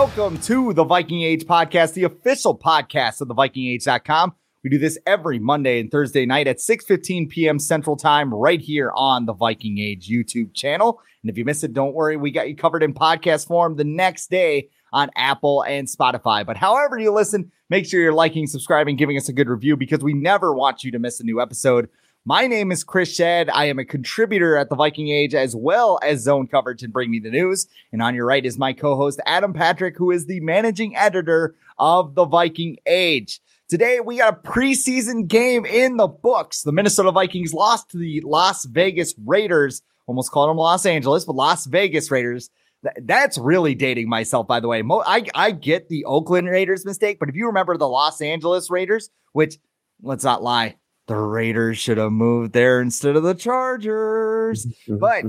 Welcome 0.00 0.38
to 0.38 0.72
the 0.72 0.82
Viking 0.82 1.20
Age 1.20 1.44
podcast, 1.44 1.92
the 1.92 2.04
official 2.04 2.56
podcast 2.56 3.20
of 3.20 3.28
the 3.28 3.34
VikingAge.com. 3.34 4.34
We 4.64 4.70
do 4.70 4.78
this 4.78 4.96
every 5.06 5.38
Monday 5.38 5.78
and 5.78 5.90
Thursday 5.90 6.24
night 6.24 6.46
at 6.46 6.56
6:15 6.56 7.28
p.m. 7.28 7.58
Central 7.58 7.96
Time 7.98 8.32
right 8.32 8.62
here 8.62 8.92
on 8.94 9.26
the 9.26 9.34
Viking 9.34 9.78
Age 9.78 10.08
YouTube 10.08 10.54
channel. 10.54 11.02
And 11.22 11.30
if 11.30 11.36
you 11.36 11.44
miss 11.44 11.64
it, 11.64 11.74
don't 11.74 11.92
worry, 11.92 12.16
we 12.16 12.30
got 12.30 12.48
you 12.48 12.56
covered 12.56 12.82
in 12.82 12.94
podcast 12.94 13.46
form 13.46 13.76
the 13.76 13.84
next 13.84 14.30
day 14.30 14.70
on 14.90 15.10
Apple 15.16 15.64
and 15.64 15.86
Spotify. 15.86 16.46
But 16.46 16.56
however 16.56 16.98
you 16.98 17.12
listen, 17.12 17.52
make 17.68 17.84
sure 17.84 18.00
you're 18.00 18.14
liking, 18.14 18.46
subscribing, 18.46 18.96
giving 18.96 19.18
us 19.18 19.28
a 19.28 19.34
good 19.34 19.50
review 19.50 19.76
because 19.76 20.00
we 20.02 20.14
never 20.14 20.54
want 20.54 20.82
you 20.82 20.90
to 20.92 20.98
miss 20.98 21.20
a 21.20 21.24
new 21.24 21.42
episode. 21.42 21.90
My 22.26 22.46
name 22.46 22.70
is 22.70 22.84
Chris 22.84 23.18
Schad. 23.18 23.48
I 23.50 23.64
am 23.64 23.78
a 23.78 23.84
contributor 23.84 24.54
at 24.58 24.68
the 24.68 24.76
Viking 24.76 25.08
Age 25.08 25.34
as 25.34 25.56
well 25.56 25.98
as 26.02 26.20
Zone 26.20 26.46
Coverage 26.46 26.82
and 26.82 26.92
Bring 26.92 27.10
Me 27.10 27.18
the 27.18 27.30
News. 27.30 27.66
And 27.92 28.02
on 28.02 28.14
your 28.14 28.26
right 28.26 28.44
is 28.44 28.58
my 28.58 28.74
co-host 28.74 29.22
Adam 29.24 29.54
Patrick, 29.54 29.96
who 29.96 30.10
is 30.10 30.26
the 30.26 30.40
managing 30.40 30.94
editor 30.94 31.54
of 31.78 32.14
the 32.14 32.26
Viking 32.26 32.76
Age. 32.84 33.40
Today 33.70 34.00
we 34.00 34.18
got 34.18 34.34
a 34.34 34.48
preseason 34.48 35.28
game 35.28 35.64
in 35.64 35.96
the 35.96 36.08
books. 36.08 36.60
The 36.60 36.72
Minnesota 36.72 37.10
Vikings 37.10 37.54
lost 37.54 37.88
to 37.92 37.96
the 37.96 38.20
Las 38.20 38.66
Vegas 38.66 39.14
Raiders. 39.24 39.80
Almost 40.06 40.30
called 40.30 40.50
them 40.50 40.58
Los 40.58 40.84
Angeles, 40.84 41.24
but 41.24 41.36
Las 41.36 41.64
Vegas 41.64 42.10
Raiders. 42.10 42.50
Th- 42.82 43.06
that's 43.06 43.38
really 43.38 43.74
dating 43.74 44.10
myself, 44.10 44.46
by 44.46 44.60
the 44.60 44.68
way. 44.68 44.82
I, 45.06 45.24
I 45.34 45.52
get 45.52 45.88
the 45.88 46.04
Oakland 46.04 46.48
Raiders 46.50 46.84
mistake, 46.84 47.18
but 47.18 47.30
if 47.30 47.34
you 47.34 47.46
remember 47.46 47.78
the 47.78 47.88
Los 47.88 48.20
Angeles 48.20 48.68
Raiders, 48.68 49.08
which 49.32 49.56
let's 50.02 50.24
not 50.24 50.42
lie, 50.42 50.76
the 51.10 51.16
Raiders 51.16 51.76
should 51.76 51.98
have 51.98 52.12
moved 52.12 52.52
there 52.52 52.80
instead 52.80 53.16
of 53.16 53.24
the 53.24 53.34
Chargers. 53.34 54.64
But 54.86 55.24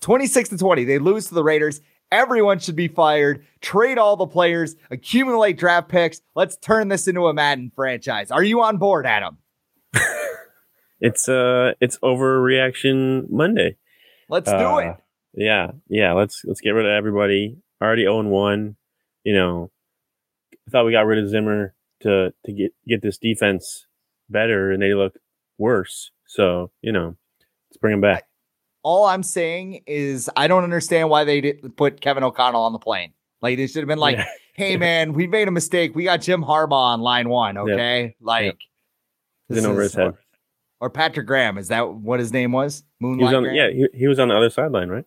26 0.00 0.48
to 0.50 0.58
20, 0.58 0.84
they 0.84 1.00
lose 1.00 1.26
to 1.26 1.34
the 1.34 1.42
Raiders. 1.42 1.80
Everyone 2.12 2.60
should 2.60 2.76
be 2.76 2.86
fired. 2.86 3.44
Trade 3.60 3.98
all 3.98 4.16
the 4.16 4.28
players, 4.28 4.76
accumulate 4.92 5.58
draft 5.58 5.88
picks. 5.88 6.20
Let's 6.36 6.56
turn 6.56 6.86
this 6.86 7.08
into 7.08 7.26
a 7.26 7.34
Madden 7.34 7.72
franchise. 7.74 8.30
Are 8.30 8.44
you 8.44 8.62
on 8.62 8.76
board, 8.76 9.06
Adam? 9.06 9.38
it's 11.00 11.28
uh 11.28 11.72
it's 11.80 11.98
overreaction 11.98 13.28
Monday. 13.28 13.76
Let's 14.28 14.48
do 14.48 14.56
Uh, 14.56 14.78
it. 14.78 14.96
Yeah, 15.34 15.72
yeah. 15.88 16.12
Let's 16.12 16.42
let's 16.44 16.60
get 16.60 16.70
rid 16.70 16.86
of 16.86 16.92
everybody. 16.92 17.56
Already 17.82 18.06
own 18.06 18.28
one. 18.30 18.76
You 19.24 19.34
know, 19.34 19.70
I 20.68 20.70
thought 20.70 20.86
we 20.86 20.92
got 20.92 21.06
rid 21.06 21.18
of 21.18 21.28
Zimmer 21.28 21.74
to 22.02 22.32
to 22.46 22.52
get 22.52 22.72
get 22.86 23.02
this 23.02 23.18
defense 23.18 23.86
better, 24.30 24.70
and 24.72 24.82
they 24.82 24.94
look 24.94 25.14
worse. 25.58 26.10
So 26.26 26.70
you 26.82 26.92
know, 26.92 27.16
let's 27.70 27.76
bring 27.80 27.92
them 27.92 28.00
back. 28.00 28.24
All 28.82 29.04
I'm 29.04 29.22
saying 29.22 29.82
is 29.86 30.28
I 30.36 30.48
don't 30.48 30.64
understand 30.64 31.08
why 31.08 31.24
they 31.24 31.40
didn't 31.40 31.76
put 31.76 32.00
Kevin 32.00 32.24
O'Connell 32.24 32.62
on 32.62 32.72
the 32.72 32.78
plane. 32.78 33.12
Like 33.40 33.56
they 33.56 33.66
should 33.66 33.78
have 33.82 33.88
been 33.88 33.98
like, 33.98 34.16
Yeah. 34.16 34.26
"Hey 34.54 34.76
man, 34.76 35.12
we 35.12 35.26
made 35.26 35.48
a 35.48 35.52
mistake. 35.52 35.94
We 35.94 36.04
got 36.04 36.20
Jim 36.20 36.42
Harbaugh 36.42 36.72
on 36.72 37.00
line 37.00 37.28
one. 37.28 37.56
Okay, 37.58 38.14
like 38.20 38.56
It's 39.48 39.58
in 39.60 39.66
over 39.66 39.82
his 39.82 39.94
head. 39.94 40.14
Or 40.80 40.90
Patrick 40.90 41.26
Graham 41.28 41.58
is 41.58 41.68
that 41.68 41.94
what 41.94 42.18
his 42.18 42.32
name 42.32 42.50
was? 42.50 42.82
He 42.98 43.06
was 43.06 43.16
Moonlight. 43.18 43.34
on, 43.34 43.54
yeah, 43.54 43.70
he, 43.70 43.86
he 43.94 44.08
was 44.08 44.18
on 44.18 44.28
the 44.28 44.36
other 44.36 44.50
sideline, 44.50 44.88
right? 44.88 45.04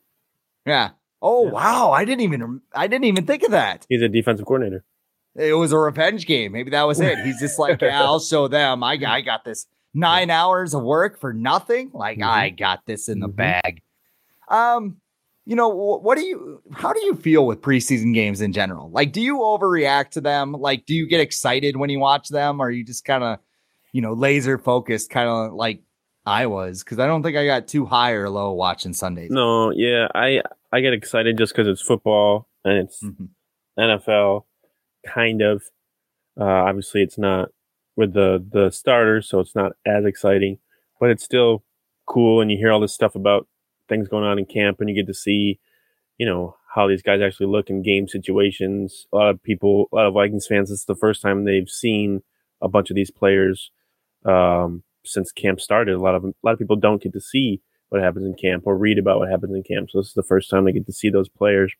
yeah. 0.65 0.91
Oh 1.21 1.45
Yeah. 1.45 1.51
wow, 1.51 1.91
I 1.91 2.05
didn't 2.05 2.21
even 2.21 2.61
I 2.73 2.87
didn't 2.87 3.05
even 3.05 3.25
think 3.25 3.43
of 3.43 3.51
that. 3.51 3.85
He's 3.89 4.01
a 4.01 4.07
defensive 4.07 4.45
coordinator. 4.45 4.85
It 5.35 5.53
was 5.53 5.71
a 5.71 5.77
revenge 5.77 6.25
game. 6.25 6.51
Maybe 6.53 6.71
that 6.71 6.83
was 6.83 6.99
it. 7.01 7.19
He's 7.19 7.39
just 7.39 7.59
like, 7.59 7.81
yeah, 7.81 8.01
I'll 8.03 8.19
show 8.19 8.47
them. 8.47 8.83
I 8.83 8.93
I 9.05 9.21
got 9.21 9.43
this 9.43 9.67
nine 9.93 10.29
hours 10.29 10.73
of 10.73 10.83
work 10.83 11.19
for 11.19 11.33
nothing. 11.33 11.89
Like 11.93 12.19
Mhm. 12.19 12.27
I 12.27 12.49
got 12.49 12.85
this 12.85 13.09
in 13.09 13.19
the 13.19 13.27
Mhm. 13.29 13.35
bag. 13.35 13.81
Um, 14.49 14.97
you 15.45 15.55
know, 15.55 15.69
what 15.69 16.17
do 16.17 16.25
you? 16.25 16.61
How 16.71 16.91
do 16.93 16.99
you 17.05 17.15
feel 17.15 17.45
with 17.45 17.61
preseason 17.61 18.13
games 18.13 18.41
in 18.41 18.51
general? 18.51 18.89
Like, 18.89 19.11
do 19.11 19.21
you 19.21 19.37
overreact 19.39 20.09
to 20.11 20.21
them? 20.21 20.53
Like, 20.53 20.85
do 20.85 20.93
you 20.95 21.07
get 21.07 21.19
excited 21.19 21.77
when 21.77 21.89
you 21.89 21.99
watch 21.99 22.29
them, 22.29 22.59
or 22.59 22.67
are 22.67 22.71
you 22.71 22.83
just 22.83 23.05
kind 23.05 23.23
of, 23.23 23.39
you 23.91 24.01
know, 24.01 24.13
laser 24.13 24.57
focused, 24.57 25.09
kind 25.11 25.29
of 25.29 25.53
like 25.53 25.81
I 26.25 26.47
was? 26.47 26.83
Because 26.83 26.97
I 26.97 27.05
don't 27.05 27.21
think 27.21 27.37
I 27.37 27.45
got 27.45 27.67
too 27.67 27.85
high 27.85 28.11
or 28.13 28.27
low 28.29 28.53
watching 28.53 28.93
Sundays. 28.93 29.29
No, 29.31 29.71
yeah, 29.71 30.07
I 30.15 30.41
I 30.71 30.79
get 30.81 30.93
excited 30.93 31.37
just 31.37 31.53
because 31.53 31.67
it's 31.67 31.81
football 31.81 32.47
and 32.63 32.77
it's 32.79 33.03
Mhm. 33.03 33.27
NFL, 33.77 34.45
kind 35.05 35.41
of. 35.41 35.63
Uh, 36.39 36.43
obviously, 36.45 37.01
it's 37.01 37.17
not 37.17 37.49
with 37.95 38.13
the 38.13 38.43
the 38.51 38.71
starters, 38.71 39.27
so 39.29 39.39
it's 39.39 39.55
not 39.55 39.73
as 39.85 40.05
exciting, 40.05 40.59
but 40.99 41.09
it's 41.09 41.23
still 41.23 41.63
cool. 42.07 42.41
And 42.41 42.51
you 42.51 42.57
hear 42.57 42.71
all 42.71 42.79
this 42.81 42.93
stuff 42.93 43.15
about 43.15 43.47
things 43.89 44.07
going 44.07 44.23
on 44.25 44.39
in 44.39 44.45
camp, 44.45 44.79
and 44.79 44.89
you 44.89 44.95
get 44.95 45.07
to 45.07 45.13
see, 45.13 45.59
you 46.17 46.25
know, 46.25 46.55
how 46.73 46.87
these 46.87 47.01
guys 47.01 47.21
actually 47.21 47.47
look 47.47 47.69
in 47.69 47.83
game 47.83 48.07
situations. 48.07 49.07
A 49.13 49.15
lot 49.15 49.29
of 49.29 49.41
people, 49.43 49.87
a 49.93 49.95
lot 49.95 50.07
of 50.07 50.13
Vikings 50.13 50.47
fans, 50.47 50.71
it's 50.71 50.85
the 50.85 50.95
first 50.95 51.21
time 51.21 51.45
they've 51.45 51.69
seen 51.69 52.21
a 52.61 52.67
bunch 52.67 52.89
of 52.89 52.95
these 52.95 53.11
players 53.11 53.71
um, 54.25 54.83
since 55.05 55.31
camp 55.31 55.61
started. 55.61 55.95
A 55.95 55.99
lot 55.99 56.15
of 56.15 56.23
'em- 56.23 56.35
a 56.43 56.45
lot 56.47 56.53
of 56.53 56.59
people 56.59 56.75
don't 56.75 57.01
get 57.01 57.13
to 57.13 57.21
see 57.21 57.61
what 57.89 58.01
happens 58.01 58.25
in 58.25 58.33
camp 58.33 58.63
or 58.65 58.77
read 58.77 58.97
about 58.97 59.19
what 59.19 59.29
happens 59.29 59.55
in 59.55 59.63
camp. 59.63 59.89
So 59.91 59.99
this 59.99 60.07
is 60.07 60.13
the 60.13 60.23
first 60.23 60.49
time 60.49 60.65
they 60.65 60.71
get 60.73 60.85
to 60.87 60.93
see 60.93 61.09
those 61.09 61.29
players. 61.29 61.73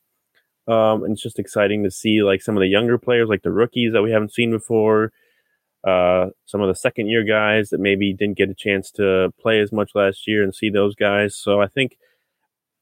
Um, 0.68 1.04
and 1.04 1.14
it's 1.14 1.22
just 1.22 1.40
exciting 1.40 1.84
to 1.84 1.92
see 1.92 2.24
like 2.24 2.42
some 2.42 2.58
of 2.58 2.62
the 2.62 2.68
younger 2.68 2.98
players, 2.98 3.30
like 3.30 3.44
the 3.44 3.52
rookies 3.52 3.94
that 3.94 4.02
we 4.02 4.12
haven't 4.12 4.34
seen 4.34 4.52
before, 4.52 5.12
uh, 5.86 6.28
some 6.46 6.62
of 6.62 6.68
the 6.68 6.76
second 6.76 7.08
year 7.08 7.24
guys 7.24 7.70
that 7.70 7.80
maybe 7.80 8.14
didn't 8.14 8.38
get 8.38 8.50
a 8.50 8.56
chance 8.56 8.90
to 8.92 9.32
play 9.40 9.60
as 9.60 9.72
much 9.72 9.92
last 9.94 10.28
year 10.28 10.44
and 10.44 10.56
see 10.56 10.70
those 10.70 10.96
guys. 10.96 11.36
So 11.36 11.62
I 11.62 11.68
think 11.68 11.98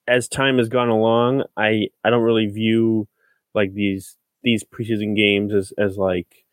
as 0.07 0.29
time 0.29 0.57
has 0.57 0.69
gone 0.69 0.87
along, 0.87 1.43
I, 1.57 1.89
I 2.03 2.09
don't 2.09 2.23
really 2.23 2.47
view 2.47 3.09
like 3.53 3.73
these, 3.73 4.15
these 4.41 4.63
preseason 4.63 5.15
games 5.15 5.53
as, 5.53 5.73
as 5.77 5.97
like, 5.97 6.45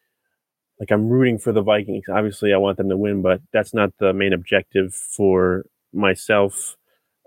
like 0.80 0.90
I'm 0.90 1.08
rooting 1.08 1.38
for 1.38 1.52
the 1.52 1.62
Vikings. 1.62 2.04
Obviously 2.12 2.52
I 2.52 2.56
want 2.56 2.76
them 2.76 2.88
to 2.88 2.96
win, 2.96 3.22
but 3.22 3.40
that's 3.52 3.72
not 3.72 3.92
the 4.00 4.12
main 4.12 4.32
objective 4.32 4.92
for 4.94 5.64
myself 5.92 6.76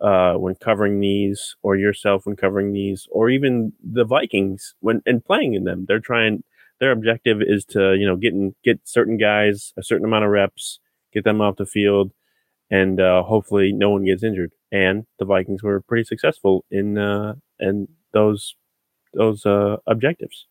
uh, 0.04 0.34
when 0.34 0.56
covering 0.56 1.00
these, 1.00 1.56
or 1.64 1.76
yourself 1.76 2.26
when 2.26 2.36
covering 2.36 2.74
these, 2.74 3.08
or 3.12 3.30
even 3.30 3.74
the 3.84 4.06
Vikings 4.06 4.76
when 4.82 5.02
and 5.06 5.26
playing 5.26 5.54
in 5.54 5.64
them. 5.64 5.86
They're 5.88 6.00
trying. 6.00 6.44
Their 6.80 6.92
objective 6.92 7.42
is 7.42 7.66
to 7.66 7.96
you 7.96 8.06
know 8.06 8.18
get 8.18 8.34
in, 8.34 8.54
get 8.64 8.82
certain 8.84 9.18
guys 9.18 9.74
a 9.78 9.84
certain 9.84 10.06
amount 10.06 10.26
of 10.26 10.32
reps, 10.32 10.80
get 11.14 11.24
them 11.24 11.42
off 11.42 11.56
the 11.56 11.66
field, 11.66 12.12
and 12.70 13.00
uh, 13.00 13.24
hopefully 13.24 13.72
no 13.72 13.90
one 13.90 14.04
gets 14.06 14.24
injured. 14.24 14.52
And 14.72 15.06
the 15.20 15.26
Vikings 15.26 15.64
were 15.64 15.82
pretty 15.82 16.04
successful 16.04 16.66
in 16.70 16.98
uh, 16.98 17.36
in 17.60 17.88
those 18.12 18.56
those 19.14 19.46
uh, 19.46 19.78
objectives. 19.88 20.48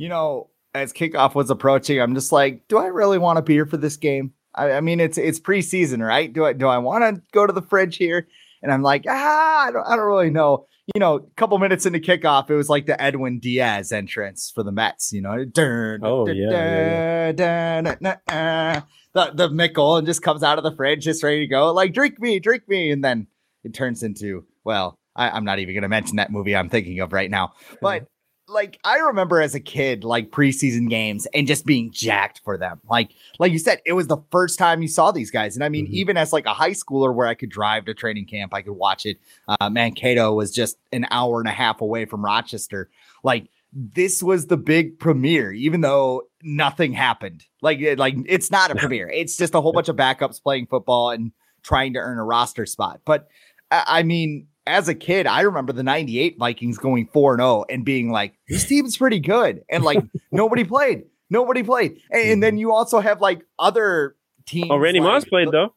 you 0.00 0.08
know, 0.08 0.48
as 0.72 0.94
kickoff 0.94 1.34
was 1.34 1.50
approaching, 1.50 2.00
I'm 2.00 2.14
just 2.14 2.32
like, 2.32 2.66
do 2.68 2.78
I 2.78 2.86
really 2.86 3.18
want 3.18 3.36
to 3.36 3.42
be 3.42 3.52
here 3.52 3.66
for 3.66 3.76
this 3.76 3.98
game? 3.98 4.32
I, 4.54 4.72
I 4.72 4.80
mean, 4.80 5.00
it's 5.00 5.18
it's 5.18 5.40
preseason, 5.40 6.06
right? 6.06 6.32
Do 6.32 6.44
I 6.44 6.52
do 6.52 6.66
I 6.66 6.78
want 6.78 7.04
to 7.04 7.22
go 7.32 7.46
to 7.46 7.52
the 7.52 7.62
fridge 7.62 7.96
here? 7.96 8.28
And 8.62 8.72
I'm 8.72 8.82
like, 8.82 9.04
ah, 9.08 9.66
I 9.66 9.70
don't, 9.70 9.86
I 9.86 9.96
don't 9.96 10.06
really 10.06 10.30
know. 10.30 10.66
You 10.94 10.98
know, 10.98 11.14
a 11.14 11.20
couple 11.36 11.56
minutes 11.58 11.86
into 11.86 12.00
kickoff, 12.00 12.50
it 12.50 12.54
was 12.56 12.68
like 12.68 12.86
the 12.86 13.00
Edwin 13.00 13.38
Diaz 13.38 13.92
entrance 13.92 14.50
for 14.52 14.62
the 14.62 14.72
Mets. 14.72 15.12
You 15.12 15.22
know, 15.22 15.44
dun, 15.44 16.00
Oh, 16.02 16.26
dun, 16.26 16.36
yeah, 16.36 17.32
dun, 17.32 17.84
dun, 17.84 18.82
the 19.14 19.32
the 19.34 19.50
Mickle 19.50 19.96
and 19.96 20.06
just 20.06 20.22
comes 20.22 20.42
out 20.42 20.58
of 20.58 20.64
the 20.64 20.74
fridge, 20.74 21.04
just 21.04 21.22
ready 21.22 21.40
to 21.40 21.46
go. 21.46 21.72
Like, 21.72 21.94
drink 21.94 22.20
me, 22.20 22.38
drink 22.40 22.68
me, 22.68 22.90
and 22.90 23.04
then 23.04 23.28
it 23.64 23.72
turns 23.72 24.02
into 24.02 24.44
well, 24.64 24.98
I, 25.16 25.30
I'm 25.30 25.44
not 25.44 25.58
even 25.58 25.74
going 25.74 25.82
to 25.82 25.88
mention 25.88 26.16
that 26.16 26.30
movie 26.32 26.54
I'm 26.54 26.68
thinking 26.68 27.00
of 27.00 27.12
right 27.12 27.30
now, 27.30 27.52
but 27.80 28.06
like 28.50 28.78
I 28.84 28.96
remember 28.98 29.40
as 29.40 29.54
a 29.54 29.60
kid, 29.60 30.04
like 30.04 30.30
preseason 30.30 30.88
games 30.90 31.26
and 31.34 31.46
just 31.46 31.64
being 31.64 31.90
jacked 31.92 32.40
for 32.44 32.56
them. 32.58 32.80
Like, 32.90 33.12
like 33.38 33.52
you 33.52 33.58
said, 33.58 33.80
it 33.86 33.92
was 33.92 34.08
the 34.08 34.18
first 34.30 34.58
time 34.58 34.82
you 34.82 34.88
saw 34.88 35.10
these 35.12 35.30
guys. 35.30 35.54
And 35.56 35.64
I 35.64 35.68
mean, 35.68 35.86
Mhm. 35.86 35.90
even 35.90 36.16
as 36.16 36.32
like 36.32 36.46
a 36.46 36.52
high 36.54 36.70
schooler 36.72 37.14
where 37.14 37.26
I 37.26 37.34
could 37.34 37.50
drive 37.50 37.84
to 37.86 37.94
training 37.94 38.26
camp, 38.26 38.52
I 38.52 38.62
could 38.62 38.72
watch 38.72 39.06
it. 39.06 39.18
Uh, 39.48 39.70
Mankato 39.70 40.32
was 40.34 40.50
just 40.50 40.78
an 40.92 41.06
hour 41.10 41.40
and 41.40 41.48
a 41.48 41.52
half 41.52 41.80
away 41.80 42.04
from 42.04 42.24
Rochester. 42.24 42.90
Like, 43.22 43.48
this 43.72 44.20
was 44.22 44.48
the 44.48 44.56
big 44.56 44.98
premiere, 44.98 45.52
even 45.52 45.80
though 45.80 46.22
nothing 46.42 46.92
happened. 46.92 47.44
Like, 47.62 47.78
it, 47.80 47.98
like 47.98 48.16
it's 48.26 48.50
not 48.50 48.70
a 48.72 48.74
premiere. 48.74 49.08
It's 49.08 49.36
just 49.36 49.54
a 49.54 49.60
whole 49.60 49.72
bunch 49.72 49.88
of 49.88 49.94
backups 49.96 50.42
playing 50.42 50.66
football 50.66 51.10
and 51.10 51.30
trying 51.62 51.92
to 51.92 52.00
earn 52.00 52.18
a 52.18 52.24
roster 52.24 52.66
spot. 52.66 53.00
But 53.04 53.28
I, 53.70 53.84
I 53.86 54.02
mean, 54.02 54.48
as 54.70 54.88
a 54.88 54.94
kid, 54.94 55.26
I 55.26 55.42
remember 55.42 55.72
the 55.72 55.82
98 55.82 56.38
Vikings 56.38 56.78
going 56.78 57.06
4 57.12 57.36
0 57.36 57.64
and 57.68 57.84
being 57.84 58.10
like, 58.10 58.34
this 58.48 58.64
team's 58.64 58.96
pretty 58.96 59.20
good. 59.20 59.62
And 59.68 59.84
like, 59.84 60.02
nobody 60.32 60.64
played. 60.64 61.04
Nobody 61.28 61.62
played. 61.62 62.00
And, 62.10 62.30
and 62.30 62.42
then 62.42 62.58
you 62.58 62.72
also 62.72 63.00
have 63.00 63.20
like 63.20 63.42
other 63.58 64.16
teams. 64.46 64.68
Oh, 64.70 64.76
Randy 64.78 65.00
like- 65.00 65.06
Moss 65.12 65.24
played 65.24 65.48
though. 65.52 65.74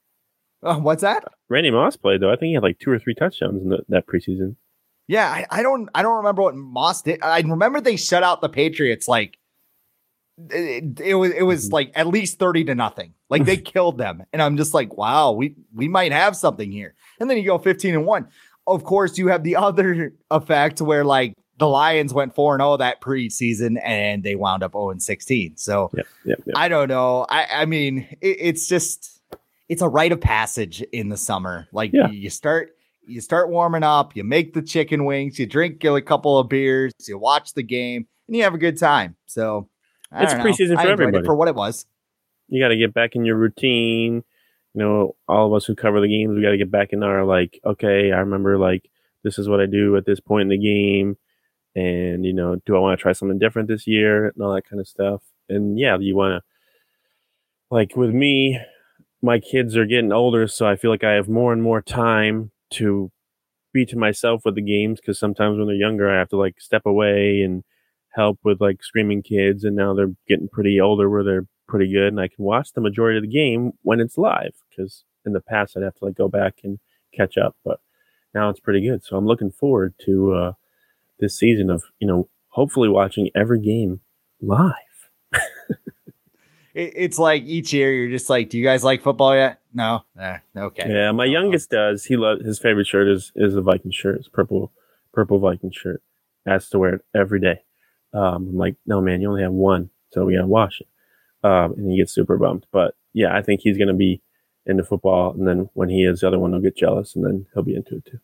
Uh, 0.63 0.77
what's 0.77 1.01
that? 1.01 1.25
Randy 1.49 1.71
Moss 1.71 1.97
played 1.97 2.21
though. 2.21 2.31
I 2.31 2.35
think 2.37 2.47
he 2.49 2.53
had 2.53 2.63
like 2.63 2.79
two 2.79 2.89
or 2.89 2.97
three 2.99 3.13
touchdowns 3.13 3.61
in 3.61 3.69
the, 3.69 3.79
that 3.89 4.07
preseason. 4.07 4.55
Yeah, 5.07 5.27
I, 5.27 5.45
I 5.51 5.61
don't 5.61 5.89
I 5.93 6.01
don't 6.01 6.15
remember 6.17 6.41
what 6.41 6.55
Moss 6.55 7.01
did. 7.01 7.21
I 7.21 7.41
remember 7.41 7.81
they 7.81 7.97
shut 7.97 8.23
out 8.23 8.39
the 8.39 8.47
Patriots 8.47 9.07
like 9.07 9.37
it, 10.49 10.99
it 10.99 11.15
was 11.15 11.31
it 11.31 11.43
was 11.43 11.69
Mhm. 11.69 11.73
like 11.73 11.91
at 11.95 12.07
least 12.07 12.39
30 12.39 12.63
to 12.65 12.75
nothing. 12.75 13.13
Like 13.29 13.45
they 13.45 13.57
killed 13.73 13.97
them. 13.97 14.23
And 14.33 14.41
I'm 14.41 14.57
just 14.57 14.73
like, 14.73 14.95
wow, 14.97 15.31
we 15.33 15.55
we 15.73 15.87
might 15.87 16.11
have 16.11 16.35
something 16.35 16.71
here. 16.71 16.95
And 17.19 17.29
then 17.29 17.37
you 17.37 17.43
go 17.45 17.57
15 17.57 17.93
and 17.93 18.05
1. 18.05 18.27
Of 18.67 18.83
course, 18.83 19.17
you 19.17 19.27
have 19.27 19.43
the 19.43 19.55
other 19.67 20.13
effect 20.31 20.81
where 20.81 21.03
like 21.03 21.33
the 21.57 21.67
Lions 21.67 22.13
went 22.13 22.33
4 22.35 22.55
and 22.55 22.61
0 22.61 22.77
that 22.77 22.99
preseason 23.01 23.79
and 23.83 24.23
they 24.23 24.35
wound 24.35 24.63
up 24.63 24.73
0 24.73 24.89
and 24.91 25.01
16. 25.03 25.57
So 25.57 25.91
Yep, 25.93 26.05
yep, 26.25 26.39
yep. 26.45 26.55
I 26.57 26.67
don't 26.67 26.87
know. 26.87 27.25
I, 27.29 27.45
I 27.51 27.65
mean, 27.65 28.07
it, 28.21 28.37
it's 28.39 28.67
just 28.67 29.21
it's 29.69 29.81
a 29.81 29.87
rite 29.87 30.11
of 30.11 30.19
passage 30.19 30.81
in 30.91 31.09
the 31.09 31.17
summer. 31.17 31.67
Like 31.71 31.91
Yeah. 31.93 32.09
you, 32.09 32.29
start 32.29 32.75
you 33.05 33.21
start 33.21 33.49
warming 33.49 33.83
up, 33.83 34.15
you 34.15 34.23
make 34.23 34.53
the 34.53 34.61
chicken 34.61 35.05
wings, 35.05 35.37
you 35.37 35.45
drink 35.45 35.83
a 35.83 36.01
couple 36.01 36.37
of 36.39 36.49
beers, 36.49 36.93
you 37.07 37.17
watch 37.17 37.53
the 37.53 37.63
game, 37.63 38.07
and 38.27 38.35
you 38.37 38.43
have 38.43 38.53
a 38.53 38.57
good 38.57 38.77
time. 38.79 39.15
So 39.25 39.69
I 40.11 40.23
It's 40.23 40.33
preseason 40.33 40.75
for 40.81 40.87
everybody. 40.87 41.25
for 41.25 41.35
what 41.35 41.47
it 41.47 41.55
was. 41.55 41.85
you 42.47 42.61
got 42.63 42.69
to 42.69 42.77
get 42.77 42.93
back 42.93 43.15
in 43.15 43.25
your 43.25 43.35
routine. 43.35 44.23
You 44.73 44.81
know, 44.81 45.15
all 45.27 45.47
of 45.47 45.53
us 45.53 45.65
who 45.65 45.75
cover 45.75 46.01
the 46.01 46.07
games, 46.07 46.35
we 46.35 46.41
got 46.41 46.51
to 46.51 46.57
get 46.57 46.71
back 46.71 46.93
in 46.93 47.03
our 47.03 47.25
like, 47.25 47.59
okay, 47.65 48.11
I 48.11 48.19
remember 48.19 48.57
like 48.57 48.89
this 49.23 49.37
is 49.39 49.47
what 49.47 49.61
I 49.61 49.65
do 49.67 49.95
at 49.97 50.05
this 50.05 50.19
point 50.19 50.43
in 50.43 50.49
the 50.49 50.57
game, 50.57 51.17
and 51.75 52.25
you 52.25 52.33
know, 52.33 52.57
do 52.65 52.75
I 52.75 52.79
want 52.79 52.97
to 52.99 53.01
try 53.01 53.13
something 53.13 53.39
different 53.39 53.69
this 53.69 53.87
year 53.87 54.27
and 54.27 54.43
all 54.43 54.53
that 54.55 54.69
kind 54.69 54.79
of 54.79 54.87
stuff. 54.87 55.23
And 55.49 55.79
yeah, 55.79 55.97
you 55.99 56.15
want 56.15 56.33
to 56.33 56.41
like 57.71 57.95
with 57.95 58.11
me, 58.11 58.59
my 59.21 59.39
kids 59.39 59.77
are 59.77 59.85
getting 59.85 60.11
older, 60.11 60.47
so 60.47 60.67
I 60.67 60.75
feel 60.75 60.91
like 60.91 61.03
I 61.03 61.13
have 61.13 61.29
more 61.29 61.53
and 61.53 61.63
more 61.63 61.81
time 61.81 62.51
to 62.73 63.11
be 63.73 63.85
to 63.87 63.97
myself 63.97 64.43
with 64.45 64.55
the 64.55 64.61
games 64.61 64.99
because 65.01 65.19
sometimes 65.19 65.57
when 65.57 65.67
they're 65.67 65.75
younger, 65.75 66.11
I 66.11 66.19
have 66.19 66.29
to 66.29 66.37
like 66.37 66.61
step 66.61 66.83
away 66.85 67.41
and 67.41 67.63
help 68.15 68.39
with 68.43 68.61
like 68.61 68.83
screaming 68.83 69.23
kids, 69.23 69.63
and 69.63 69.75
now 69.75 69.93
they're 69.93 70.13
getting 70.27 70.49
pretty 70.49 70.81
older 70.81 71.09
where 71.09 71.23
they're 71.23 71.47
pretty 71.67 71.91
good, 71.91 72.07
and 72.07 72.19
I 72.19 72.27
can 72.27 72.43
watch 72.43 72.73
the 72.73 72.81
majority 72.81 73.17
of 73.17 73.23
the 73.23 73.29
game 73.29 73.73
when 73.81 73.99
it's 73.99 74.17
live 74.17 74.53
because 74.69 75.03
in 75.25 75.33
the 75.33 75.41
past 75.41 75.75
I'd 75.75 75.83
have 75.83 75.95
to 75.95 76.05
like 76.05 76.15
go 76.15 76.27
back 76.27 76.55
and 76.63 76.79
catch 77.13 77.37
up, 77.37 77.55
but 77.63 77.79
now 78.33 78.49
it's 78.49 78.59
pretty 78.59 78.87
good. 78.87 79.03
So 79.03 79.17
I'm 79.17 79.25
looking 79.25 79.51
forward 79.51 79.93
to 80.05 80.33
uh, 80.33 80.53
this 81.19 81.37
season 81.37 81.69
of 81.69 81.83
you 81.99 82.07
know 82.07 82.29
hopefully 82.49 82.89
watching 82.89 83.29
every 83.35 83.59
game 83.59 84.01
live. 84.41 84.73
It, 86.73 86.93
it's 86.95 87.19
like 87.19 87.43
each 87.43 87.71
year 87.71 87.93
you're 87.93 88.09
just 88.09 88.29
like, 88.29 88.49
do 88.49 88.57
you 88.57 88.63
guys 88.63 88.83
like 88.83 89.03
football 89.03 89.35
yet? 89.35 89.59
No. 89.73 90.03
Eh, 90.19 90.37
okay. 90.57 90.89
Yeah, 90.89 91.11
my 91.11 91.25
youngest 91.25 91.69
does. 91.69 92.05
He 92.05 92.17
loves 92.17 92.43
his 92.45 92.59
favorite 92.59 92.87
shirt 92.87 93.07
is 93.07 93.31
is 93.35 93.55
a 93.55 93.61
Viking 93.61 93.91
shirt. 93.91 94.17
It's 94.17 94.27
purple 94.27 94.71
purple 95.13 95.39
Viking 95.39 95.71
shirt. 95.71 96.01
Has 96.45 96.69
to 96.69 96.79
wear 96.79 96.95
it 96.95 97.05
every 97.15 97.39
day. 97.39 97.61
Um, 98.13 98.49
I'm 98.49 98.57
like, 98.57 98.75
no 98.85 99.01
man, 99.01 99.21
you 99.21 99.29
only 99.29 99.43
have 99.43 99.53
one, 99.53 99.89
so 100.11 100.25
we 100.25 100.35
gotta 100.35 100.47
wash 100.47 100.81
it. 100.81 100.87
Um, 101.43 101.73
and 101.77 101.91
he 101.91 101.97
gets 101.97 102.13
super 102.13 102.37
bummed. 102.37 102.65
But 102.71 102.95
yeah, 103.13 103.35
I 103.35 103.41
think 103.41 103.61
he's 103.61 103.77
gonna 103.77 103.93
be 103.93 104.21
into 104.65 104.83
football, 104.83 105.33
and 105.33 105.47
then 105.47 105.69
when 105.73 105.89
he 105.89 106.03
is, 106.05 106.21
the 106.21 106.27
other 106.27 106.39
one 106.39 106.51
will 106.51 106.61
get 106.61 106.77
jealous, 106.77 107.15
and 107.15 107.25
then 107.25 107.45
he'll 107.53 107.63
be 107.63 107.75
into 107.75 107.97
it 107.97 108.05
too. 108.05 108.19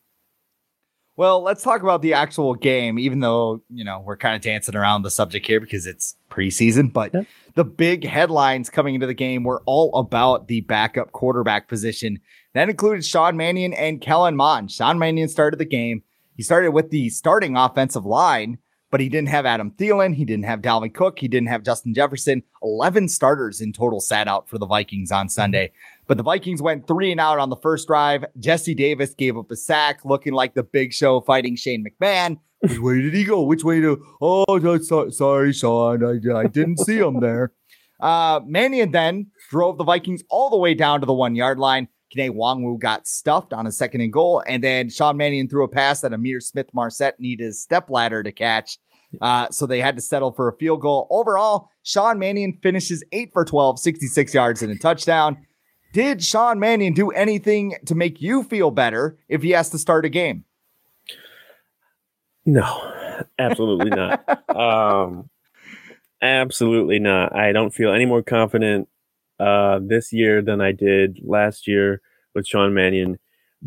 Well, 1.16 1.42
let's 1.42 1.62
talk 1.62 1.82
about 1.82 2.00
the 2.00 2.14
actual 2.14 2.54
game, 2.54 2.98
even 2.98 3.20
though, 3.20 3.62
you 3.68 3.84
know, 3.84 4.00
we're 4.00 4.16
kind 4.16 4.34
of 4.34 4.40
dancing 4.40 4.74
around 4.74 5.02
the 5.02 5.10
subject 5.10 5.46
here 5.46 5.60
because 5.60 5.86
it's 5.86 6.16
preseason. 6.30 6.90
But 6.90 7.12
Yep. 7.12 7.26
the 7.56 7.64
big 7.64 8.06
headlines 8.06 8.70
coming 8.70 8.94
into 8.94 9.06
the 9.06 9.12
game 9.12 9.42
were 9.44 9.62
all 9.66 9.94
about 9.96 10.48
the 10.48 10.62
backup 10.62 11.12
quarterback 11.12 11.68
position. 11.68 12.20
That 12.54 12.70
included 12.70 13.04
Sean 13.04 13.36
Mannion 13.36 13.74
and 13.74 14.00
Kellen 14.00 14.34
Mond. 14.34 14.70
Sean 14.70 14.98
Mannion 14.98 15.28
started 15.28 15.58
the 15.58 15.66
game. 15.66 16.02
He 16.36 16.42
started 16.42 16.70
with 16.70 16.88
the 16.88 17.10
starting 17.10 17.54
offensive 17.54 18.06
line, 18.06 18.56
but 18.90 19.00
he 19.00 19.08
didn't 19.08 19.28
have 19.28 19.46
Adam 19.46 19.70
Thielen. 19.72 20.14
He 20.14 20.24
didn't 20.24 20.44
have 20.44 20.60
Dalvin 20.60 20.92
Cook. 20.92 21.18
He 21.18 21.28
didn't 21.28 21.48
have 21.48 21.62
Justin 21.62 21.94
Jefferson. 21.94 22.42
11 22.62 23.08
starters 23.08 23.60
in 23.60 23.72
total 23.72 24.00
sat 24.00 24.28
out 24.28 24.48
for 24.48 24.58
the 24.58 24.66
Vikings 24.66 25.12
on 25.12 25.28
Sunday. 25.28 25.72
But 26.06 26.16
the 26.16 26.22
Vikings 26.22 26.60
went 26.60 26.86
three 26.86 27.10
and 27.12 27.20
out 27.20 27.38
on 27.38 27.50
the 27.50 27.56
first 27.56 27.86
drive. 27.86 28.24
Jesse 28.38 28.74
Davis 28.74 29.14
gave 29.14 29.36
up 29.36 29.50
a 29.50 29.56
sack, 29.56 30.00
looking 30.04 30.32
like 30.32 30.54
the 30.54 30.64
big 30.64 30.92
show 30.92 31.20
fighting 31.20 31.56
Shane 31.56 31.84
McMahon. 31.84 32.38
Which 32.60 32.78
way 32.78 33.00
did 33.00 33.14
he 33.14 33.24
go? 33.24 33.42
Which 33.42 33.64
way 33.64 33.80
to? 33.80 34.04
Oh, 34.20 34.44
sorry, 35.10 35.52
Sean. 35.52 36.04
I, 36.04 36.40
I 36.40 36.46
didn't 36.46 36.78
see 36.78 36.98
him 36.98 37.20
there. 37.20 37.52
Uh, 38.00 38.40
Mannion 38.46 38.92
then 38.92 39.26
drove 39.50 39.76
the 39.76 39.84
Vikings 39.84 40.22
all 40.30 40.48
the 40.48 40.56
way 40.56 40.72
down 40.72 41.00
to 41.00 41.06
the 41.06 41.12
one 41.12 41.34
yard 41.34 41.58
line. 41.58 41.86
Kene 42.14 42.30
Nwangwu 42.30 42.78
got 42.78 43.06
stuffed 43.06 43.52
on 43.52 43.66
a 43.66 43.72
second 43.72 44.00
and 44.00 44.12
goal, 44.12 44.42
and 44.46 44.62
then 44.62 44.88
Sean 44.88 45.16
Mannion 45.16 45.48
threw 45.48 45.64
a 45.64 45.68
pass 45.68 46.00
that 46.00 46.12
Ihmir 46.12 46.42
Smith-Marsette 46.42 47.20
needed 47.20 47.48
a 47.48 47.52
step 47.52 47.88
ladder 47.90 48.22
to 48.22 48.32
catch. 48.32 48.78
Uh, 49.20 49.48
so 49.50 49.66
they 49.66 49.80
had 49.80 49.96
to 49.96 50.02
settle 50.02 50.32
for 50.32 50.48
a 50.48 50.56
field 50.56 50.80
goal. 50.80 51.06
Overall, 51.10 51.68
Sean 51.82 52.18
Mannion 52.18 52.58
finishes 52.62 53.02
8 53.12 53.32
for 53.32 53.44
12, 53.44 53.78
66 53.80 54.34
yards 54.34 54.62
and 54.62 54.72
a 54.72 54.78
touchdown. 54.78 55.46
Did 55.92 56.22
Sean 56.22 56.60
Mannion 56.60 56.92
do 56.92 57.10
anything 57.10 57.74
to 57.86 57.96
make 57.96 58.20
you 58.20 58.44
feel 58.44 58.70
better 58.70 59.18
if 59.28 59.42
he 59.42 59.50
has 59.50 59.70
to 59.70 59.78
start 59.78 60.04
a 60.04 60.08
game? 60.08 60.44
No, 62.46 62.92
absolutely 63.38 63.90
not. 63.90 64.24
Um, 64.50 65.30
absolutely 66.20 66.98
not. 66.98 67.34
I 67.34 67.52
don't 67.52 67.72
feel 67.72 67.94
any 67.94 68.04
more 68.04 68.22
confident 68.22 68.88
uh, 69.40 69.80
this 69.82 70.12
year 70.12 70.42
than 70.42 70.60
I 70.60 70.72
did 70.72 71.20
last 71.24 71.66
year 71.66 72.00
with 72.34 72.46
Sean 72.46 72.74
Mannion 72.74 73.18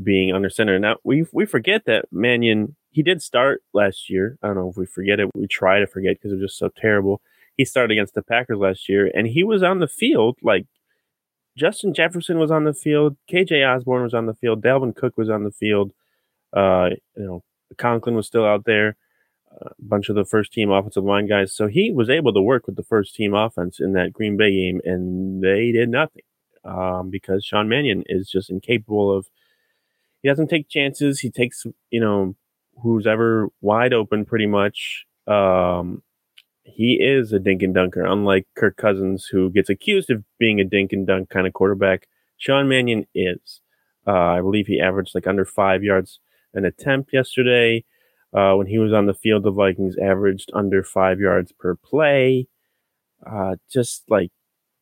being 0.02 0.34
under 0.34 0.50
center. 0.50 0.80
Now 0.80 0.98
we 1.04 1.26
we 1.34 1.46
forget 1.46 1.86
that 1.86 2.06
Mannion 2.12 2.76
he 2.92 3.02
did 3.02 3.22
start 3.22 3.64
last 3.74 4.10
year. 4.10 4.38
I 4.44 4.48
don't 4.48 4.56
know 4.56 4.70
if 4.70 4.78
we 4.78 4.86
forget 4.86 5.20
it. 5.20 5.30
We 5.34 5.48
try 5.48 5.80
to 5.80 5.88
forget 5.88 6.16
because 6.16 6.32
it 6.32 6.36
was 6.36 6.52
just 6.52 6.60
so 6.60 6.70
terrible. 6.78 7.22
He 7.58 7.66
started 7.66 7.92
against 7.92 8.14
the 8.14 8.22
Packers 8.22 8.58
last 8.58 8.88
year, 8.88 9.12
and 9.14 9.28
he 9.28 9.44
was 9.44 9.64
on 9.64 9.80
the 9.80 9.88
field 9.88 10.38
like 10.42 10.66
Justin 11.58 11.94
Jefferson 11.94 12.40
was 12.40 12.52
on 12.52 12.64
the 12.64 12.74
field, 12.74 13.16
KJ 13.32 13.68
Osborn 13.68 14.04
was 14.04 14.14
on 14.14 14.26
the 14.26 14.34
field, 14.34 14.64
Dalvin 14.64 14.96
Cook 14.96 15.18
was 15.18 15.30
on 15.30 15.44
the 15.44 15.52
field. 15.52 15.92
Uh, 16.52 16.90
you 17.16 17.26
know, 17.26 17.44
Conklin 17.78 18.16
was 18.16 18.28
still 18.28 18.46
out 18.46 18.66
there, 18.66 18.96
a 19.62 19.72
bunch 19.80 20.10
of 20.10 20.16
the 20.16 20.26
first 20.26 20.52
team 20.52 20.72
offensive 20.72 21.04
line 21.04 21.28
guys. 21.28 21.54
So 21.54 21.68
he 21.68 21.92
was 21.92 22.10
able 22.10 22.34
to 22.34 22.42
work 22.42 22.68
with 22.68 22.76
the 22.76 22.84
first 22.84 23.16
team 23.16 23.34
offense 23.34 23.80
in 23.80 23.94
that 23.94 24.14
Green 24.14 24.38
Bay 24.38 24.52
game, 24.52 24.82
and 24.84 25.44
they 25.44 25.72
did 25.72 25.90
nothing 25.90 26.24
um, 26.64 27.10
because 27.10 27.46
Sean 27.46 27.70
Mannion 27.70 28.04
is 28.08 28.30
just 28.30 28.50
incapable 28.50 29.16
of. 29.16 29.28
He 30.22 30.30
doesn't 30.30 30.48
take 30.48 30.70
chances. 30.70 31.20
He 31.20 31.30
takes 31.30 31.66
you 31.90 32.00
know 32.00 32.36
who's 32.82 33.06
ever 33.06 33.50
wide 33.62 33.94
open 33.94 34.26
pretty 34.26 34.48
much. 34.48 35.06
Um, 35.28 36.02
he 36.64 36.94
is 37.02 37.34
a 37.34 37.40
dink 37.40 37.62
and 37.62 37.74
dunker, 37.74 38.06
unlike 38.06 38.48
Kirk 38.56 38.78
Cousins, 38.78 39.28
who 39.30 39.50
gets 39.50 39.70
accused 39.70 40.10
of 40.10 40.24
being 40.40 40.60
a 40.60 40.64
dink 40.64 40.94
and 40.94 41.06
dunk 41.06 41.30
kind 41.30 41.46
of 41.46 41.54
quarterback. 41.54 42.08
Sean 42.38 42.68
Mannion 42.68 43.06
is. 43.14 43.62
Uh, 44.08 44.12
I 44.12 44.42
believe 44.42 44.68
he 44.68 44.82
averaged 44.82 45.16
like 45.16 45.28
under 45.28 45.46
five 45.46 45.84
yards 45.84 46.20
an 46.54 46.66
attempt 46.66 47.12
yesterday. 47.14 47.84
Uh, 48.34 48.56
when 48.56 48.68
he 48.68 48.80
was 48.80 48.94
on 48.94 49.06
the 49.06 49.14
field, 49.14 49.44
the 49.44 49.52
Vikings 49.52 49.96
averaged 50.02 50.50
under 50.54 50.84
five 50.84 51.20
yards 51.20 51.52
per 51.52 51.76
play. 51.76 52.48
Uh, 53.26 53.56
just 53.72 54.04
like, 54.10 54.32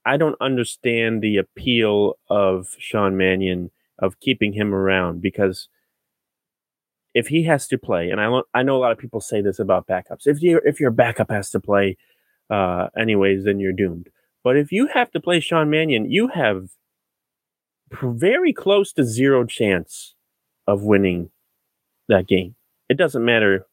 I 0.05 0.17
don't 0.17 0.37
understand 0.41 1.21
the 1.21 1.37
appeal 1.37 2.15
of 2.29 2.69
Sean 2.79 3.17
Mannion 3.17 3.71
of 3.99 4.19
keeping 4.19 4.53
him 4.53 4.73
around 4.73 5.21
because 5.21 5.67
if 7.13 7.27
he 7.27 7.43
has 7.43 7.67
to 7.67 7.77
play, 7.77 8.09
and 8.09 8.21
I 8.21 8.41
I 8.53 8.63
know 8.63 8.77
a 8.77 8.79
lot 8.79 8.91
of 8.91 8.97
people 8.97 9.21
say 9.21 9.41
this 9.41 9.59
about 9.59 9.87
backups. 9.87 10.25
If 10.25 10.41
you 10.41 10.61
if 10.65 10.79
your 10.79 10.91
backup 10.91 11.29
has 11.29 11.51
to 11.51 11.59
play, 11.59 11.97
uh, 12.49 12.87
anyways, 12.97 13.43
then 13.43 13.59
you're 13.59 13.73
doomed. 13.73 14.09
But 14.43 14.57
if 14.57 14.71
you 14.71 14.87
have 14.87 15.11
to 15.11 15.19
play 15.19 15.39
Sean 15.39 15.69
Mannion, 15.69 16.09
you 16.09 16.29
have 16.29 16.69
very 18.01 18.53
close 18.53 18.93
to 18.93 19.03
zero 19.03 19.45
chance 19.45 20.15
of 20.67 20.83
winning 20.83 21.29
that 22.07 22.27
game. 22.27 22.55
It 22.91 22.97
doesn't 22.97 23.23
matter 23.23 23.65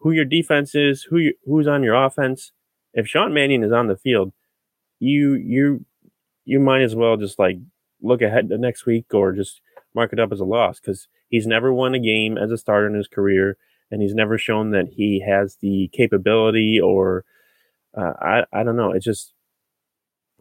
who 0.00 0.10
your 0.10 0.26
defense 0.26 0.74
is, 0.74 1.02
who 1.02 1.16
you, 1.16 1.34
who's 1.46 1.66
on 1.66 1.82
your 1.82 1.94
offense. 1.94 2.52
If 2.92 3.08
Sean 3.08 3.32
Mannion 3.32 3.64
is 3.64 3.72
on 3.72 3.86
the 3.86 3.96
field, 3.96 4.34
you 5.00 5.32
you 5.32 5.86
you 6.44 6.60
might 6.60 6.82
as 6.82 6.94
well 6.94 7.16
just 7.16 7.38
like 7.38 7.56
look 8.02 8.20
ahead 8.20 8.50
to 8.50 8.58
next 8.58 8.84
week 8.84 9.06
or 9.14 9.32
just 9.32 9.62
mark 9.94 10.12
it 10.12 10.20
up 10.20 10.30
as 10.30 10.40
a 10.40 10.44
loss 10.44 10.78
because 10.78 11.08
he's 11.30 11.46
never 11.46 11.72
won 11.72 11.94
a 11.94 11.98
game 11.98 12.36
as 12.36 12.50
a 12.50 12.58
starter 12.58 12.86
in 12.86 12.92
his 12.92 13.08
career, 13.08 13.56
and 13.90 14.02
he's 14.02 14.14
never 14.14 14.36
shown 14.36 14.72
that 14.72 14.88
he 14.94 15.24
has 15.26 15.56
the 15.62 15.88
capability 15.94 16.78
or 16.78 17.24
uh, 17.96 18.12
I 18.20 18.44
I 18.52 18.62
don't 18.62 18.76
know. 18.76 18.92
It's 18.92 19.06
just 19.06 19.32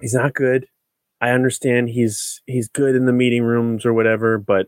he's 0.02 0.14
not 0.14 0.34
good. 0.34 0.68
I 1.22 1.30
understand 1.30 1.88
he's 1.88 2.42
he's 2.48 2.68
good 2.68 2.98
in 2.98 3.06
the 3.06 3.14
meeting 3.14 3.44
rooms 3.44 3.86
or 3.86 3.94
whatever, 3.94 4.38
but 4.38 4.68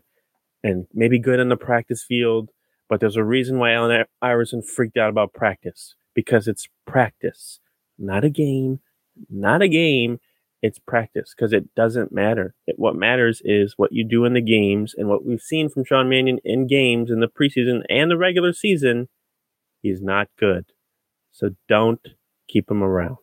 and 0.64 0.86
maybe 0.94 1.18
good 1.18 1.38
in 1.38 1.50
the 1.50 1.56
practice 1.58 2.02
field. 2.02 2.48
But 2.88 3.00
there's 3.00 3.16
a 3.16 3.24
reason 3.24 3.58
why 3.58 3.72
Allen 3.72 4.04
Iverson 4.22 4.62
freaked 4.62 4.96
out 4.96 5.10
about 5.10 5.34
practice 5.34 5.94
because 6.14 6.48
it's 6.48 6.68
practice, 6.86 7.60
not 7.98 8.24
a 8.24 8.30
game, 8.30 8.80
not 9.28 9.62
a 9.62 9.68
game. 9.68 10.20
It's 10.60 10.80
practice 10.80 11.34
because 11.36 11.52
it 11.52 11.72
doesn't 11.76 12.10
matter. 12.10 12.54
It, 12.66 12.76
what 12.78 12.96
matters 12.96 13.40
is 13.44 13.74
what 13.76 13.92
you 13.92 14.04
do 14.04 14.24
in 14.24 14.32
the 14.32 14.40
games 14.40 14.94
and 14.96 15.08
what 15.08 15.24
we've 15.24 15.40
seen 15.40 15.68
from 15.68 15.84
Sean 15.84 16.08
Mannion 16.08 16.40
in 16.44 16.66
games 16.66 17.10
in 17.10 17.20
the 17.20 17.28
preseason 17.28 17.82
and 17.88 18.10
the 18.10 18.16
regular 18.16 18.52
season. 18.52 19.08
He's 19.80 20.02
not 20.02 20.28
good. 20.36 20.72
So 21.30 21.50
don't 21.68 22.00
keep 22.48 22.68
him 22.68 22.82
around. 22.82 23.18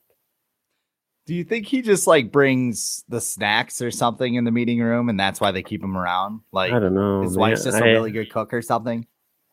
Do 1.25 1.33
you 1.33 1.43
think 1.43 1.65
he 1.65 1.81
just 1.81 2.07
like 2.07 2.31
brings 2.31 3.03
the 3.09 3.19
snacks 3.19 3.81
or 3.81 3.89
something 3.89 4.35
in 4.35 4.43
the 4.43 4.51
meeting 4.51 4.79
room, 4.79 5.09
and 5.09 5.19
that's 5.19 5.41
why 5.41 5.51
they 5.51 5.63
keep 5.63 5.83
him 5.83 5.97
around? 5.97 6.41
Like 6.53 6.71
I 6.71 6.79
don't 6.79 6.93
know. 6.93 7.23
His 7.23 7.35
wife's 7.35 7.63
just 7.63 7.79
a 7.79 7.83
really 7.83 8.11
good 8.11 8.31
cook 8.31 8.53
or 8.53 8.61
something. 8.61 9.07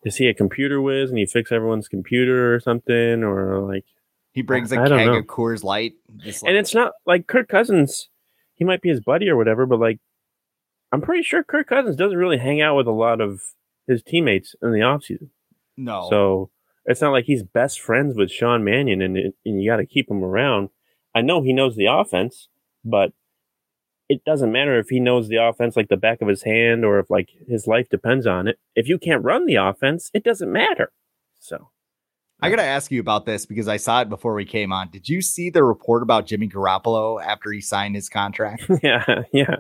Is 0.04 0.16
he 0.16 0.28
a 0.28 0.35
computer 0.35 0.80
whiz 0.80 1.11
and 1.11 1.18
he 1.18 1.26
fix 1.26 1.52
everyone's 1.52 1.88
computer 1.88 2.54
or 2.54 2.61
something, 2.61 3.23
or 3.23 3.61
like 3.61 3.85
he 4.32 4.42
brings 4.42 4.73
a 4.73 4.80
I, 4.80 4.88
keg 4.88 5.09
of 5.09 5.25
Coors 5.26 5.62
Light? 5.62 5.94
Like, 6.25 6.35
and 6.44 6.56
it's 6.56 6.75
not 6.75 6.92
like 7.06 7.26
Kirk 7.26 7.49
Cousins. 7.49 8.09
He 8.54 8.64
might 8.64 8.82
be 8.82 8.88
his 8.88 9.00
buddy 9.00 9.28
or 9.28 9.37
whatever, 9.37 9.66
but 9.66 9.80
like 9.80 10.00
I'm 10.92 11.00
pretty 11.00 11.23
sure 11.23 11.42
Kirk 11.42 11.68
Cousins 11.68 11.97
doesn't 11.97 12.18
really 12.18 12.38
hang 12.38 12.61
out 12.61 12.76
with 12.76 12.87
a 12.87 12.92
lot 12.92 13.21
of 13.21 13.40
his 13.87 14.02
teammates 14.02 14.54
in 14.62 14.73
the 14.73 14.80
offseason. 14.80 15.30
No. 15.76 16.06
So 16.11 16.50
it's 16.85 17.00
not 17.00 17.12
like 17.12 17.25
he's 17.25 17.42
best 17.42 17.80
friends 17.80 18.14
with 18.14 18.30
Sean 18.30 18.62
Mannion 18.64 19.00
and, 19.00 19.16
and 19.16 19.35
you 19.44 19.71
got 19.71 19.76
to 19.76 19.87
keep 19.87 20.11
him 20.11 20.23
around. 20.23 20.68
I 21.14 21.23
know 21.23 21.42
he 21.42 21.52
knows 21.52 21.76
the 21.76 21.87
offense, 21.87 22.49
but 22.85 23.12
it 24.12 24.25
doesn't 24.26 24.52
matter 24.52 24.78
if 24.78 24.90
he 24.90 25.00
knows 25.00 25.28
the 25.28 25.37
offense 25.37 25.75
like 25.75 25.88
the 25.88 25.97
back 25.97 26.21
of 26.21 26.28
his 26.28 26.42
hand 26.42 26.85
or 26.85 26.99
if 26.99 27.09
like 27.09 27.31
his 27.49 27.66
life 27.66 27.88
depends 27.88 28.26
on 28.26 28.47
it. 28.47 28.59
If 28.76 28.87
you 28.87 28.99
can't 28.99 29.25
run 29.25 29.47
the 29.47 29.54
offense, 29.54 30.11
it 30.12 30.23
doesn't 30.23 30.52
matter. 30.52 30.92
So 31.38 31.71
I 32.42 32.50
got 32.50 32.57
to 32.57 32.62
ask 32.62 32.90
you 32.90 33.00
about 33.00 33.25
this 33.25 33.47
because 33.47 33.69
I 33.69 33.78
saw 33.78 34.02
it 34.02 34.11
before 34.11 34.35
we 34.35 34.45
came 34.45 34.71
on. 34.71 34.90
Did 34.90 35.09
you 35.09 35.23
see 35.23 35.49
the 35.49 35.64
report 35.64 36.02
about 36.02 36.26
Jimmy 36.26 36.47
Garoppolo 36.47 37.25
after 37.25 37.50
he 37.52 37.62
signed 37.62 37.95
his 37.95 38.11
contract? 38.11 38.64
yeah, 38.83 39.23
yeah. 39.33 39.57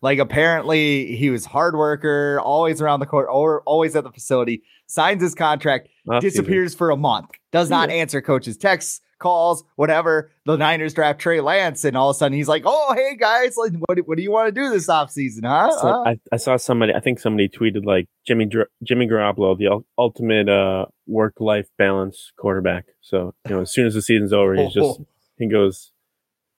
Like 0.00 0.18
apparently 0.18 1.14
he 1.14 1.28
was 1.28 1.44
hard 1.44 1.76
worker, 1.76 2.40
always 2.40 2.80
around 2.80 3.00
the 3.00 3.06
court, 3.06 3.28
or 3.30 3.60
always 3.66 3.94
at 3.94 4.04
the 4.04 4.10
facility. 4.10 4.62
Signs 4.86 5.20
his 5.20 5.34
contract, 5.34 5.88
Last 6.06 6.22
disappears 6.22 6.70
season. 6.72 6.78
for 6.78 6.90
a 6.90 6.96
month, 6.96 7.28
does 7.50 7.68
not 7.68 7.90
answer 7.90 8.22
coaches' 8.22 8.56
texts, 8.56 9.01
calls, 9.22 9.64
whatever. 9.76 10.30
The 10.44 10.56
Niners 10.56 10.92
draft 10.92 11.20
Trey 11.20 11.40
Lance, 11.40 11.84
and 11.84 11.96
all 11.96 12.10
of 12.10 12.16
a 12.16 12.18
sudden 12.18 12.36
he's 12.36 12.48
like, 12.48 12.64
"Oh, 12.66 12.92
hey 12.94 13.16
guys, 13.16 13.56
like, 13.56 13.72
what, 13.86 13.98
what 14.06 14.16
do 14.16 14.22
you 14.22 14.30
want 14.30 14.52
to 14.54 14.60
do 14.60 14.68
this 14.68 14.88
offseason, 14.88 15.44
huh?" 15.44 15.70
So 15.70 15.88
huh? 15.88 16.02
I, 16.06 16.20
I, 16.32 16.36
saw 16.36 16.56
somebody. 16.56 16.92
I 16.92 17.00
think 17.00 17.20
somebody 17.20 17.48
tweeted 17.48 17.86
like 17.86 18.08
Jimmy 18.26 18.50
Jimmy 18.82 19.06
Garoppolo, 19.06 19.56
the 19.56 19.82
ultimate 19.96 20.48
uh, 20.48 20.86
work 21.06 21.34
life 21.38 21.68
balance 21.78 22.32
quarterback. 22.36 22.86
So 23.00 23.34
you 23.48 23.54
know, 23.54 23.62
as 23.62 23.72
soon 23.72 23.86
as 23.86 23.94
the 23.94 24.02
season's 24.02 24.32
over, 24.32 24.54
he's 24.54 24.74
just 24.74 25.00
he 25.38 25.46
goes, 25.46 25.92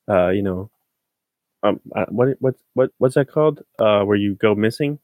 uh, 0.09 0.31
you 0.31 0.43
know, 0.43 0.71
um, 1.63 1.81
uh, 1.95 2.07
what 2.09 2.37
what 2.41 2.55
what 2.75 2.91
what's 2.99 3.15
that 3.15 3.31
called? 3.31 3.63
Uh, 3.79 4.03
where 4.03 4.17
you 4.17 4.35
go 4.35 4.55
missing? 4.55 4.99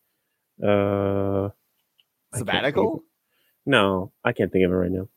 Uh, 0.62 1.50
sabbatical. 2.34 3.04
No, 3.66 4.12
I 4.24 4.32
can't 4.32 4.50
think 4.50 4.64
of 4.64 4.72
it 4.72 4.74
right 4.74 4.90
now. 4.90 5.08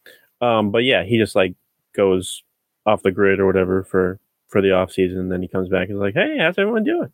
Um, 0.42 0.72
but 0.72 0.84
yeah, 0.84 1.04
he 1.04 1.18
just 1.18 1.36
like 1.36 1.56
goes 1.96 2.44
off 2.86 3.04
the 3.04 3.12
grid 3.12 3.40
or 3.40 3.46
whatever 3.46 3.84
for 3.84 4.20
for 4.48 4.62
the 4.62 4.72
off 4.72 4.92
season, 4.92 5.20
and 5.20 5.32
then 5.32 5.42
he 5.42 5.48
comes 5.48 5.70
back 5.70 5.90
and 5.90 5.98
is 5.98 6.02
like, 6.02 6.14
"Hey, 6.14 6.38
how's 6.40 6.58
everyone 6.58 6.84
doing?" 6.84 7.12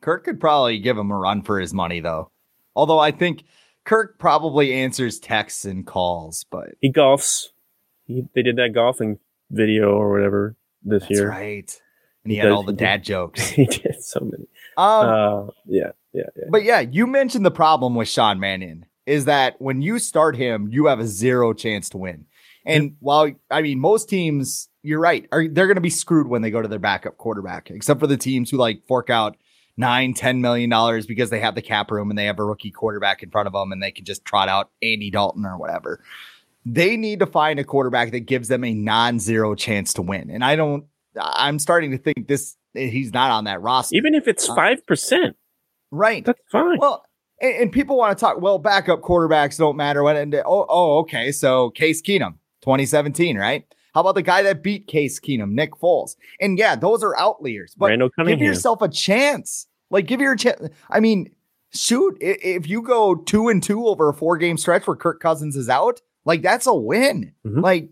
Kirk 0.00 0.24
could 0.24 0.40
probably 0.40 0.78
give 0.78 0.98
him 0.98 1.10
a 1.10 1.16
run 1.16 1.42
for 1.42 1.58
his 1.58 1.72
money, 1.72 2.00
though. 2.00 2.30
Although 2.76 2.98
I 2.98 3.10
think 3.10 3.44
Kirk 3.84 4.18
probably 4.18 4.72
answers 4.74 5.18
texts 5.18 5.64
and 5.64 5.86
calls, 5.86 6.44
but 6.50 6.70
he 6.80 6.92
golfs. 6.92 7.48
He, 8.06 8.26
they 8.34 8.42
did 8.42 8.56
that 8.56 8.74
golfing 8.74 9.18
video 9.50 9.94
or 9.94 10.10
whatever 10.10 10.56
this 10.82 11.02
That's 11.02 11.10
year, 11.12 11.28
right? 11.30 11.80
And 12.22 12.30
he, 12.30 12.36
he 12.36 12.40
had 12.40 12.48
does, 12.48 12.56
all 12.56 12.62
the 12.62 12.72
dad 12.72 12.98
did, 12.98 13.06
jokes. 13.06 13.48
he 13.50 13.66
did 13.66 14.02
so 14.02 14.20
many. 14.20 14.46
Um, 14.76 15.08
uh, 15.08 15.50
yeah, 15.66 15.92
yeah, 16.12 16.22
yeah. 16.36 16.44
But 16.50 16.64
yeah, 16.64 16.80
you 16.80 17.06
mentioned 17.06 17.44
the 17.44 17.50
problem 17.50 17.94
with 17.94 18.08
Sean 18.08 18.40
Mannion 18.40 18.86
is 19.06 19.26
that 19.26 19.60
when 19.60 19.82
you 19.82 19.98
start 19.98 20.36
him, 20.36 20.68
you 20.70 20.86
have 20.86 21.00
a 21.00 21.06
zero 21.06 21.52
chance 21.52 21.88
to 21.90 21.98
win. 21.98 22.26
And 22.64 22.96
while 23.00 23.30
I 23.50 23.62
mean 23.62 23.78
most 23.78 24.08
teams, 24.08 24.68
you're 24.82 25.00
right, 25.00 25.26
are 25.32 25.46
they're 25.48 25.66
going 25.66 25.76
to 25.76 25.80
be 25.80 25.90
screwed 25.90 26.28
when 26.28 26.42
they 26.42 26.50
go 26.50 26.62
to 26.62 26.68
their 26.68 26.78
backup 26.78 27.18
quarterback, 27.18 27.70
except 27.70 28.00
for 28.00 28.06
the 28.06 28.16
teams 28.16 28.50
who 28.50 28.56
like 28.56 28.86
fork 28.86 29.10
out 29.10 29.36
nine, 29.76 30.14
ten 30.14 30.40
million 30.40 30.70
dollars 30.70 31.06
because 31.06 31.30
they 31.30 31.40
have 31.40 31.54
the 31.54 31.62
cap 31.62 31.90
room 31.90 32.10
and 32.10 32.18
they 32.18 32.26
have 32.26 32.38
a 32.38 32.44
rookie 32.44 32.70
quarterback 32.70 33.22
in 33.22 33.30
front 33.30 33.46
of 33.46 33.52
them 33.52 33.72
and 33.72 33.82
they 33.82 33.90
can 33.90 34.04
just 34.04 34.24
trot 34.24 34.48
out 34.48 34.70
Andy 34.82 35.10
Dalton 35.10 35.44
or 35.44 35.58
whatever. 35.58 36.00
They 36.66 36.96
need 36.96 37.18
to 37.18 37.26
find 37.26 37.58
a 37.58 37.64
quarterback 37.64 38.12
that 38.12 38.20
gives 38.20 38.48
them 38.48 38.64
a 38.64 38.72
non-zero 38.72 39.54
chance 39.54 39.92
to 39.94 40.02
win. 40.02 40.30
And 40.30 40.44
I 40.44 40.56
don't. 40.56 40.86
I'm 41.16 41.58
starting 41.58 41.90
to 41.92 41.98
think 41.98 42.26
this. 42.26 42.56
He's 42.72 43.12
not 43.12 43.30
on 43.30 43.44
that 43.44 43.60
roster, 43.60 43.96
even 43.96 44.14
if 44.14 44.26
it's 44.26 44.48
uh, 44.48 44.54
five 44.54 44.86
percent. 44.86 45.36
Right, 45.90 46.24
that's 46.24 46.40
fine. 46.50 46.78
Well, 46.78 47.04
and, 47.40 47.54
and, 47.54 47.72
people 47.72 47.96
want 47.96 48.18
to 48.18 48.20
talk. 48.20 48.40
Well, 48.40 48.58
backup 48.58 49.02
quarterbacks 49.02 49.58
don't 49.58 49.76
matter. 49.76 50.02
When 50.02 50.16
and 50.16 50.34
oh, 50.34 50.66
oh, 50.68 50.98
okay. 51.00 51.30
So 51.30 51.70
Case 51.70 52.02
Keenum, 52.02 52.34
2017, 52.64 53.36
right? 53.36 53.64
How 53.94 54.00
about 54.00 54.16
the 54.16 54.22
guy 54.22 54.42
that 54.42 54.62
beat 54.62 54.88
Case 54.88 55.20
Keenum, 55.20 55.50
Nick 55.50 55.72
Foles? 55.74 56.16
And 56.40 56.58
yeah, 56.58 56.74
those 56.74 57.04
are 57.04 57.16
outliers, 57.16 57.74
but 57.76 57.96
give 58.26 58.40
yourself 58.40 58.82
a 58.82 58.88
chance. 58.88 59.66
Like, 59.90 60.06
give 60.06 60.20
your 60.20 60.34
chance. 60.34 60.68
I 60.90 60.98
mean, 60.98 61.30
shoot, 61.72 62.16
if 62.20 62.68
you 62.68 62.82
go 62.82 63.14
two 63.14 63.48
and 63.48 63.62
two 63.62 63.86
over 63.86 64.08
a 64.08 64.14
four 64.14 64.36
game 64.36 64.56
stretch 64.56 64.86
where 64.86 64.96
Kirk 64.96 65.20
Cousins 65.20 65.54
is 65.54 65.68
out, 65.68 66.00
like 66.24 66.42
that's 66.42 66.66
a 66.66 66.74
win. 66.74 67.34
Mm-hmm. 67.46 67.60
Like 67.60 67.90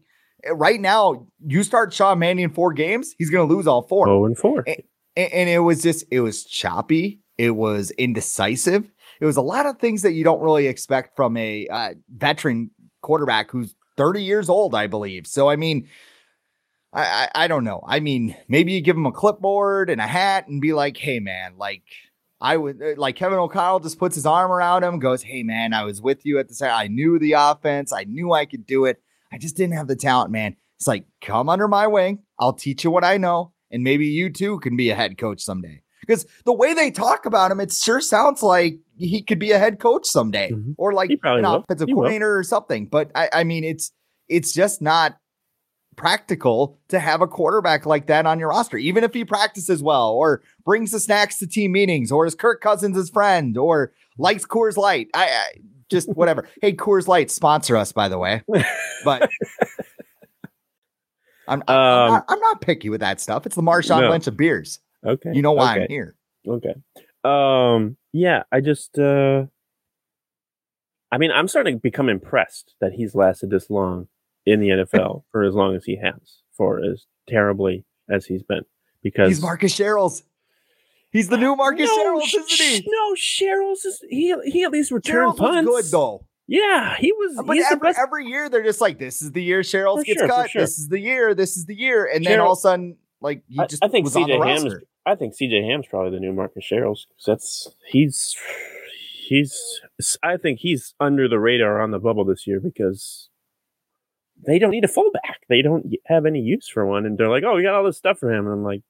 right 0.51 0.81
now, 0.81 1.29
you 1.47 1.63
start 1.63 1.93
Sean 1.93 2.19
Mannion 2.19 2.51
four 2.51 2.73
games, 2.73 3.15
he's 3.19 3.31
going 3.31 3.49
to 3.49 3.55
lose 3.55 3.69
all 3.69 3.83
four. 3.83 4.09
Oh, 4.09 4.25
and 4.25 4.37
four. 4.37 4.65
And, 4.67 4.83
and 5.17 5.49
it 5.49 5.61
was 5.61 5.83
just, 5.83 6.05
it 6.11 6.21
was 6.21 6.45
choppy. 6.45 7.21
It 7.39 7.53
was 7.53 7.91
indecisive. 7.93 8.91
It 9.21 9.27
was 9.27 9.37
a 9.37 9.43
lot 9.43 9.67
of 9.67 9.79
things 9.79 10.03
that 10.03 10.13
you 10.13 10.25
don't 10.25 10.41
really 10.41 10.67
expect 10.67 11.15
from 11.15 11.37
a 11.37 11.69
uh, 11.69 11.95
veteran 12.09 12.71
quarterback 13.03 13.51
who's 13.51 13.75
30 13.97 14.23
years 14.23 14.49
old, 14.49 14.75
I 14.75 14.87
believe. 14.87 15.27
So, 15.27 15.49
I 15.49 15.57
mean, 15.57 15.89
I, 16.93 17.03
I, 17.03 17.45
I 17.45 17.49
don't 17.49 17.65
know. 17.65 17.83
I 17.87 18.01
mean, 18.01 18.37
maybe 18.49 18.73
you 18.73 18.81
give 18.81 18.97
him 18.97 19.07
a 19.07 19.13
clipboard 19.13 19.91
and 19.91 20.01
a 20.01 20.07
hat 20.07 20.49
and 20.49 20.61
be 20.61 20.73
like, 20.73 20.97
hey, 20.97 21.21
man, 21.21 21.55
like, 21.57 21.85
I 22.43 22.57
would 22.57 22.83
uh, 22.83 22.95
like 22.97 23.15
Kevin 23.15 23.39
O'Connell 23.39 23.81
just 23.81 24.01
puts 24.01 24.17
his 24.17 24.27
arm 24.27 24.51
around 24.51 24.83
him, 24.83 24.99
goes, 24.99 25.23
Hey, 25.23 25.45
man, 25.45 25.73
I 25.73 25.85
was 25.85 26.03
with 26.03 26.27
you 26.27 26.41
at 26.41 26.49
the 26.49 26.55
side. 26.55 26.73
I 26.73 26.89
knew 26.89 27.19
the 27.19 27.33
offense. 27.33 27.93
I 27.93 28.03
knew 28.03 28.33
I 28.33 28.47
could 28.47 28.67
do 28.67 28.85
it. 28.85 29.01
I 29.33 29.39
just 29.39 29.57
didn't 29.57 29.77
have 29.77 29.87
the 29.87 29.97
talent, 29.97 30.33
man. 30.33 30.57
It's 30.77 30.89
like, 30.89 31.07
come 31.21 31.49
under 31.49 31.69
my 31.69 31.87
wing. 31.87 32.25
I'll 32.41 32.53
teach 32.53 32.83
you 32.83 32.91
what 32.91 33.05
I 33.05 33.17
know. 33.17 33.53
And 33.71 33.85
maybe 33.85 34.07
you 34.07 34.29
too 34.29 34.59
can 34.59 34.77
be 34.77 34.91
a 34.91 34.97
head 34.97 35.17
coach 35.17 35.41
someday. 35.41 35.83
Because 36.01 36.27
the 36.45 36.53
way 36.53 36.75
they 36.75 36.91
talk 36.91 37.27
about 37.27 37.53
him, 37.53 37.61
it 37.61 37.73
sure 37.73 38.01
sounds 38.01 38.43
like 38.43 38.81
he 38.97 39.23
could 39.23 39.39
be 39.39 39.53
a 39.53 39.59
head 39.59 39.79
coach 39.79 40.07
someday 40.07 40.51
mm-hmm. 40.51 40.73
or 40.77 40.93
like 40.93 41.11
an 41.23 41.43
will. 41.43 41.57
offensive 41.57 41.89
he 41.89 41.95
coordinator 41.95 42.33
will. 42.33 42.41
or 42.41 42.43
something. 42.43 42.87
But 42.87 43.11
I, 43.15 43.29
I 43.33 43.45
mean, 43.45 43.65
it's 43.65 43.93
it's 44.29 44.53
just 44.53 44.83
not 44.83 45.17
practical 45.97 46.79
to 46.89 46.99
have 46.99 47.21
a 47.21 47.27
quarterback 47.27 47.87
like 47.87 48.07
that 48.07 48.27
on 48.27 48.39
your 48.39 48.49
roster, 48.49 48.77
even 48.77 49.05
if 49.05 49.15
he 49.15 49.25
practices 49.25 49.83
well 49.83 50.11
or 50.11 50.43
brings 50.65 50.91
the 50.91 51.01
snacks 51.01 51.39
to 51.39 51.47
team 51.47 51.73
meetings 51.73 52.11
or 52.11 52.27
is 52.27 52.35
Kirk 52.35 52.61
Cousins' 52.61 52.97
his 52.97 53.11
friend 53.11 53.57
or 53.57 53.93
likes 54.19 54.47
Coors 54.47 54.77
Light. 54.77 55.09
I, 55.15 55.27
I 55.27 55.47
just 55.91 56.09
whatever. 56.17 56.49
hey, 56.61 56.73
Coors 56.73 57.09
Light 57.09 57.31
sponsor 57.31 57.77
us, 57.77 57.93
by 57.93 58.09
the 58.09 58.19
way. 58.19 58.43
But 59.05 59.31
I'm, 61.49 61.63
I'm, 61.67 61.77
um, 61.77 62.11
not, 62.11 62.25
I'm, 62.29 62.41
not, 62.41 62.61
picky 62.61 62.89
with 62.89 63.01
that 63.01 63.21
stuff. 63.21 63.47
It's 63.47 63.57
the 63.57 63.63
Marshawn 63.63 64.03
no. 64.03 64.11
Lynch 64.11 64.27
of 64.27 64.37
beers. 64.37 64.81
Okay. 65.05 65.33
You 65.35 65.43
know 65.43 65.53
why 65.53 65.73
okay. 65.73 65.83
I'm 65.83 65.89
here. 65.89 66.15
Okay. 66.47 66.75
Um, 67.25 67.97
yeah, 68.13 68.43
I 68.51 68.61
just 68.61 68.99
uh 68.99 69.47
I 71.13 71.19
mean, 71.19 71.31
I'm 71.31 71.47
starting 71.47 71.77
to 71.77 71.81
become 71.81 72.09
impressed 72.09 72.75
that 72.81 72.93
he's 72.93 73.15
lasted 73.15 73.51
this 73.51 73.69
long 73.69 74.09
in 74.47 74.61
the 74.61 74.69
NFL 74.69 75.25
for 75.31 75.43
as 75.43 75.55
long 75.55 75.77
as 75.77 75.85
he 75.85 75.97
has, 76.03 76.41
for 76.57 76.83
as 76.83 77.07
terribly 77.29 77.85
as 78.11 78.27
he's 78.27 78.43
been. 78.43 78.63
Because 79.03 79.29
he's 79.29 79.43
Marcus 79.43 79.77
Sherels. 79.77 80.23
He's 81.11 81.29
the 81.29 81.37
new 81.37 81.55
Marcus 81.55 81.91
no, 81.91 81.99
Sherels, 81.99 82.35
isn't 82.35 82.51
he? 82.51 82.85
No, 82.87 83.15
Sherels 83.15 83.85
is 83.85 84.03
he. 84.09 84.35
He 84.47 84.65
at 84.65 84.71
least 84.73 84.91
returned 84.91 85.37
punts. 85.37 85.69
was 85.69 85.85
good 85.85 85.93
though. 85.93 86.27
Yeah, 86.49 86.97
he 86.99 87.13
was. 87.13 87.43
But 87.47 87.57
he's 87.57 87.69
the 87.69 87.77
every, 87.77 87.89
best. 87.89 87.99
every 87.99 88.27
year 88.27 88.49
they're 88.49 88.63
just 88.65 88.81
like, 88.81 88.99
this 88.99 89.21
is 89.23 89.33
the 89.33 89.43
year 89.43 89.63
For 89.63 90.05
gets 90.05 90.21
sure, 90.21 90.29
cut. 90.29 90.51
sure. 90.51 90.63
This 90.63 90.79
is 90.79 90.89
the 90.89 90.99
year. 90.99 91.35
This 91.35 91.57
is 91.57 91.67
the 91.67 91.75
year. 91.75 92.07
And 92.07 92.25
then 92.25 92.41
all 92.41 92.53
of 92.53 92.59
a 92.59 92.61
sudden, 92.61 92.97
like 93.21 93.43
he 93.49 93.59
just 93.69 93.85
I 93.85 93.89
think 93.89 94.05
was 94.05 94.17
on 94.17 94.23
the 94.23 94.35
CJ 94.35 94.47
Ham's. 94.47 94.65
roster. 94.65 94.83
I 95.05 95.15
think 95.15 95.35
CJ 95.35 95.65
Ham's 95.65 95.87
probably 95.89 96.11
the 96.13 96.21
new 96.21 96.33
Marcus. 96.33 96.69
'cause 96.69 97.07
That's 97.27 97.77
he's 97.89 98.37
he's. 99.29 99.81
I 100.23 100.37
think 100.37 100.61
he's 100.61 100.95
under 101.01 101.29
the 101.29 101.41
radar 101.41 101.81
on 101.81 101.91
the 101.91 101.99
bubble 101.99 102.25
this 102.25 102.47
year 102.47 102.61
because 102.61 103.29
they 104.47 104.59
don't 104.59 104.71
need 104.71 104.85
a 104.85 104.89
fullback. 104.89 105.41
They 105.49 105.63
don't 105.63 105.87
have 106.07 106.27
any 106.27 106.41
use 106.41 106.69
for 106.69 106.87
one, 106.87 107.07
and 107.07 107.17
they're 107.19 107.29
like, 107.29 107.45
"Oh, 107.45 107.55
we 107.57 107.63
got 107.63 107.75
all 107.75 107.85
this 107.85 107.99
stuff 107.99 108.19
for 108.19 108.33
him," 108.33 108.47
and 108.47 108.55
I'm 108.55 108.65
like, 108.65 108.83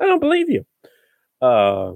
"I 0.00 0.06
don't 0.06 0.20
believe 0.20 0.48
you." 0.50 0.64
Uh, 1.40 1.92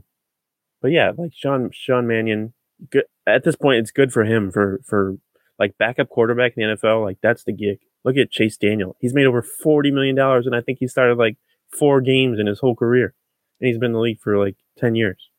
but 0.82 0.90
yeah, 0.92 1.12
like 1.16 1.32
Sean 1.34 1.70
Sean 1.72 2.06
Mannion. 2.06 2.54
Good 2.90 3.04
at 3.26 3.44
this 3.44 3.56
point, 3.56 3.80
it's 3.80 3.90
good 3.92 4.12
for 4.12 4.24
him 4.24 4.50
for 4.50 4.80
for 4.86 5.16
like 5.58 5.78
backup 5.78 6.08
quarterback 6.10 6.54
in 6.56 6.68
the 6.68 6.76
NFL. 6.76 7.02
Like 7.04 7.18
that's 7.22 7.44
the 7.44 7.52
gig. 7.52 7.80
Look 8.04 8.16
at 8.16 8.30
Chase 8.30 8.56
Daniel. 8.56 8.96
He's 9.00 9.14
made 9.14 9.26
over 9.26 9.42
forty 9.42 9.90
million 9.90 10.16
dollars, 10.16 10.46
and 10.46 10.56
I 10.56 10.60
think 10.62 10.78
he 10.80 10.88
started 10.88 11.18
like 11.18 11.36
four 11.72 12.00
games 12.00 12.38
in 12.38 12.46
his 12.46 12.60
whole 12.60 12.74
career, 12.74 13.14
and 13.60 13.68
he's 13.68 13.78
been 13.78 13.88
in 13.88 13.92
the 13.94 14.00
league 14.00 14.20
for 14.20 14.38
like 14.38 14.56
ten 14.78 14.94
years. 14.94 15.30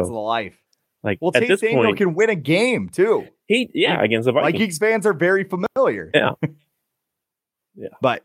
It's 0.00 0.08
the 0.08 0.14
life. 0.14 0.56
like 1.02 1.18
Well, 1.20 1.32
at 1.34 1.40
Chase 1.40 1.48
this 1.48 1.60
Daniel 1.60 1.84
point, 1.84 1.96
can 1.98 2.14
win 2.14 2.30
a 2.30 2.34
game 2.34 2.88
too. 2.88 3.26
he 3.46 3.70
yeah 3.74 4.02
against 4.02 4.26
the 4.26 4.32
Vikings. 4.32 4.52
Vikings 4.52 4.78
fans 4.78 5.06
are 5.06 5.12
very 5.12 5.44
familiar. 5.44 6.10
Yeah. 6.14 6.32
Yeah. 7.78 7.88
But 8.00 8.24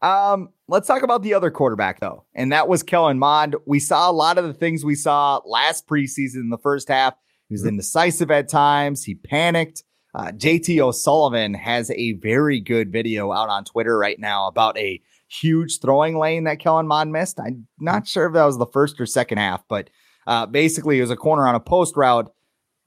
um, 0.00 0.48
let's 0.68 0.88
talk 0.88 1.02
about 1.02 1.22
the 1.22 1.34
other 1.34 1.50
quarterback 1.50 2.00
though, 2.00 2.24
and 2.34 2.50
that 2.52 2.66
was 2.66 2.82
Kellen 2.82 3.18
Mond. 3.18 3.56
We 3.66 3.78
saw 3.78 4.10
a 4.10 4.12
lot 4.12 4.38
of 4.38 4.44
the 4.44 4.54
things 4.54 4.84
we 4.84 4.94
saw 4.94 5.40
last 5.44 5.86
preseason 5.86 6.36
in 6.36 6.48
the 6.48 6.56
first 6.56 6.88
half. 6.88 7.14
He 7.50 7.52
was 7.54 7.66
indecisive 7.66 8.30
at 8.30 8.48
times. 8.48 9.04
He 9.04 9.14
panicked. 9.16 9.84
Uh, 10.14 10.32
JT 10.32 10.80
O'Sullivan 10.80 11.52
has 11.54 11.90
a 11.90 12.12
very 12.14 12.58
good 12.58 12.90
video 12.90 13.32
out 13.32 13.48
on 13.48 13.64
Twitter 13.64 13.98
right 13.98 14.18
now 14.18 14.46
about 14.46 14.78
a 14.78 15.00
huge 15.30 15.80
throwing 15.80 16.18
lane 16.18 16.44
that 16.44 16.58
Kellen 16.58 16.86
Mond 16.86 17.12
missed. 17.12 17.38
I'm 17.40 17.66
not 17.78 18.06
sure 18.06 18.26
if 18.26 18.34
that 18.34 18.44
was 18.44 18.58
the 18.58 18.66
first 18.66 19.00
or 19.00 19.06
second 19.06 19.38
half, 19.38 19.62
but 19.68 19.90
uh, 20.26 20.46
basically 20.46 20.98
it 20.98 21.02
was 21.02 21.10
a 21.10 21.16
corner 21.16 21.46
on 21.46 21.54
a 21.54 21.60
post 21.60 21.96
route 21.96 22.30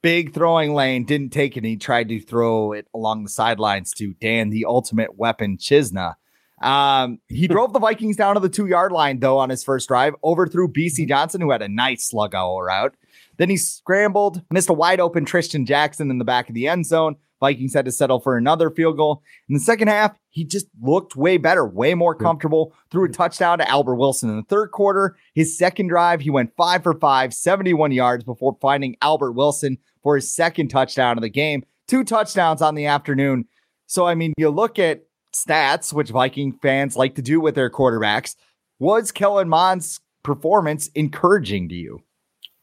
big 0.04 0.34
throwing 0.34 0.74
lane, 0.74 1.06
didn't 1.06 1.30
take 1.30 1.56
it. 1.56 1.60
And 1.60 1.66
he 1.66 1.78
tried 1.78 2.10
to 2.10 2.20
throw 2.20 2.72
it 2.72 2.86
along 2.94 3.24
the 3.24 3.30
sidelines 3.30 3.90
to 3.94 4.12
Dan, 4.20 4.50
the 4.50 4.66
ultimate 4.66 5.16
weapon, 5.16 5.56
Chisena. 5.56 6.16
Um, 6.60 7.20
he 7.28 7.48
drove 7.48 7.72
the 7.72 7.78
Vikings 7.78 8.16
down 8.16 8.34
to 8.34 8.40
the 8.40 8.50
two 8.50 8.66
yard 8.66 8.92
line, 8.92 9.20
though, 9.20 9.38
on 9.38 9.48
his 9.48 9.64
first 9.64 9.88
drive, 9.88 10.14
overthrew 10.22 10.68
Bisi 10.68 11.08
Johnson, 11.08 11.40
who 11.40 11.50
had 11.50 11.62
a 11.62 11.68
nice 11.68 12.06
slug 12.06 12.34
out 12.34 12.60
route. 12.60 12.94
Then 13.38 13.48
he 13.48 13.56
scrambled, 13.56 14.42
missed 14.50 14.68
a 14.68 14.74
wide 14.74 15.00
open 15.00 15.24
Trishton 15.24 15.66
Jackson 15.66 16.10
in 16.10 16.18
the 16.18 16.24
back 16.24 16.50
of 16.50 16.54
the 16.54 16.68
end 16.68 16.84
zone. 16.84 17.16
Vikings 17.44 17.74
had 17.74 17.84
to 17.84 17.92
settle 17.92 18.20
for 18.20 18.38
another 18.38 18.70
field 18.70 18.96
goal. 18.96 19.22
In 19.50 19.54
the 19.54 19.60
second 19.60 19.88
half, 19.88 20.16
he 20.30 20.44
just 20.44 20.66
looked 20.80 21.14
way 21.14 21.36
better, 21.36 21.66
way 21.66 21.92
more 21.92 22.14
comfortable. 22.14 22.72
Threw 22.90 23.04
a 23.04 23.10
touchdown 23.10 23.58
to 23.58 23.68
Albert 23.68 23.96
Wilson 23.96 24.30
in 24.30 24.36
the 24.36 24.44
third 24.44 24.70
quarter. 24.70 25.18
His 25.34 25.58
second 25.58 25.88
drive, 25.88 26.22
he 26.22 26.30
went 26.30 26.56
five 26.56 26.82
for 26.82 26.94
five, 26.94 27.34
71 27.34 27.92
yards 27.92 28.24
before 28.24 28.56
finding 28.62 28.96
Albert 29.02 29.32
Wilson 29.32 29.76
for 30.02 30.14
his 30.14 30.34
second 30.34 30.68
touchdown 30.68 31.18
of 31.18 31.22
the 31.22 31.28
game. 31.28 31.64
Two 31.86 32.02
touchdowns 32.02 32.62
on 32.62 32.76
the 32.76 32.86
afternoon. 32.86 33.44
So, 33.88 34.06
I 34.06 34.14
mean, 34.14 34.32
you 34.38 34.48
look 34.48 34.78
at 34.78 35.02
stats, 35.36 35.92
which 35.92 36.08
Viking 36.08 36.58
fans 36.62 36.96
like 36.96 37.14
to 37.16 37.22
do 37.22 37.40
with 37.40 37.54
their 37.54 37.68
quarterbacks. 37.68 38.36
Was 38.78 39.12
Kellen 39.12 39.50
Mond's 39.50 40.00
performance 40.22 40.88
encouraging 40.94 41.68
to 41.68 41.74
you? 41.74 42.00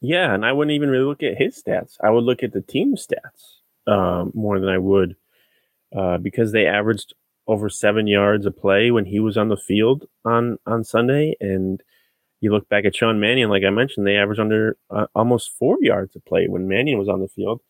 Yeah, 0.02 0.34
and 0.34 0.44
I 0.44 0.54
wouldn't 0.54 0.74
even 0.74 0.90
really 0.90 1.06
look 1.06 1.22
at 1.22 1.38
his 1.38 1.62
stats. 1.62 1.98
I 2.04 2.10
would 2.10 2.24
look 2.24 2.41
at 2.41 2.54
the 2.54 2.62
team 2.62 2.96
stats 2.96 3.61
um, 3.91 4.32
more 4.34 4.60
than 4.60 4.69
I 4.69 4.77
would 4.77 5.15
uh, 5.95 6.17
because 6.17 6.51
they 6.51 6.65
averaged 6.65 7.13
over 7.47 7.69
seven 7.69 8.08
yards 8.08 8.45
a 8.45 8.51
play 8.51 8.91
when 8.91 9.06
he 9.06 9.19
was 9.19 9.38
on 9.38 9.49
the 9.49 9.58
field 9.58 10.06
on 10.25 10.58
on 10.65 10.84
Sunday, 10.84 11.36
and 11.39 11.82
you 12.39 12.51
look 12.51 12.67
back 12.69 12.86
at 12.86 12.95
Sean 12.95 13.19
Mannion, 13.19 13.49
like 13.49 13.63
I 13.63 13.69
mentioned, 13.69 14.08
they 14.08 14.17
averaged 14.17 14.39
under 14.39 14.77
uh, 14.89 15.08
almost 15.13 15.51
four 15.60 15.77
yards 15.82 16.15
a 16.15 16.19
play 16.21 16.47
when 16.47 16.67
Mannion 16.67 16.97
was 16.97 17.10
on 17.10 17.21
the 17.21 17.27
field. 17.27 17.62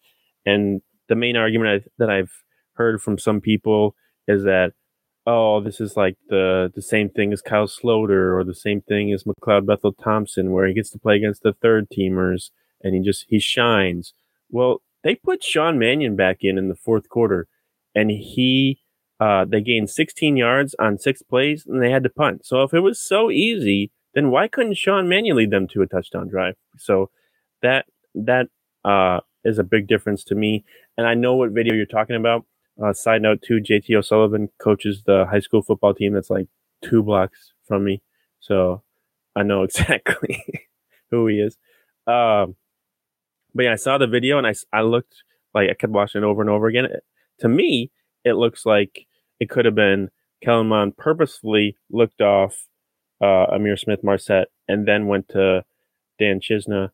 And 0.45 0.81
the 1.09 1.15
main 1.15 1.35
argument 1.35 1.83
I, 1.83 1.89
that 1.97 2.09
I've 2.09 2.31
heard 2.73 3.01
from 3.01 3.17
some 3.17 3.41
people 3.41 3.95
is 4.27 4.43
that 4.43 4.73
oh, 5.27 5.61
this 5.61 5.79
is 5.79 5.95
like 5.95 6.17
the 6.29 6.71
the 6.75 6.81
same 6.81 7.09
thing 7.09 7.33
as 7.33 7.41
Kyle 7.41 7.67
Sloter 7.67 8.35
or 8.37 8.43
the 8.43 8.55
same 8.55 8.81
thing 8.81 9.11
as 9.13 9.23
McLeod 9.23 9.65
Bethel 9.65 9.93
Thompson, 9.93 10.51
where 10.51 10.67
he 10.67 10.73
gets 10.73 10.89
to 10.91 10.99
play 10.99 11.15
against 11.15 11.43
the 11.43 11.53
third 11.53 11.87
teamers 11.89 12.51
and 12.83 12.95
he 12.95 13.01
just 13.01 13.25
he 13.27 13.39
shines. 13.39 14.13
Well, 14.49 14.81
they 15.03 15.15
put 15.15 15.43
Sean 15.43 15.79
Mannion 15.79 16.15
back 16.15 16.37
in 16.41 16.57
in 16.57 16.69
the 16.69 16.75
fourth 16.75 17.09
quarter, 17.09 17.47
and 17.95 18.11
he 18.11 18.79
uh, 19.19 19.45
they 19.45 19.61
gained 19.61 19.89
16 19.89 20.35
yards 20.35 20.75
on 20.79 20.97
six 20.97 21.21
plays, 21.21 21.65
and 21.67 21.81
they 21.81 21.91
had 21.91 22.03
to 22.03 22.09
punt. 22.09 22.43
So 22.43 22.63
if 22.63 22.73
it 22.73 22.79
was 22.79 22.99
so 22.99 23.29
easy, 23.29 23.91
then 24.15 24.31
why 24.31 24.47
couldn't 24.47 24.77
Sean 24.77 25.07
Mannion 25.07 25.37
lead 25.37 25.51
them 25.51 25.67
to 25.69 25.83
a 25.83 25.87
touchdown 25.87 26.27
drive? 26.27 26.55
So 26.77 27.11
that 27.61 27.85
that 28.15 28.47
uh, 28.83 29.19
is 29.43 29.59
a 29.59 29.63
big 29.63 29.87
difference 29.87 30.23
to 30.25 30.35
me. 30.35 30.65
And 30.97 31.07
I 31.07 31.13
know 31.13 31.35
what 31.35 31.51
video 31.51 31.75
you're 31.75 31.85
talking 31.85 32.15
about. 32.15 32.45
Uh, 32.83 32.93
side 32.93 33.21
note 33.21 33.43
too, 33.45 33.59
JT 33.61 33.95
O'Sullivan 33.95 34.49
coaches 34.59 35.03
the 35.05 35.27
high 35.29 35.39
school 35.39 35.61
football 35.61 35.93
team 35.93 36.13
that's 36.13 36.29
like 36.29 36.47
two 36.83 37.03
blocks 37.03 37.53
from 37.67 37.83
me, 37.83 38.01
so 38.39 38.81
I 39.35 39.43
know 39.43 39.63
exactly 39.63 40.43
who 41.11 41.27
he 41.27 41.35
is. 41.35 41.57
Um, 42.07 42.55
but 43.53 43.63
yeah, 43.65 43.73
I 43.73 43.75
saw 43.75 43.97
the 43.97 44.07
video 44.07 44.37
and 44.37 44.47
I, 44.47 44.53
I 44.73 44.81
looked 44.81 45.15
like 45.53 45.69
I 45.69 45.73
kept 45.73 45.93
watching 45.93 46.21
it 46.23 46.25
over 46.25 46.41
and 46.41 46.49
over 46.49 46.67
again. 46.67 46.85
It- 46.85 47.03
to 47.39 47.47
me, 47.49 47.89
it 48.23 48.33
looks 48.33 48.67
like 48.67 49.07
it 49.39 49.49
could 49.49 49.65
have 49.65 49.73
been 49.73 50.09
Kellen 50.43 50.67
Mond 50.67 50.95
purposefully 50.95 51.75
looked 51.89 52.21
off 52.21 52.67
uh, 53.19 53.47
Ihmir 53.53 53.79
Smith-Marsette 53.79 54.49
and 54.67 54.87
then 54.87 55.07
went 55.07 55.27
to 55.29 55.63
Dan 56.19 56.39
Chisena 56.39 56.89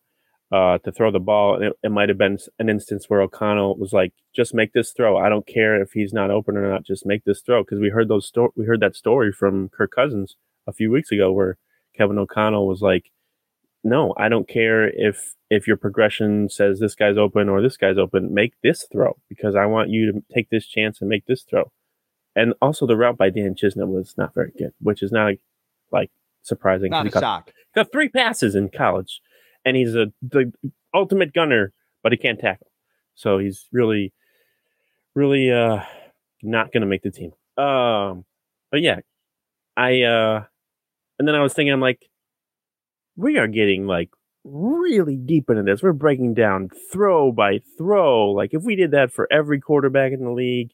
uh, 0.54 0.78
to 0.80 0.92
throw 0.94 1.12
the 1.12 1.20
ball. 1.20 1.56
And 1.56 1.66
it, 1.66 1.74
it 1.84 1.92
might 1.92 2.08
have 2.08 2.18
been 2.18 2.38
an 2.60 2.70
instance 2.70 3.10
where 3.10 3.22
O'Connell 3.22 3.76
was 3.78 3.92
like, 3.92 4.14
"Just 4.34 4.54
make 4.54 4.72
this 4.72 4.94
throw. 4.94 5.18
I 5.18 5.28
don't 5.28 5.46
care 5.46 5.82
if 5.82 5.92
he's 5.92 6.14
not 6.14 6.32
open 6.32 6.56
or 6.56 6.70
not. 6.72 6.86
Just 6.86 7.06
make 7.06 7.26
this 7.26 7.42
throw." 7.42 7.62
Because 7.64 7.80
we 7.80 7.90
heard 7.90 8.08
those 8.08 8.28
sto- 8.28 8.54
we 8.56 8.64
heard 8.66 8.80
that 8.80 8.96
story 8.96 9.34
from 9.34 9.68
Kirk 9.68 9.92
Cousins 9.92 10.38
a 10.66 10.72
few 10.72 10.90
weeks 10.90 11.12
ago 11.12 11.30
where 11.34 11.58
Kevin 11.98 12.18
O'Connell 12.18 12.68
was 12.68 12.82
like, 12.82 13.12
"No, 13.88 14.14
I 14.18 14.28
don't 14.30 14.48
care 14.48 14.88
if 14.88 15.36
if 15.50 15.66
your 15.68 15.78
progression 15.78 16.50
says 16.50 16.80
this 16.80 16.96
guy's 16.96 17.18
open 17.18 17.48
or 17.50 17.62
this 17.62 17.78
guy's 17.78 17.98
open. 17.98 18.34
Make 18.34 18.54
this 18.62 18.86
throw 18.92 19.18
because 19.30 19.56
I 19.56 19.66
want 19.66 19.90
you 19.90 20.12
to 20.12 20.24
take 20.34 20.50
this 20.50 20.66
chance 20.68 21.00
and 21.02 21.10
make 21.10 21.26
this 21.26 21.44
throw." 21.44 21.72
And 22.36 22.54
also 22.62 22.86
the 22.86 22.98
route 22.98 23.18
by 23.18 23.30
Dan 23.30 23.56
Chisena 23.56 23.88
was 23.88 24.14
not 24.18 24.34
very 24.34 24.52
good, 24.58 24.74
which 24.80 25.02
is 25.02 25.12
not 25.12 25.34
like 25.92 26.12
surprising. 26.44 26.92
Not 26.92 27.06
He 27.06 27.12
a 27.14 27.20
shock. 27.20 27.52
got 27.74 27.92
three 27.92 28.10
passes 28.10 28.54
in 28.56 28.70
college, 28.70 29.22
and 29.66 29.76
he's 29.78 29.96
a 29.96 30.12
the 30.22 30.52
ultimate 30.94 31.34
gunner, 31.34 31.74
but 32.04 32.12
he 32.12 32.18
can't 32.18 32.40
tackle. 32.40 32.68
So 33.16 33.40
he's 33.40 33.68
really, 33.72 34.14
really 35.16 35.52
uh 35.52 35.82
not 36.44 36.72
gonna 36.72 36.86
make 36.86 37.02
the 37.02 37.12
team. 37.12 37.32
Um, 37.58 38.26
but 38.70 38.82
yeah, 38.82 39.00
I 39.76 40.02
uh, 40.04 40.44
and 41.18 41.28
then 41.28 41.34
I 41.36 41.42
was 41.42 41.54
thinking, 41.54 41.74
I'm 41.74 41.82
like, 41.82 42.08
we 43.18 43.38
are 43.38 43.48
getting 43.48 43.86
like 43.86 44.10
really 44.44 45.18
deep 45.18 45.50
into 45.50 45.64
this. 45.64 45.84
We're 45.84 45.92
breaking 45.92 46.36
down 46.36 46.70
throw 46.92 47.32
by 47.32 47.60
throw. 47.78 48.32
Like 48.32 48.54
if 48.54 48.64
we 48.64 48.76
did 48.76 48.92
that 48.92 49.12
for 49.12 49.28
every 49.32 49.60
quarterback 49.60 50.14
in 50.14 50.24
the 50.24 50.32
league, 50.32 50.72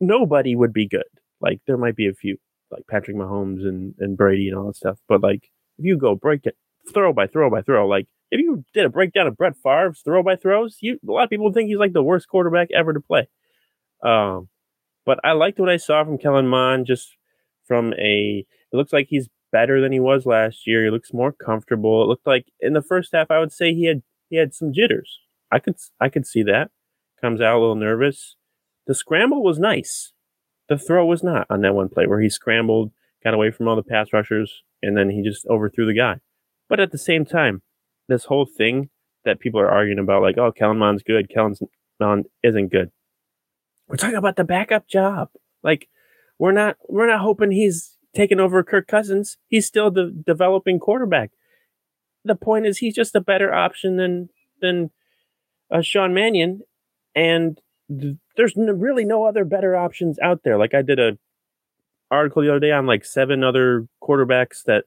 nobody 0.00 0.56
would 0.56 0.72
be 0.72 0.88
good. 0.88 1.04
Like 1.40 1.60
there 1.66 1.76
might 1.76 1.96
be 1.96 2.08
a 2.08 2.14
few, 2.14 2.38
like 2.70 2.84
Patrick 2.88 3.16
Mahomes 3.16 3.66
and, 3.66 3.94
and 3.98 4.16
Brady 4.16 4.48
and 4.48 4.56
all 4.56 4.68
that 4.68 4.76
stuff. 4.76 4.98
But 5.08 5.22
like 5.22 5.50
if 5.78 5.84
you 5.84 5.98
go 5.98 6.14
break 6.14 6.46
it 6.46 6.56
throw 6.94 7.12
by 7.12 7.26
throw 7.26 7.50
by 7.50 7.60
throw, 7.60 7.86
like 7.86 8.06
if 8.30 8.40
you 8.40 8.64
did 8.72 8.86
a 8.86 8.90
breakdown 8.90 9.26
of 9.26 9.36
Brett 9.36 9.54
Favre's 9.62 10.00
throw 10.00 10.22
by 10.22 10.36
throws, 10.36 10.78
you 10.80 10.98
a 11.06 11.12
lot 11.12 11.24
of 11.24 11.30
people 11.30 11.52
think 11.52 11.68
he's 11.68 11.78
like 11.78 11.92
the 11.92 12.02
worst 12.02 12.28
quarterback 12.28 12.68
ever 12.74 12.92
to 12.92 13.00
play. 13.00 13.28
Um, 14.02 14.48
but 15.04 15.18
I 15.24 15.32
liked 15.32 15.58
what 15.58 15.68
I 15.68 15.76
saw 15.76 16.04
from 16.04 16.18
Kellen 16.18 16.48
Mond. 16.48 16.86
Just 16.86 17.16
from 17.66 17.92
a, 17.94 18.46
it 18.72 18.76
looks 18.76 18.92
like 18.92 19.06
he's 19.08 19.28
better 19.56 19.80
than 19.80 19.90
he 19.90 20.00
was 20.00 20.26
last 20.26 20.66
year. 20.66 20.84
He 20.84 20.90
looks 20.90 21.14
more 21.14 21.32
comfortable. 21.32 22.02
It 22.02 22.08
looked 22.08 22.26
like 22.26 22.52
in 22.60 22.74
the 22.74 22.82
first 22.82 23.12
half, 23.14 23.30
I 23.30 23.38
would 23.38 23.52
say 23.52 23.72
he 23.72 23.86
had 23.86 24.02
he 24.28 24.36
had 24.36 24.54
some 24.54 24.70
jitters. 24.70 25.18
I 25.50 25.58
could 25.58 25.76
I 25.98 26.10
could 26.10 26.26
see 26.26 26.42
that. 26.42 26.70
Comes 27.22 27.40
out 27.40 27.56
a 27.56 27.60
little 27.60 27.74
nervous. 27.74 28.36
The 28.86 28.94
scramble 28.94 29.42
was 29.42 29.58
nice. 29.58 30.12
The 30.68 30.76
throw 30.76 31.06
was 31.06 31.22
not 31.22 31.46
on 31.48 31.62
that 31.62 31.74
one 31.74 31.88
play 31.88 32.06
where 32.06 32.20
he 32.20 32.28
scrambled, 32.28 32.92
got 33.24 33.32
away 33.32 33.50
from 33.50 33.66
all 33.66 33.76
the 33.76 33.82
pass 33.82 34.12
rushers, 34.12 34.62
and 34.82 34.94
then 34.94 35.08
he 35.08 35.22
just 35.22 35.46
overthrew 35.46 35.86
the 35.86 35.94
guy. 35.94 36.20
But 36.68 36.80
at 36.80 36.92
the 36.92 36.98
same 36.98 37.24
time, 37.24 37.62
this 38.08 38.26
whole 38.26 38.44
thing 38.44 38.90
that 39.24 39.40
people 39.40 39.58
are 39.60 39.70
arguing 39.70 39.98
about, 39.98 40.22
like, 40.22 40.36
oh, 40.36 40.52
Kellen 40.52 40.78
Mond's 40.78 41.02
good, 41.02 41.30
Kellen's 41.30 41.62
Mond 41.98 42.26
isn't 42.42 42.68
good. 42.68 42.90
We're 43.88 43.96
talking 43.96 44.16
about 44.16 44.36
the 44.36 44.44
backup 44.44 44.86
job. 44.86 45.30
Like 45.62 45.88
we're 46.38 46.52
not 46.52 46.76
we're 46.88 47.06
not 47.06 47.20
hoping 47.20 47.50
he's 47.50 47.95
taking 48.16 48.40
over 48.40 48.62
Kirk 48.64 48.88
Cousins. 48.88 49.36
He's 49.48 49.66
still 49.66 49.90
the 49.90 50.10
developing 50.26 50.80
quarterback. 50.80 51.30
The 52.24 52.34
point 52.34 52.66
is 52.66 52.78
he's 52.78 52.94
just 52.94 53.14
a 53.14 53.20
better 53.20 53.52
option 53.54 53.96
than 53.96 54.30
than 54.60 54.90
uh, 55.70 55.82
Sean 55.82 56.14
Mannion, 56.14 56.62
and 57.14 57.60
th- 57.88 58.16
there's 58.36 58.56
n- 58.56 58.80
really 58.80 59.04
no 59.04 59.24
other 59.24 59.44
better 59.44 59.76
options 59.76 60.18
out 60.20 60.40
there. 60.42 60.58
Like 60.58 60.74
I 60.74 60.82
did 60.82 60.98
a 60.98 61.18
article 62.10 62.42
the 62.42 62.48
other 62.50 62.60
day 62.60 62.72
on 62.72 62.86
like 62.86 63.04
seven 63.04 63.44
other 63.44 63.86
quarterbacks 64.02 64.64
that 64.64 64.84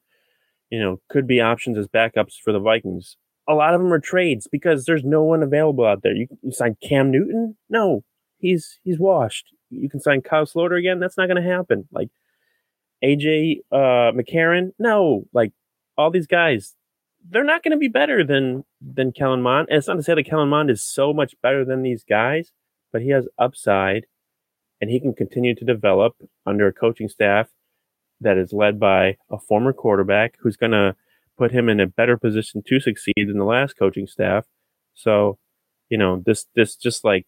you 0.69 0.79
know 0.79 0.99
could 1.09 1.27
be 1.27 1.39
options 1.39 1.77
as 1.77 1.87
backups 1.87 2.33
for 2.43 2.51
the 2.51 2.59
Vikings. 2.59 3.15
A 3.47 3.53
lot 3.53 3.73
of 3.73 3.79
them 3.79 3.93
are 3.93 3.99
trades 3.99 4.47
because 4.51 4.85
there's 4.85 5.03
no 5.03 5.23
one 5.23 5.41
available 5.41 5.85
out 5.85 6.01
there. 6.03 6.13
You, 6.15 6.27
you 6.41 6.51
sign 6.51 6.77
Cam 6.83 7.11
Newton? 7.11 7.55
No, 7.69 8.03
he's 8.39 8.79
he's 8.83 8.99
washed. 8.99 9.45
You 9.69 9.87
can 9.89 9.99
sign 9.99 10.21
Kyle 10.21 10.45
Sloter 10.45 10.79
again. 10.79 10.99
That's 10.99 11.17
not 11.17 11.27
going 11.27 11.41
to 11.41 11.49
happen. 11.49 11.87
Like 11.91 12.09
AJ 13.03 13.59
uh, 13.71 14.12
McCarron? 14.12 14.71
No, 14.79 15.25
like 15.33 15.51
all 15.97 16.12
these 16.12 16.27
guys, 16.27 16.75
they're 17.27 17.43
not 17.43 17.63
going 17.63 17.71
to 17.71 17.77
be 17.77 17.88
better 17.88 18.23
than 18.23 18.63
than 18.81 19.12
Kellen 19.12 19.41
Mond. 19.41 19.67
And 19.69 19.77
it's 19.77 19.88
not 19.88 19.95
to 19.95 20.03
say 20.03 20.15
that 20.15 20.23
Kellen 20.23 20.49
Mond 20.49 20.69
is 20.69 20.83
so 20.83 21.13
much 21.13 21.35
better 21.41 21.65
than 21.65 21.81
these 21.81 22.03
guys, 22.03 22.51
but 22.91 23.01
he 23.01 23.09
has 23.09 23.27
upside, 23.38 24.05
and 24.81 24.89
he 24.89 24.99
can 24.99 25.13
continue 25.13 25.55
to 25.55 25.65
develop 25.65 26.15
under 26.45 26.67
a 26.67 26.73
coaching 26.73 27.09
staff 27.09 27.49
that 28.21 28.38
is 28.38 28.53
led 28.53 28.79
by 28.79 29.17
a 29.29 29.39
former 29.39 29.73
quarterback 29.73 30.35
who's 30.39 30.57
going 30.57 30.71
to 30.71 30.95
put 31.38 31.51
him 31.51 31.69
in 31.69 31.79
a 31.79 31.88
better 31.88 32.17
position 32.17 32.62
to 32.67 32.79
succeed 32.79 33.15
than 33.15 33.38
the 33.38 33.45
last 33.45 33.77
coaching 33.77 34.07
staff. 34.07 34.45
So, 34.93 35.38
you 35.89 35.97
know, 35.97 36.21
this 36.25 36.45
this 36.55 36.75
just 36.75 37.03
like 37.03 37.25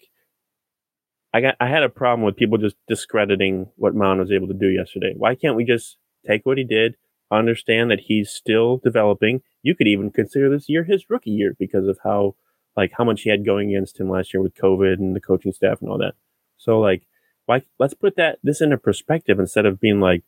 I 1.33 1.41
got 1.41 1.55
I 1.59 1.67
had 1.67 1.83
a 1.83 1.89
problem 1.89 2.25
with 2.25 2.35
people 2.35 2.57
just 2.57 2.75
discrediting 2.87 3.69
what 3.75 3.95
Mond 3.95 4.19
was 4.19 4.31
able 4.31 4.47
to 4.47 4.53
do 4.53 4.67
yesterday. 4.67 5.13
Why 5.15 5.35
can't 5.35 5.55
we 5.55 5.63
just 5.63 5.97
take 6.27 6.45
what 6.45 6.57
he 6.57 6.63
did, 6.63 6.95
understand 7.31 7.89
that 7.91 8.01
he's 8.01 8.29
still 8.29 8.77
developing? 8.77 9.41
You 9.63 9.75
could 9.75 9.87
even 9.87 10.11
consider 10.11 10.49
this 10.49 10.67
year 10.67 10.83
his 10.83 11.09
rookie 11.09 11.31
year 11.31 11.55
because 11.57 11.87
of 11.87 11.99
how 12.03 12.35
like 12.75 12.91
how 12.97 13.03
much 13.03 13.21
he 13.21 13.29
had 13.29 13.45
going 13.45 13.69
against 13.69 13.99
him 13.99 14.09
last 14.09 14.33
year 14.33 14.43
with 14.43 14.55
COVID 14.55 14.95
and 14.95 15.15
the 15.15 15.21
coaching 15.21 15.53
staff 15.53 15.81
and 15.81 15.89
all 15.89 15.97
that. 15.99 16.15
So 16.57 16.79
like 16.79 17.03
why 17.45 17.63
let's 17.79 17.93
put 17.93 18.17
that 18.17 18.39
this 18.43 18.61
into 18.61 18.77
perspective 18.77 19.39
instead 19.39 19.65
of 19.65 19.79
being 19.79 20.01
like, 20.01 20.23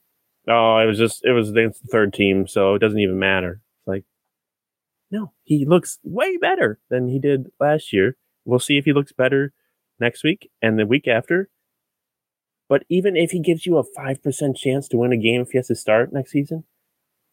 oh, 0.48 0.78
it 0.78 0.86
was 0.86 0.98
just 0.98 1.26
it 1.26 1.34
was 1.34 1.50
against 1.50 1.82
the 1.82 1.90
third 1.90 2.14
team, 2.14 2.48
so 2.48 2.76
it 2.76 2.80
doesn't 2.80 3.00
even 3.00 3.20
matter. 3.20 3.62
It's 3.80 3.88
like 3.88 4.06
no, 5.12 5.34
he 5.44 5.66
looks 5.66 6.00
way 6.02 6.38
better 6.38 6.80
than 6.90 7.10
he 7.10 7.20
did 7.20 7.52
last 7.60 7.92
year. 7.92 8.16
We'll 8.46 8.60
see 8.60 8.78
if 8.78 8.86
he 8.86 8.94
looks 8.94 9.12
better 9.12 9.54
next 10.04 10.24
week 10.24 10.52
and 10.62 10.78
the 10.78 10.86
week 10.86 11.08
after. 11.08 11.50
But 12.70 12.84
even 12.90 13.16
if 13.16 13.32
he 13.32 13.40
gives 13.40 13.66
you 13.66 13.78
a 13.78 13.84
5% 13.84 14.58
chance 14.58 14.88
to 14.88 14.98
win 14.98 15.12
a 15.12 15.18
game 15.18 15.42
if 15.42 15.50
he 15.52 15.58
has 15.58 15.68
to 15.68 15.76
start 15.76 16.14
next 16.14 16.32
season, 16.32 16.64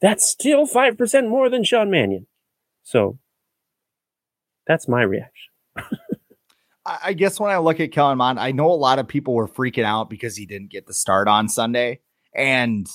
that's 0.01 0.29
still 0.29 0.67
5% 0.67 1.29
more 1.29 1.49
than 1.49 1.65
Sean 1.65 1.91
Mannion. 1.91 2.27
So 2.83 3.19
that's 4.67 4.89
my 4.89 5.03
reaction. 5.03 5.53
I 6.87 7.13
guess 7.13 7.39
when 7.39 7.51
I 7.51 7.59
look 7.59 7.79
at 7.79 7.93
Kellen 7.93 8.19
Mond, 8.19 8.41
I 8.41 8.53
know 8.53 8.71
a 8.71 8.73
lot 8.73 8.99
of 8.99 9.07
people 9.07 9.35
were 9.35 9.47
freaking 9.47 9.85
out 9.85 10.11
because 10.11 10.37
he 10.37 10.47
didn't 10.47 10.71
get 10.71 10.87
the 10.87 10.95
start 10.95 11.29
on 11.29 11.49
Sunday. 11.49 12.01
And 12.35 12.89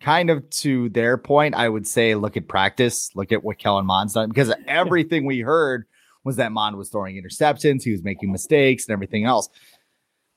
kind 0.00 0.30
of 0.30 0.48
to 0.50 0.90
their 0.90 1.16
point, 1.16 1.54
I 1.54 1.68
would 1.68 1.86
say 1.86 2.14
look 2.14 2.36
at 2.36 2.48
practice, 2.48 3.10
look 3.14 3.32
at 3.32 3.42
what 3.42 3.58
Kellen 3.58 3.86
Mond's 3.86 4.12
done 4.12 4.28
because 4.28 4.52
everything 4.68 5.24
we 5.24 5.40
heard 5.40 5.86
was 6.24 6.36
that 6.36 6.52
Mond 6.52 6.76
was 6.76 6.88
throwing 6.88 7.16
interceptions, 7.16 7.82
he 7.82 7.92
was 7.92 8.02
making 8.02 8.32
mistakes 8.32 8.86
and 8.86 8.92
everything 8.92 9.24
else. 9.24 9.48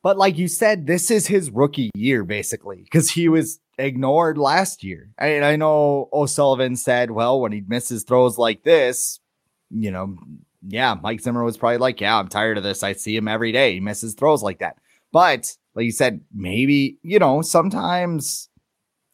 But 0.04 0.18
like 0.18 0.38
you 0.38 0.48
said, 0.48 0.86
this 0.86 1.10
is 1.12 1.28
his 1.28 1.50
rookie 1.50 1.90
year 1.96 2.24
basically 2.24 2.84
because 2.84 3.10
he 3.10 3.30
was 3.30 3.60
ignored 3.78 4.38
last 4.38 4.84
year. 4.84 5.10
And 5.18 5.44
I 5.44 5.56
know 5.56 6.10
O'Sullivan 6.14 6.76
said, 6.76 7.12
well, 7.12 7.42
when 7.42 7.52
he 7.52 7.64
misses 7.68 8.04
throws 8.04 8.38
like 8.38 8.64
this, 8.64 9.20
you 9.70 9.92
know, 9.92 10.18
yeah, 10.68 10.96
Mike 11.02 11.22
Zimmer 11.22 11.44
was 11.44 11.58
probably 11.58 11.78
like, 11.78 12.02
yeah, 12.02 12.18
I'm 12.18 12.28
tired 12.28 12.58
of 12.58 12.64
this. 12.64 12.84
I 12.84 12.94
see 12.94 13.16
him 13.16 13.28
every 13.28 13.52
day. 13.52 13.74
He 13.74 13.80
misses 13.80 14.14
throws 14.14 14.44
like 14.44 14.60
that. 14.60 14.78
But 15.12 15.56
like 15.76 15.86
you 15.86 15.92
said, 15.92 16.22
maybe, 16.34 16.98
you 17.02 17.20
know, 17.20 17.42
sometimes, 17.42 18.50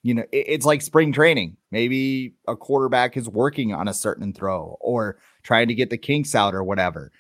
you 0.02 0.14
know, 0.14 0.24
it, 0.32 0.46
it's 0.48 0.66
like 0.66 0.82
spring 0.82 1.12
training. 1.12 1.58
Maybe 1.72 2.36
a 2.48 2.56
quarterback 2.56 3.18
is 3.18 3.30
working 3.30 3.74
on 3.74 3.88
a 3.88 3.94
certain 3.94 4.34
throw 4.34 4.78
or 4.80 5.18
trying 5.44 5.68
to 5.68 5.76
get 5.76 5.90
the 5.90 5.98
kinks 5.98 6.36
out 6.36 6.56
or 6.56 6.64
whatever. 6.64 7.12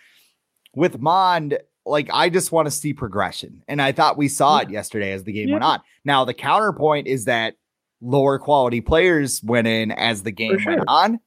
With 0.75 0.99
Mond, 0.99 1.57
like 1.85 2.09
I 2.11 2.29
just 2.29 2.51
want 2.51 2.65
to 2.65 2.71
see 2.71 2.93
progression. 2.93 3.63
And 3.67 3.81
I 3.81 3.91
thought 3.91 4.17
we 4.17 4.27
saw 4.27 4.57
yeah. 4.57 4.63
it 4.63 4.71
yesterday 4.71 5.11
as 5.11 5.23
the 5.23 5.33
game 5.33 5.49
yeah. 5.49 5.55
went 5.55 5.63
on. 5.63 5.81
Now, 6.05 6.25
the 6.25 6.33
counterpoint 6.33 7.07
is 7.07 7.25
that 7.25 7.55
lower 8.01 8.39
quality 8.39 8.81
players 8.81 9.41
went 9.43 9.67
in 9.67 9.91
as 9.91 10.23
the 10.23 10.31
game 10.31 10.59
sure. 10.59 10.73
went 10.73 10.85
on. 10.87 11.19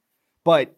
But 0.43 0.75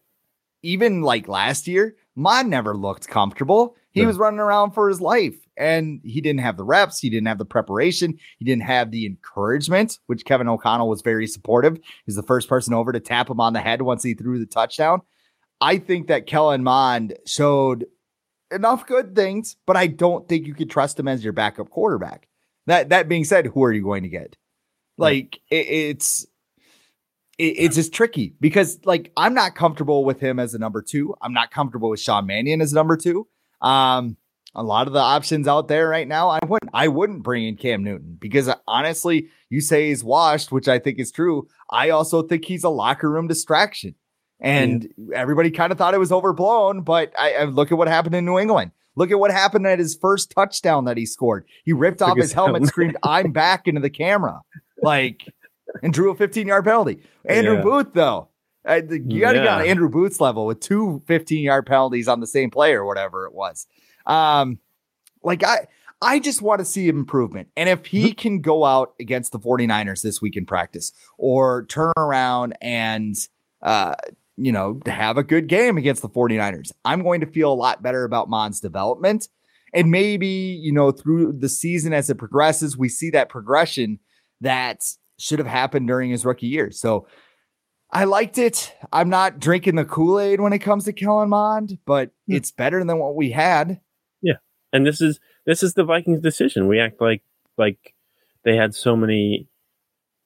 even 0.61 1.01
like 1.01 1.27
last 1.27 1.67
year, 1.67 1.95
Mond 2.15 2.49
never 2.49 2.75
looked 2.75 3.07
comfortable. 3.07 3.75
He 3.91 4.01
yeah. 4.01 4.07
was 4.07 4.17
running 4.17 4.39
around 4.39 4.71
for 4.71 4.89
his 4.89 5.01
life 5.01 5.35
and 5.57 5.99
he 6.03 6.21
didn't 6.21 6.41
have 6.41 6.57
the 6.57 6.63
reps. 6.63 6.99
He 6.99 7.09
didn't 7.09 7.27
have 7.27 7.37
the 7.37 7.45
preparation. 7.45 8.17
He 8.37 8.45
didn't 8.45 8.63
have 8.63 8.91
the 8.91 9.05
encouragement, 9.05 9.99
which 10.07 10.25
Kevin 10.25 10.47
O'Connell 10.47 10.89
was 10.89 11.01
very 11.01 11.27
supportive. 11.27 11.77
He's 12.05 12.15
the 12.15 12.23
first 12.23 12.47
person 12.47 12.73
over 12.73 12.91
to 12.91 12.99
tap 12.99 13.29
him 13.29 13.39
on 13.39 13.53
the 13.53 13.59
head 13.59 13.81
once 13.81 14.03
he 14.03 14.13
threw 14.13 14.39
the 14.39 14.45
touchdown. 14.45 15.01
I 15.61 15.77
think 15.77 16.07
that 16.07 16.25
Kellen 16.25 16.63
Mond 16.63 17.17
showed 17.25 17.85
enough 18.51 18.85
good 18.87 19.15
things, 19.15 19.57
but 19.65 19.77
I 19.77 19.87
don't 19.87 20.27
think 20.27 20.47
you 20.47 20.53
could 20.53 20.69
trust 20.69 20.99
him 20.99 21.07
as 21.07 21.23
your 21.23 21.33
backup 21.33 21.69
quarterback. 21.69 22.27
That 22.67 22.89
that 22.89 23.09
being 23.09 23.25
said, 23.25 23.47
who 23.47 23.63
are 23.63 23.71
you 23.71 23.83
going 23.83 24.03
to 24.03 24.09
get? 24.09 24.37
Like 24.97 25.39
it, 25.49 25.67
it's 25.67 26.25
it, 27.37 27.43
it's 27.57 27.75
just 27.75 27.93
tricky 27.93 28.35
because 28.39 28.79
like 28.85 29.11
I'm 29.17 29.33
not 29.33 29.55
comfortable 29.55 30.05
with 30.05 30.19
him 30.19 30.39
as 30.39 30.53
a 30.53 30.59
number 30.59 30.81
two. 30.81 31.15
I'm 31.21 31.33
not 31.33 31.51
comfortable 31.51 31.89
with 31.89 31.99
Sean 31.99 32.25
Mannion 32.25 32.61
as 32.61 32.73
number 32.73 32.97
two. 32.97 33.27
Um, 33.61 34.17
a 34.55 34.63
lot 34.63 34.87
of 34.87 34.93
the 34.93 34.99
options 34.99 35.47
out 35.47 35.67
there 35.67 35.87
right 35.87 36.07
now, 36.07 36.29
I 36.29 36.39
wouldn't 36.45 36.71
I 36.73 36.87
wouldn't 36.87 37.23
bring 37.23 37.47
in 37.47 37.55
Cam 37.55 37.83
Newton 37.83 38.17
because 38.19 38.49
honestly, 38.67 39.29
you 39.49 39.61
say 39.61 39.89
he's 39.89 40.03
washed, 40.03 40.51
which 40.51 40.67
I 40.67 40.79
think 40.79 40.99
is 40.99 41.11
true. 41.11 41.47
I 41.69 41.89
also 41.89 42.23
think 42.23 42.45
he's 42.45 42.63
a 42.63 42.69
locker 42.69 43.09
room 43.09 43.27
distraction. 43.27 43.95
And 44.39 44.87
yeah. 44.97 45.17
everybody 45.17 45.51
kind 45.51 45.71
of 45.71 45.77
thought 45.77 45.93
it 45.93 45.99
was 45.99 46.11
overblown, 46.11 46.81
but 46.81 47.11
I, 47.17 47.33
I, 47.33 47.43
look 47.43 47.71
at 47.71 47.77
what 47.77 47.89
happened 47.89 48.15
in 48.15 48.25
New 48.25 48.39
England. 48.39 48.71
Look 48.95 49.11
at 49.11 49.19
what 49.19 49.31
happened 49.31 49.67
at 49.67 49.79
his 49.79 49.95
first 49.95 50.31
touchdown 50.31 50.85
that 50.85 50.97
he 50.97 51.05
scored. 51.05 51.45
He 51.65 51.73
ripped 51.73 52.01
off 52.01 52.17
his 52.17 52.33
helmet, 52.33 52.65
screamed, 52.67 52.97
I'm 53.03 53.31
back 53.31 53.67
into 53.67 53.81
the 53.81 53.89
camera. 53.89 54.41
Like, 54.81 55.23
and 55.83 55.93
drew 55.93 56.11
a 56.11 56.15
15 56.15 56.47
yard 56.47 56.65
penalty. 56.65 57.01
Andrew 57.25 57.55
yeah. 57.55 57.61
Booth, 57.61 57.93
though, 57.93 58.29
uh, 58.67 58.81
you 58.89 59.19
got 59.19 59.33
to 59.33 59.39
yeah. 59.39 59.43
get 59.43 59.47
on 59.47 59.65
Andrew 59.65 59.89
Booth's 59.89 60.19
level 60.19 60.45
with 60.45 60.59
two 60.59 61.01
15 61.07 61.43
yard 61.43 61.65
penalties 61.65 62.07
on 62.07 62.19
the 62.19 62.27
same 62.27 62.49
play 62.49 62.73
or 62.73 62.85
whatever 62.85 63.25
it 63.25 63.33
was. 63.33 63.67
Um, 64.05 64.59
like, 65.23 65.43
I. 65.43 65.67
I 66.01 66.19
just 66.19 66.41
want 66.41 66.59
to 66.59 66.65
see 66.65 66.87
improvement. 66.87 67.49
And 67.57 67.67
if 67.67 67.87
he 67.87 68.05
mm-hmm. 68.05 68.13
can 68.13 68.39
go 68.39 68.63
out 68.63 68.93
against 69.01 69.33
the 69.33 69.39
49ers 69.39 70.01
this 70.01 70.21
week 70.21 70.37
in 70.37 70.45
practice 70.45 70.93
or 71.17 71.65
turn 71.65 71.91
around 71.97 72.55
and 72.61 73.17
uh, 73.61 73.95
you 74.39 74.51
know, 74.51 74.79
to 74.85 74.91
have 74.91 75.17
a 75.17 75.23
good 75.23 75.47
game 75.47 75.77
against 75.77 76.01
the 76.01 76.09
49ers. 76.09 76.71
I'm 76.85 77.03
going 77.03 77.21
to 77.21 77.27
feel 77.27 77.51
a 77.51 77.53
lot 77.53 77.83
better 77.83 78.03
about 78.03 78.29
Mond's 78.29 78.59
development. 78.59 79.27
And 79.73 79.91
maybe, 79.91 80.27
you 80.27 80.71
know, 80.71 80.91
through 80.91 81.33
the 81.33 81.49
season 81.49 81.93
as 81.93 82.09
it 82.09 82.17
progresses, 82.17 82.77
we 82.77 82.89
see 82.89 83.11
that 83.11 83.29
progression 83.29 83.99
that 84.41 84.81
should 85.19 85.39
have 85.39 85.47
happened 85.47 85.87
during 85.87 86.09
his 86.09 86.25
rookie 86.25 86.47
year. 86.47 86.71
So 86.71 87.07
I 87.91 88.05
liked 88.05 88.37
it. 88.37 88.73
I'm 88.91 89.09
not 89.09 89.39
drinking 89.39 89.75
the 89.75 89.85
Kool 89.85 90.19
Aid 90.19 90.41
when 90.41 90.53
it 90.53 90.59
comes 90.59 90.85
to 90.85 90.93
Kellen 90.93 91.29
Mond, 91.29 91.77
but 91.85 92.11
hmm. 92.27 92.35
it's 92.35 92.51
better 92.51 92.83
than 92.83 92.97
what 92.97 93.15
we 93.15 93.31
had. 93.31 93.81
Yeah. 94.21 94.35
And 94.71 94.85
this 94.85 95.01
is 95.01 95.19
this 95.45 95.63
is 95.63 95.73
the 95.73 95.83
Vikings 95.83 96.21
decision. 96.21 96.67
We 96.67 96.79
act 96.79 97.01
like 97.01 97.23
like 97.57 97.93
they 98.43 98.55
had 98.55 98.73
so 98.73 98.95
many 98.95 99.48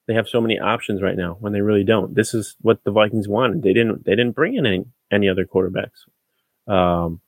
they 0.07 0.13
have 0.13 0.27
so 0.27 0.41
many 0.41 0.59
options 0.59 1.01
right 1.01 1.15
now 1.15 1.37
when 1.39 1.53
they 1.53 1.61
really 1.61 1.83
don't. 1.83 2.15
This 2.15 2.33
is 2.33 2.55
what 2.61 2.83
the 2.83 2.91
Vikings 2.91 3.27
wanted. 3.27 3.63
They 3.63 3.73
didn't 3.73 4.05
they 4.05 4.11
didn't 4.11 4.35
bring 4.35 4.55
in 4.55 4.65
any, 4.65 4.85
any 5.11 5.29
other 5.29 5.45
quarterbacks. 5.45 6.07
Um, 6.67 7.21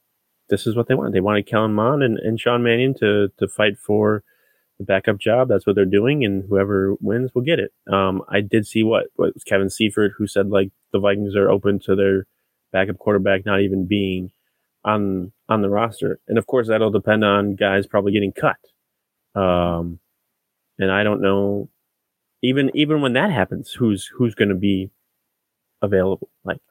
this 0.49 0.67
is 0.67 0.75
what 0.75 0.87
they 0.87 0.95
wanted. 0.95 1.13
They 1.13 1.21
wanted 1.21 1.47
Kellen 1.47 1.73
Mond 1.73 2.03
and, 2.03 2.19
and 2.19 2.39
Sean 2.39 2.63
Mannion 2.63 2.93
to 2.99 3.29
to 3.37 3.47
fight 3.47 3.77
for 3.77 4.23
the 4.77 4.85
backup 4.85 5.17
job. 5.17 5.47
That's 5.47 5.65
what 5.65 5.75
they're 5.75 5.85
doing, 5.85 6.25
and 6.25 6.43
whoever 6.47 6.95
wins 6.99 7.31
will 7.33 7.43
get 7.43 7.59
it. 7.59 7.71
Um, 7.91 8.21
I 8.29 8.41
did 8.41 8.67
see 8.67 8.83
what 8.83 9.07
what 9.15 9.33
was 9.33 9.43
Kevin 9.43 9.69
Seifert 9.69 10.13
who 10.17 10.27
said 10.27 10.49
like 10.49 10.71
the 10.91 10.99
Vikings 10.99 11.35
are 11.35 11.49
open 11.49 11.79
to 11.85 11.95
their 11.95 12.27
backup 12.71 12.97
quarterback 12.97 13.45
not 13.45 13.61
even 13.61 13.87
being 13.87 14.31
on 14.83 15.31
on 15.47 15.61
the 15.61 15.69
roster, 15.69 16.19
and 16.27 16.37
of 16.37 16.45
course 16.45 16.67
that'll 16.67 16.91
depend 16.91 17.23
on 17.23 17.55
guys 17.55 17.87
probably 17.87 18.11
getting 18.11 18.33
cut. 18.33 18.57
Um, 19.39 19.99
and 20.77 20.91
I 20.91 21.03
don't 21.03 21.21
know 21.21 21.69
even 22.41 22.71
even 22.73 23.01
when 23.01 23.13
that 23.13 23.31
happens, 23.31 23.71
who's 23.71 24.07
who's 24.07 24.35
going 24.35 24.49
to 24.49 24.55
be 24.55 24.91
available? 25.81 26.29
Like 26.43 26.61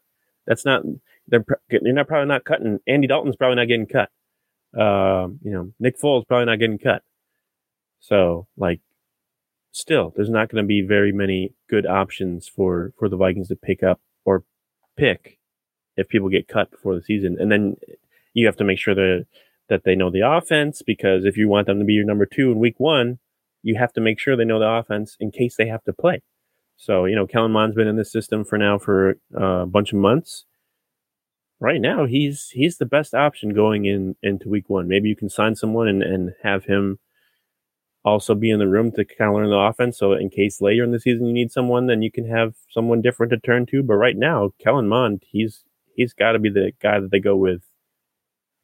that's 0.47 0.65
not 0.65 0.83
they're 1.29 1.45
you're 1.71 1.93
not 1.93 2.09
probably 2.09 2.29
not 2.29 2.45
cutting. 2.45 2.81
Andy 2.87 3.07
Dalton's 3.07 3.37
probably 3.37 3.57
not 3.57 3.69
getting 3.69 3.87
cut. 3.87 4.11
Um, 4.79 5.39
you 5.43 5.53
know, 5.53 5.73
Nick 5.79 5.99
Foles 5.99 6.27
probably 6.27 6.47
not 6.47 6.59
getting 6.59 6.79
cut. 6.79 7.03
So 8.01 8.47
like, 8.57 8.81
still, 9.73 10.13
there's 10.15 10.31
not 10.31 10.51
going 10.51 10.63
to 10.63 10.69
be 10.69 10.83
very 10.83 11.13
many 11.13 11.55
good 11.69 11.87
options 11.87 12.49
for 12.49 12.93
for 12.99 13.09
the 13.09 13.17
Vikings 13.17 13.49
to 13.49 13.57
pick 13.57 13.83
up 13.83 14.01
or 14.25 14.45
pick 14.97 15.39
if 15.97 16.09
people 16.09 16.29
get 16.29 16.49
cut 16.49 16.71
before 16.71 16.95
the 16.95 17.03
season, 17.03 17.37
and 17.39 17.51
then 17.51 17.77
you 18.35 18.47
have 18.47 18.57
to 18.57 18.65
make 18.65 18.79
sure 18.79 18.95
that 18.95 19.27
that 19.69 19.85
they 19.85 19.95
know 19.95 20.11
the 20.11 20.21
offense 20.21 20.83
because 20.83 21.25
if 21.25 21.37
you 21.37 21.49
want 21.49 21.67
them 21.67 21.79
to 21.79 21.85
be 21.85 21.95
your 21.95 22.05
number 22.05 22.27
two 22.27 22.53
in 22.53 22.59
week 22.59 22.79
one, 22.79 23.19
you 23.65 23.77
have 23.77 23.93
to 23.95 24.01
make 24.01 24.21
sure 24.21 24.37
they 24.37 24.45
know 24.45 24.61
the 24.61 24.69
offense 24.69 25.17
in 25.19 25.33
case 25.33 25.57
they 25.57 25.67
have 25.67 25.83
to 25.85 25.93
play. 25.93 26.21
So, 26.77 27.07
you 27.07 27.17
know, 27.17 27.27
Kellen 27.27 27.51
Mond's 27.51 27.75
been 27.75 27.89
in 27.89 27.97
this 27.97 28.13
system 28.13 28.45
for 28.45 28.59
now 28.59 28.79
for 28.79 29.17
uh, 29.37 29.63
a 29.63 29.67
bunch 29.67 29.93
of 29.93 29.99
months. 29.99 30.45
Right 31.61 31.81
now, 31.81 32.05
he's 32.05 32.51
he's 32.51 32.77
the 32.77 32.85
best 32.87 33.15
option 33.15 33.55
going 33.55 33.87
in 33.87 34.17
into 34.23 34.49
week 34.49 34.69
one. 34.69 34.87
Maybe 34.87 35.09
you 35.09 35.17
can 35.17 35.31
sign 35.31 35.57
someone 35.57 35.89
and, 35.89 36.03
and 36.03 36.33
have 36.43 36.67
him 36.67 36.99
also 38.05 38.35
be 38.35 38.51
in 38.51 38.59
the 38.59 38.69
room 38.69 38.93
to 38.93 39.05
kind 39.05 39.31
of 39.31 39.37
learn 39.37 39.49
the 39.49 39.57
offense. 39.57 39.97
So 39.97 40.13
in 40.13 40.29
case 40.29 40.61
later 40.61 40.85
in 40.85 40.93
the 40.93 41.01
season 41.01 41.27
you 41.27 41.33
need 41.33 41.51
someone, 41.51 41.87
then 41.87 42.03
you 42.03 42.13
can 42.13 42.29
have 42.29 42.55
someone 42.71 43.01
different 43.01 43.31
to 43.31 43.39
turn 43.39 43.65
to. 43.67 43.83
But 43.83 43.95
right 43.95 44.17
now, 44.17 44.51
Kellen 44.63 44.89
Mond, 44.89 45.23
he's 45.27 45.65
he's 45.95 46.13
got 46.13 46.33
to 46.33 46.39
be 46.39 46.51
the 46.51 46.73
guy 46.83 47.01
that 47.01 47.11
they 47.11 47.21
go 47.21 47.37
with 47.37 47.63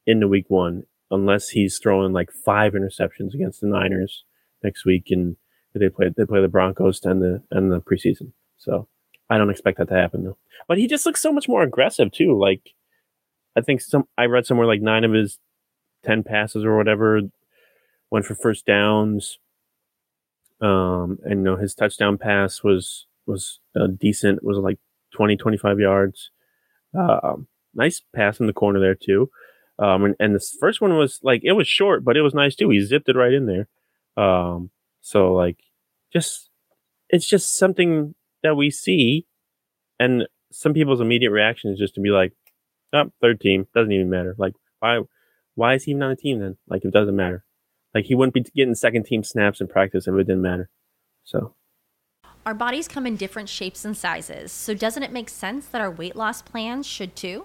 into 0.05 0.29
week 0.29 0.47
one, 0.49 0.83
unless 1.11 1.51
he's 1.51 1.79
throwing 1.79 2.13
like 2.13 2.31
five 2.33 2.75
interceptions 2.75 3.33
against 3.33 3.63
the 3.63 3.69
Niners 3.69 4.25
next 4.63 4.85
week 4.85 5.07
and 5.11 5.37
they 5.75 5.89
play 5.89 6.11
they 6.17 6.25
play 6.25 6.41
the 6.41 6.49
Broncos 6.49 7.05
and 7.05 7.23
the 7.23 7.43
and 7.51 7.71
the 7.71 7.81
preseason. 7.81 8.33
So 8.59 8.89
I 9.29 9.39
don't 9.39 9.51
expect 9.51 9.79
that 9.79 9.89
to 9.89 9.95
happen 9.95 10.25
though. 10.25 10.39
But 10.69 10.79
he 10.79 10.87
just 10.87 11.07
looks 11.07 11.23
so 11.23 11.33
much 11.33 11.49
more 11.49 11.63
aggressive 11.63 12.13
too. 12.13 12.39
Like 12.39 12.71
I 13.57 13.61
think 13.61 13.81
some 13.81 14.05
I 14.19 14.25
read 14.25 14.47
somewhere 14.47 14.67
like 14.67 14.83
nine 14.83 15.05
of 15.05 15.13
his 15.13 15.39
ten 16.05 16.23
passes 16.23 16.65
or 16.65 16.77
whatever 16.77 17.21
went 18.11 18.27
for 18.27 18.35
first 18.35 18.67
downs. 18.67 19.39
Um, 20.61 21.19
and 21.23 21.41
you 21.41 21.45
know 21.45 21.57
his 21.57 21.75
touchdown 21.75 22.19
pass 22.19 22.63
was 22.63 23.07
was 23.27 23.61
uh, 23.79 23.87
decent. 23.87 24.43
Was 24.43 24.59
like 24.59 24.79
20, 25.13 25.37
25 25.37 25.81
yards. 25.81 26.31
Uh, 26.99 27.37
nice 27.75 28.03
pass 28.15 28.41
in 28.41 28.47
the 28.47 28.53
corner 28.53 28.81
there 28.81 28.95
too. 28.95 29.31
Um, 29.79 30.05
and, 30.05 30.17
and 30.21 30.35
this 30.35 30.57
first 30.61 30.81
one 30.81 30.97
was 30.97 31.21
like 31.23 31.41
it 31.45 31.53
was 31.53 31.67
short, 31.67 32.05
but 32.05 32.17
it 32.17 32.23
was 32.23 32.35
nice 32.35 32.55
too. 32.55 32.69
He 32.69 32.81
zipped 32.81 33.09
it 33.09 33.17
right 33.17 33.33
in 33.33 33.47
there. 33.47 33.69
Um, 34.17 34.71
so 35.01 35.33
like, 35.35 35.59
just 36.13 36.51
it's 37.09 37.27
just 37.27 37.59
something 37.59 38.15
that 38.43 38.57
we 38.57 38.71
see, 38.71 39.27
and 39.99 40.27
some 40.53 40.75
people's 40.75 41.01
immediate 41.01 41.31
reaction 41.31 41.71
is 41.71 41.79
just 41.79 41.95
to 41.95 42.01
be 42.01 42.11
like, 42.11 42.33
"Oh, 42.93 43.11
third 43.21 43.41
team 43.41 43.67
doesn't 43.75 43.93
even 43.93 44.11
matter." 44.11 44.35
Like, 44.39 44.55
why 44.81 45.01
why 45.55 45.75
is 45.75 45.85
he 45.85 45.93
even 45.93 46.03
on 46.03 46.11
the 46.11 46.17
team 46.17 46.41
then? 46.41 46.57
Like, 46.69 46.85
it 46.85 46.93
doesn't 46.93 47.17
matter. 47.17 47.45
Like, 47.95 48.07
he 48.07 48.15
wouldn't 48.15 48.35
be 48.35 48.43
getting 48.55 48.75
second 48.75 49.05
team 49.05 49.25
snaps 49.25 49.61
in 49.61 49.67
practice 49.67 50.07
if 50.07 50.15
it 50.15 50.27
didn't 50.27 50.43
matter. 50.43 50.71
So. 51.25 51.55
Our 52.47 52.55
bodies 52.55 52.89
come 52.89 53.07
in 53.07 53.17
different 53.17 53.49
shapes 53.49 53.85
and 53.85 53.97
sizes, 53.97 54.51
so 54.51 54.73
doesn't 54.73 55.03
it 55.03 55.13
make 55.13 55.29
sense 55.29 55.67
that 55.67 55.81
our 55.81 55.91
weight 55.91 56.17
loss 56.17 56.41
plans 56.41 56.87
should 56.87 57.15
too? 57.15 57.45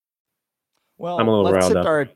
Well, 1.01 1.19
I'm 1.19 1.27
a 1.27 1.31
little 1.31 1.45
let's 1.45 1.63
riled 1.65 1.71
shift 1.71 1.77
up. 1.79 1.85
our 1.85 2.09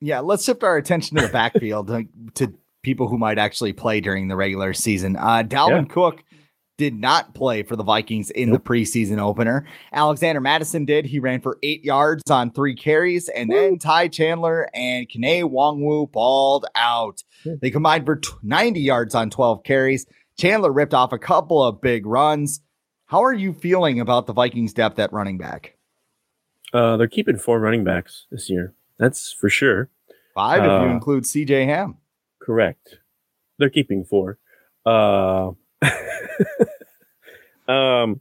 yeah, 0.00 0.20
let's 0.20 0.44
shift 0.44 0.62
our 0.62 0.76
attention 0.76 1.16
to 1.16 1.26
the 1.26 1.32
backfield 1.32 1.88
to, 1.88 2.06
to 2.34 2.54
people 2.82 3.08
who 3.08 3.18
might 3.18 3.38
actually 3.38 3.72
play 3.72 4.00
during 4.00 4.28
the 4.28 4.36
regular 4.36 4.72
season. 4.72 5.16
Uh, 5.16 5.42
Dalvin 5.42 5.88
Yeah. 5.88 5.92
Cook 5.92 6.22
did 6.76 6.94
not 6.94 7.34
play 7.34 7.64
for 7.64 7.74
the 7.74 7.82
Vikings 7.82 8.30
in 8.30 8.50
the 8.52 8.60
preseason 8.60 9.18
opener. 9.18 9.66
Alexander 9.92 10.40
Mattison 10.40 10.84
did. 10.84 11.04
He 11.04 11.18
ran 11.18 11.40
for 11.40 11.58
eight 11.64 11.84
yards 11.84 12.30
on 12.30 12.52
three 12.52 12.76
carries, 12.76 13.28
and 13.28 13.50
then 13.50 13.78
Ty 13.78 14.06
Chandler 14.08 14.68
and 14.72 15.08
Kene 15.08 15.42
Nwangwu 15.42 16.12
balled 16.12 16.66
out. 16.76 17.24
They 17.44 17.70
combined 17.70 18.06
for 18.06 18.16
t- 18.16 18.30
90 18.44 18.80
yards 18.80 19.16
on 19.16 19.28
12 19.28 19.64
carries. 19.64 20.06
Chandler 20.38 20.72
ripped 20.72 20.94
off 20.94 21.12
a 21.12 21.18
couple 21.18 21.60
of 21.64 21.80
big 21.80 22.06
runs. 22.06 22.60
How 23.06 23.24
are 23.24 23.32
you 23.32 23.52
feeling 23.54 23.98
about 23.98 24.28
the 24.28 24.32
Vikings' 24.32 24.72
depth 24.72 25.00
at 25.00 25.12
running 25.12 25.38
back? 25.38 25.74
Uh, 26.72 26.96
they're 26.96 27.06
keeping 27.08 27.38
four 27.38 27.58
running 27.60 27.84
backs 27.84 28.26
this 28.30 28.48
year. 28.50 28.74
That's 28.98 29.32
for 29.32 29.48
sure. 29.48 29.88
Five, 30.34 30.60
if 30.60 30.66
you 30.66 30.70
Uh, 30.70 30.92
include 30.92 31.24
CJ 31.24 31.64
Ham. 31.66 31.96
Correct. 32.40 32.98
They're 33.58 33.70
keeping 33.70 34.04
four. 34.04 34.38
Uh, 34.86 35.50
um, 37.68 38.20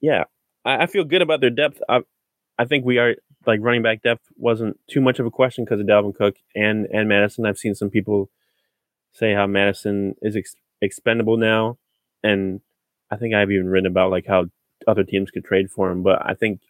yeah, 0.00 0.24
I, 0.64 0.84
I 0.84 0.86
feel 0.86 1.04
good 1.04 1.22
about 1.22 1.40
their 1.40 1.50
depth. 1.50 1.80
I, 1.88 2.00
I 2.58 2.64
think 2.64 2.84
we 2.84 2.98
are 2.98 3.16
like 3.46 3.60
running 3.62 3.82
back 3.82 4.02
depth 4.02 4.26
wasn't 4.36 4.78
too 4.88 5.00
much 5.00 5.18
of 5.18 5.26
a 5.26 5.30
question 5.30 5.64
because 5.64 5.80
of 5.80 5.86
Dalvin 5.86 6.14
Cook 6.14 6.36
and 6.54 6.86
and 6.92 7.08
Mattison. 7.08 7.46
I've 7.46 7.58
seen 7.58 7.74
some 7.74 7.90
people 7.90 8.30
say 9.12 9.34
how 9.34 9.46
Mattison 9.46 10.14
is 10.22 10.36
ex- 10.36 10.56
expendable 10.80 11.36
now, 11.36 11.78
and 12.22 12.60
I 13.10 13.16
think 13.16 13.34
I've 13.34 13.50
even 13.50 13.68
written 13.68 13.86
about 13.90 14.10
like 14.10 14.26
how 14.26 14.46
other 14.86 15.04
teams 15.04 15.30
could 15.30 15.44
trade 15.44 15.70
for 15.70 15.90
him. 15.90 16.02
But 16.02 16.22
I 16.24 16.34
think 16.34 16.60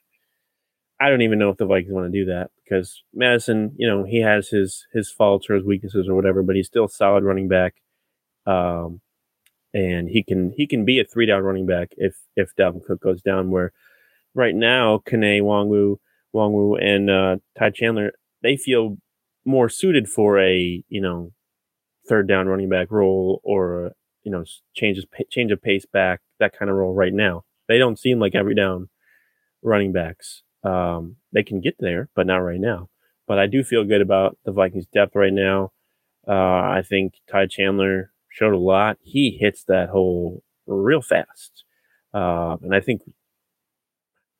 I 1.00 1.08
don't 1.08 1.22
even 1.22 1.38
know 1.38 1.48
if 1.48 1.56
the 1.56 1.66
Vikings 1.66 1.92
want 1.92 2.12
to 2.12 2.18
do 2.18 2.26
that 2.26 2.50
because 2.62 3.02
Mattison, 3.14 3.72
you 3.76 3.88
know, 3.88 4.04
he 4.04 4.20
has 4.20 4.48
his 4.48 4.86
his 4.92 5.10
faults 5.10 5.48
or 5.48 5.54
his 5.54 5.64
weaknesses 5.64 6.08
or 6.08 6.14
whatever, 6.14 6.42
but 6.42 6.56
he's 6.56 6.66
still 6.66 6.88
solid 6.88 7.24
running 7.24 7.48
back. 7.48 7.76
Um, 8.46 9.00
and 9.72 10.08
he 10.08 10.22
can 10.22 10.52
he 10.56 10.66
can 10.66 10.84
be 10.84 11.00
a 11.00 11.04
three 11.04 11.26
down 11.26 11.42
running 11.42 11.66
back 11.66 11.90
if 11.96 12.16
if 12.36 12.54
Dalvin 12.58 12.84
Cook 12.84 13.00
goes 13.00 13.22
down. 13.22 13.50
Where 13.50 13.72
right 14.34 14.54
now, 14.54 14.98
Kene 14.98 15.40
Nwangwu, 15.40 15.96
Nwangwu, 16.34 16.82
and 16.84 17.10
uh, 17.10 17.36
Ty 17.58 17.70
Chandler 17.70 18.12
they 18.42 18.56
feel 18.56 18.96
more 19.44 19.68
suited 19.68 20.08
for 20.08 20.38
a 20.38 20.82
you 20.88 21.00
know 21.00 21.32
third 22.08 22.28
down 22.28 22.46
running 22.46 22.68
back 22.68 22.90
role 22.90 23.40
or 23.44 23.92
you 24.22 24.30
know 24.30 24.44
changes 24.74 25.06
change 25.30 25.52
of 25.52 25.62
pace 25.62 25.86
back 25.86 26.20
that 26.40 26.56
kind 26.56 26.70
of 26.70 26.76
role 26.76 26.94
right 26.94 27.14
now. 27.14 27.44
They 27.68 27.78
don't 27.78 27.98
seem 27.98 28.18
like 28.18 28.34
every 28.34 28.54
down 28.54 28.88
running 29.62 29.92
backs. 29.92 30.42
Um, 30.62 31.16
they 31.32 31.42
can 31.42 31.60
get 31.60 31.76
there, 31.78 32.08
but 32.14 32.26
not 32.26 32.38
right 32.38 32.60
now. 32.60 32.88
But 33.26 33.38
I 33.38 33.46
do 33.46 33.62
feel 33.62 33.84
good 33.84 34.00
about 34.00 34.36
the 34.44 34.52
Vikings' 34.52 34.86
depth 34.86 35.14
right 35.14 35.32
now. 35.32 35.72
Uh, 36.26 36.32
I 36.32 36.82
think 36.86 37.14
Ty 37.30 37.46
Chandler 37.46 38.12
showed 38.28 38.52
a 38.52 38.58
lot. 38.58 38.98
He 39.02 39.36
hits 39.40 39.64
that 39.64 39.88
hole 39.88 40.42
real 40.66 41.02
fast, 41.02 41.64
uh, 42.12 42.56
and 42.62 42.74
I 42.74 42.80
think 42.80 43.02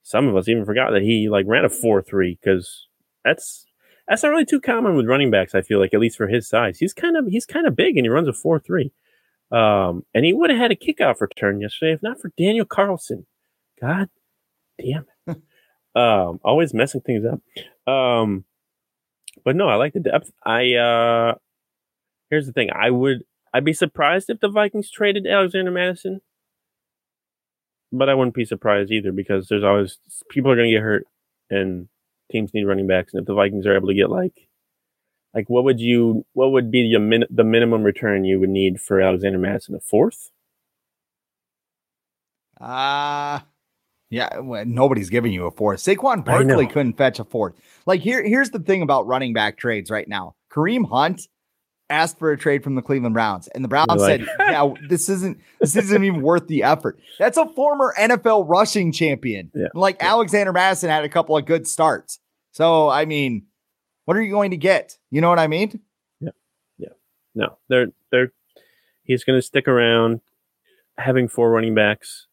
some 0.02 0.26
of 0.26 0.36
us 0.36 0.48
even 0.48 0.64
forgot 0.64 0.90
that 0.90 1.02
he 1.02 1.28
like 1.28 1.46
ran 1.48 1.64
a 1.64 1.68
four 1.68 2.02
three 2.02 2.38
because 2.40 2.88
that's 3.24 3.64
that's 4.08 4.24
not 4.24 4.30
really 4.30 4.44
too 4.44 4.60
common 4.60 4.96
with 4.96 5.06
running 5.06 5.30
backs. 5.30 5.54
I 5.54 5.62
feel 5.62 5.78
like 5.78 5.94
at 5.94 6.00
least 6.00 6.16
for 6.16 6.26
his 6.26 6.48
size, 6.48 6.78
he's 6.78 6.92
kind 6.92 7.16
of 7.16 7.26
he's 7.28 7.46
kind 7.46 7.66
of 7.66 7.76
big 7.76 7.96
and 7.96 8.04
he 8.04 8.08
runs 8.08 8.28
a 8.28 8.32
four 8.32 8.58
three. 8.58 8.92
Um, 9.52 10.04
and 10.14 10.24
he 10.24 10.32
would 10.32 10.50
have 10.50 10.58
had 10.58 10.72
a 10.72 10.76
kickoff 10.76 11.20
return 11.20 11.60
yesterday 11.60 11.92
if 11.92 12.02
not 12.02 12.20
for 12.20 12.32
Daniel 12.36 12.66
Carlson. 12.66 13.26
God 13.80 14.08
damn 14.80 15.02
it. 15.02 15.08
Um, 15.94 16.40
always 16.44 16.72
messing 16.72 17.00
things 17.00 17.24
up. 17.24 17.40
Um, 17.92 18.44
but 19.44 19.56
no, 19.56 19.68
I 19.68 19.76
like 19.76 19.92
the 19.92 20.00
depth. 20.00 20.30
I 20.44 20.74
uh 20.74 21.34
here's 22.30 22.46
the 22.46 22.52
thing. 22.52 22.70
I 22.74 22.90
would 22.90 23.24
I'd 23.54 23.64
be 23.64 23.72
surprised 23.72 24.30
if 24.30 24.40
the 24.40 24.48
Vikings 24.50 24.90
traded 24.90 25.26
Alexander 25.26 25.70
Mattison, 25.70 26.20
But 27.92 28.08
I 28.08 28.14
wouldn't 28.14 28.34
be 28.34 28.44
surprised 28.44 28.90
either 28.92 29.10
because 29.12 29.48
there's 29.48 29.64
always 29.64 29.98
people 30.28 30.50
are 30.50 30.56
gonna 30.56 30.70
get 30.70 30.82
hurt 30.82 31.06
and 31.50 31.88
teams 32.30 32.54
need 32.54 32.64
running 32.64 32.86
backs. 32.86 33.12
And 33.12 33.20
if 33.20 33.26
the 33.26 33.34
Vikings 33.34 33.66
are 33.66 33.74
able 33.74 33.88
to 33.88 33.94
get 33.94 34.10
like 34.10 34.48
like 35.34 35.50
what 35.50 35.64
would 35.64 35.80
you 35.80 36.26
what 36.34 36.52
would 36.52 36.70
be 36.70 36.92
the 36.92 37.00
min, 37.00 37.24
the 37.30 37.44
minimum 37.44 37.82
return 37.84 38.24
you 38.24 38.40
would 38.40 38.50
need 38.50 38.80
for 38.80 39.00
Alexander 39.00 39.38
Mattison 39.38 39.74
A 39.76 39.80
fourth? 39.80 40.30
Uh 42.60 43.40
yeah, 44.10 44.40
well, 44.40 44.64
nobody's 44.66 45.08
giving 45.08 45.32
you 45.32 45.46
a 45.46 45.52
fourth. 45.52 45.78
Saquon 45.78 46.24
Barkley 46.24 46.66
couldn't 46.66 46.94
fetch 46.94 47.20
a 47.20 47.24
fourth. 47.24 47.54
Like 47.86 48.00
here, 48.00 48.22
here's 48.22 48.50
the 48.50 48.58
thing 48.58 48.82
about 48.82 49.06
running 49.06 49.32
back 49.32 49.56
trades 49.56 49.88
right 49.88 50.08
now. 50.08 50.34
Kareem 50.50 50.88
Hunt 50.88 51.28
asked 51.88 52.18
for 52.18 52.32
a 52.32 52.36
trade 52.36 52.64
from 52.64 52.74
the 52.74 52.82
Cleveland 52.82 53.14
Browns, 53.14 53.46
and 53.48 53.62
the 53.62 53.68
Browns 53.68 53.88
like, 53.88 54.20
said, 54.20 54.28
"Yeah, 54.40 54.74
this 54.88 55.08
isn't 55.08 55.38
this 55.60 55.76
isn't 55.76 56.02
even 56.04 56.22
worth 56.22 56.48
the 56.48 56.64
effort." 56.64 56.98
That's 57.20 57.36
a 57.36 57.46
former 57.50 57.94
NFL 57.96 58.48
rushing 58.48 58.90
champion. 58.90 59.52
Yeah. 59.54 59.68
Like 59.74 59.98
yeah. 60.00 60.08
Alexander 60.08 60.52
Mattison 60.52 60.90
had 60.90 61.04
a 61.04 61.08
couple 61.08 61.36
of 61.36 61.46
good 61.46 61.68
starts. 61.68 62.18
So 62.50 62.88
I 62.88 63.04
mean, 63.04 63.46
what 64.06 64.16
are 64.16 64.22
you 64.22 64.32
going 64.32 64.50
to 64.50 64.56
get? 64.56 64.98
You 65.12 65.20
know 65.20 65.28
what 65.28 65.38
I 65.38 65.46
mean? 65.46 65.80
Yeah, 66.20 66.30
yeah. 66.78 66.88
No, 67.36 67.58
they're 67.68 67.92
they're 68.10 68.32
he's 69.04 69.22
going 69.22 69.38
to 69.38 69.42
stick 69.42 69.68
around 69.68 70.20
having 70.98 71.28
four 71.28 71.52
running 71.52 71.76
backs 71.76 72.26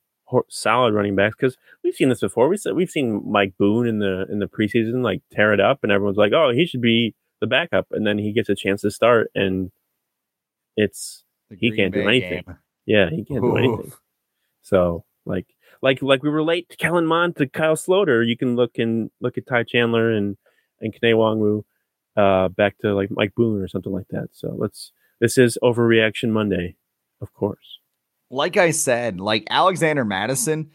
solid 0.49 0.93
running 0.93 1.15
backs 1.15 1.35
because 1.39 1.57
we've 1.83 1.95
seen 1.95 2.09
this 2.09 2.19
before. 2.19 2.47
We 2.47 2.57
said 2.57 2.73
we've 2.73 2.89
seen 2.89 3.21
Mike 3.25 3.53
Boone 3.57 3.87
in 3.87 3.99
the 3.99 4.25
in 4.29 4.39
the 4.39 4.47
preseason 4.47 5.03
like 5.03 5.21
tear 5.31 5.53
it 5.53 5.59
up, 5.59 5.79
and 5.83 5.91
everyone's 5.91 6.17
like, 6.17 6.33
"Oh, 6.33 6.51
he 6.51 6.65
should 6.65 6.81
be 6.81 7.15
the 7.39 7.47
backup," 7.47 7.87
and 7.91 8.05
then 8.05 8.17
he 8.17 8.33
gets 8.33 8.49
a 8.49 8.55
chance 8.55 8.81
to 8.81 8.91
start, 8.91 9.31
and 9.35 9.71
it's 10.75 11.23
he 11.49 11.71
can't 11.71 11.93
Bay 11.93 12.01
do 12.01 12.07
anything. 12.07 12.43
Game. 12.45 12.57
Yeah, 12.85 13.09
he 13.09 13.23
can't 13.23 13.43
Ooh. 13.43 13.51
do 13.51 13.57
anything. 13.57 13.93
So 14.61 15.05
like 15.25 15.47
like 15.81 16.01
like 16.01 16.23
we 16.23 16.29
relate 16.29 16.69
to 16.69 16.77
Kellen 16.77 17.05
Mond 17.05 17.35
to 17.37 17.47
Kyle 17.47 17.75
Sloter. 17.75 18.27
You 18.27 18.37
can 18.37 18.55
look 18.55 18.77
and 18.77 19.09
look 19.21 19.37
at 19.37 19.47
Ty 19.47 19.63
Chandler 19.63 20.11
and 20.11 20.37
and 20.81 20.93
Kene 20.93 21.13
Nwangwu 21.13 21.63
uh 22.15 22.49
back 22.49 22.77
to 22.79 22.93
like 22.93 23.09
Mike 23.11 23.33
Boone 23.35 23.61
or 23.61 23.67
something 23.67 23.93
like 23.93 24.07
that. 24.09 24.29
So 24.33 24.55
let's 24.57 24.91
this 25.19 25.37
is 25.37 25.57
overreaction 25.63 26.29
Monday, 26.29 26.75
of 27.21 27.33
course 27.33 27.79
like 28.29 28.57
I 28.57 28.71
said, 28.71 29.19
like 29.19 29.47
Alexander 29.49 30.05
Mattison, 30.05 30.71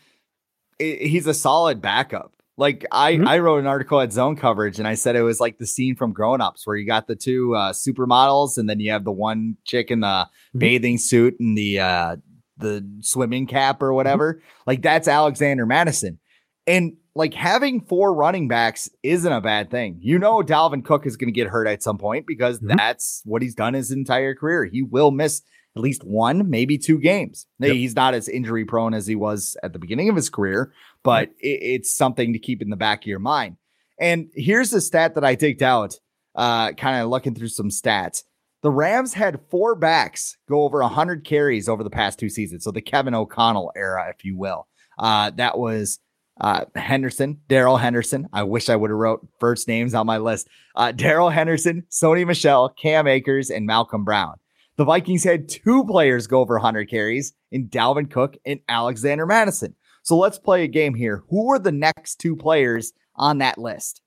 he's 0.79 1.27
a 1.27 1.35
solid 1.35 1.81
backup. 1.81 2.33
Like 2.59 2.85
I, 2.93 3.15
mm-hmm. 3.15 3.29
I 3.29 3.39
wrote 3.39 3.59
an 3.59 3.67
article 3.67 4.01
at 4.01 4.13
Zone 4.13 4.37
Coverage, 4.37 4.79
and 4.79 4.87
I 4.87 4.95
said 4.95 5.17
it 5.17 5.23
was 5.23 5.41
like 5.41 5.59
the 5.59 5.67
scene 5.67 5.97
from 5.97 6.13
Grown 6.13 6.41
Ups, 6.41 6.67
where 6.67 6.77
you 6.77 6.87
got 6.87 7.07
the 7.07 7.17
two 7.17 7.55
uh, 7.55 7.73
supermodels, 7.73 8.59
and 8.59 8.69
then 8.69 8.79
you 8.79 8.93
have 8.93 9.05
the 9.05 9.13
one 9.13 9.57
chick 9.65 9.91
in 9.91 10.01
the 10.01 10.07
mm-hmm. 10.07 10.59
bathing 10.59 10.99
suit 10.99 11.39
and 11.41 11.57
the 11.57 11.81
uh, 11.81 12.17
the 12.59 12.87
swimming 13.01 13.47
cap 13.47 13.83
or 13.83 13.89
mm-hmm. 13.89 13.97
whatever. 13.97 14.35
Mm-hmm. 14.35 14.63
Like 14.67 14.83
that's 14.83 15.09
Alexander 15.09 15.65
Mattison, 15.65 16.19
and 16.67 16.93
like 17.15 17.35
having 17.35 17.81
four 17.81 18.15
running 18.15 18.49
backs 18.49 18.89
isn't 19.03 19.33
a 19.33 19.41
bad 19.41 19.71
thing. 19.71 19.99
You 20.01 20.19
know, 20.19 20.43
Dalvin 20.43 20.85
Cook 20.85 21.07
is 21.07 21.17
going 21.17 21.29
to 21.29 21.33
get 21.33 21.49
hurt 21.49 21.67
at 21.67 21.83
some 21.83 21.99
point 21.99 22.27
because 22.27 22.59
mm-hmm. 22.59 22.77
that's 22.77 23.23
what 23.25 23.43
he's 23.43 23.55
done 23.55 23.75
his 23.75 23.91
entire 23.91 24.35
career. 24.35 24.65
He 24.65 24.83
will 24.83 25.11
miss 25.11 25.43
at 25.77 25.83
least 25.83 26.05
one, 26.05 26.51
maybe 26.51 26.77
two 26.77 26.99
games. 26.99 27.47
Yep. 27.59 27.73
He's 27.73 27.97
not 27.97 28.15
as 28.15 28.29
injury 28.29 28.65
prone 28.65 28.95
as 28.95 29.07
he 29.07 29.15
was 29.15 29.57
at 29.63 29.73
the 29.73 29.79
beginning 29.79 30.09
of 30.09 30.17
his 30.17 30.29
career, 30.29 30.73
but 31.03 31.31
it, 31.41 31.63
it's 31.63 31.97
something 31.97 32.33
to 32.33 32.39
keep 32.39 32.61
in 32.61 32.71
the 32.71 32.77
back 32.77 33.03
of 33.03 33.07
your 33.07 33.19
mind. 33.19 33.57
And 33.99 34.29
here's 34.35 34.73
a 34.73 34.81
stat 34.81 35.15
that 35.15 35.25
I 35.25 35.35
digged 35.35 35.63
out, 35.63 35.95
uh, 36.35 36.73
kind 36.73 37.03
of 37.03 37.09
looking 37.09 37.35
through 37.35 37.49
some 37.49 37.71
stats. 37.71 38.23
The 38.63 38.71
Rams 38.71 39.15
had 39.15 39.41
four 39.51 39.75
backs 39.75 40.37
go 40.49 40.63
over 40.63 40.81
100 40.81 41.25
carries 41.25 41.69
over 41.69 41.83
the 41.83 41.91
past 41.91 42.19
two 42.19 42.29
seasons. 42.29 42.65
So 42.65 42.71
the 42.71 42.81
Kevin 42.81 43.15
O'Connell 43.15 43.73
era, 43.75 44.13
if 44.15 44.25
you 44.25 44.37
will. 44.37 44.69
Uh, 44.99 45.31
that 45.31 45.59
was 45.59 45.99
uh, 46.41 46.65
Henderson, 46.75 47.41
Darrell 47.49 47.77
Henderson. 47.77 48.29
I 48.33 48.45
wish 48.45 48.69
I 48.69 48.77
would 48.77 48.91
have 48.91 48.99
wrote 48.99 49.27
first 49.41 49.69
names 49.69 49.95
on 49.95 50.07
my 50.07 50.19
list. 50.19 50.49
Uh, 50.77 50.93
Darrell 50.93 51.31
Henderson, 51.31 51.85
Sony 51.91 52.27
Michel, 52.27 52.69
Cam 52.69 53.07
Akers, 53.07 53.51
and 53.51 53.67
Malcolm 53.67 54.05
Brown. 54.05 54.35
The 54.83 54.87
Vikings 54.87 55.23
had 55.23 55.49
two 55.49 55.85
players 55.85 56.27
go 56.27 56.41
over 56.41 56.55
100 56.55 56.91
carries 56.91 57.35
in 57.53 57.69
Dalvin 57.69 58.11
Cook 58.11 58.37
and 58.45 58.59
Alexander 58.69 59.27
Mattison. 59.27 59.77
So 60.03 60.19
let's 60.19 60.41
play 60.41 60.65
a 60.65 60.67
game 60.67 60.95
here. 60.95 61.23
Who 61.31 61.53
are 61.53 61.61
the 61.61 61.71
next 61.71 62.17
two 62.17 62.35
players 62.35 62.93
on 63.15 63.39
that 63.39 63.59
list? 63.59 64.03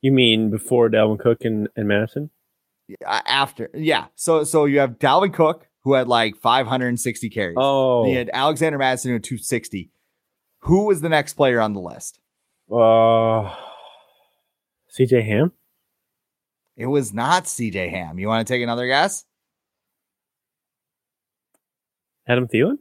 You 0.00 0.10
mean 0.10 0.50
before 0.50 0.90
Dalvin 0.90 1.20
Cook 1.20 1.44
and, 1.44 1.68
and 1.76 1.86
Mattison? 1.86 2.30
After, 3.06 3.70
yeah. 3.74 4.06
So 4.16 4.42
so 4.42 4.64
you 4.64 4.80
have 4.80 4.98
Dalvin 4.98 5.32
Cook 5.32 5.68
who 5.84 5.92
had 5.92 6.08
like 6.08 6.34
560 6.34 7.30
carries. 7.30 7.56
Oh, 7.56 8.04
you 8.04 8.18
had 8.18 8.28
Alexander 8.32 8.78
Mattison 8.78 9.10
who 9.10 9.14
had 9.14 9.22
260. 9.22 9.92
Who 10.62 10.86
was 10.86 11.00
the 11.00 11.10
next 11.10 11.34
player 11.34 11.60
on 11.60 11.74
the 11.74 11.80
list? 11.80 12.18
Uh, 12.68 13.54
CJ 14.98 15.24
Ham. 15.26 15.52
It 16.76 16.86
was 16.86 17.14
not 17.14 17.44
CJ 17.44 17.90
Ham. 17.90 18.18
You 18.18 18.26
want 18.26 18.44
to 18.44 18.52
take 18.52 18.64
another 18.64 18.88
guess? 18.88 19.26
Adam 22.28 22.48
Thielen? 22.48 22.76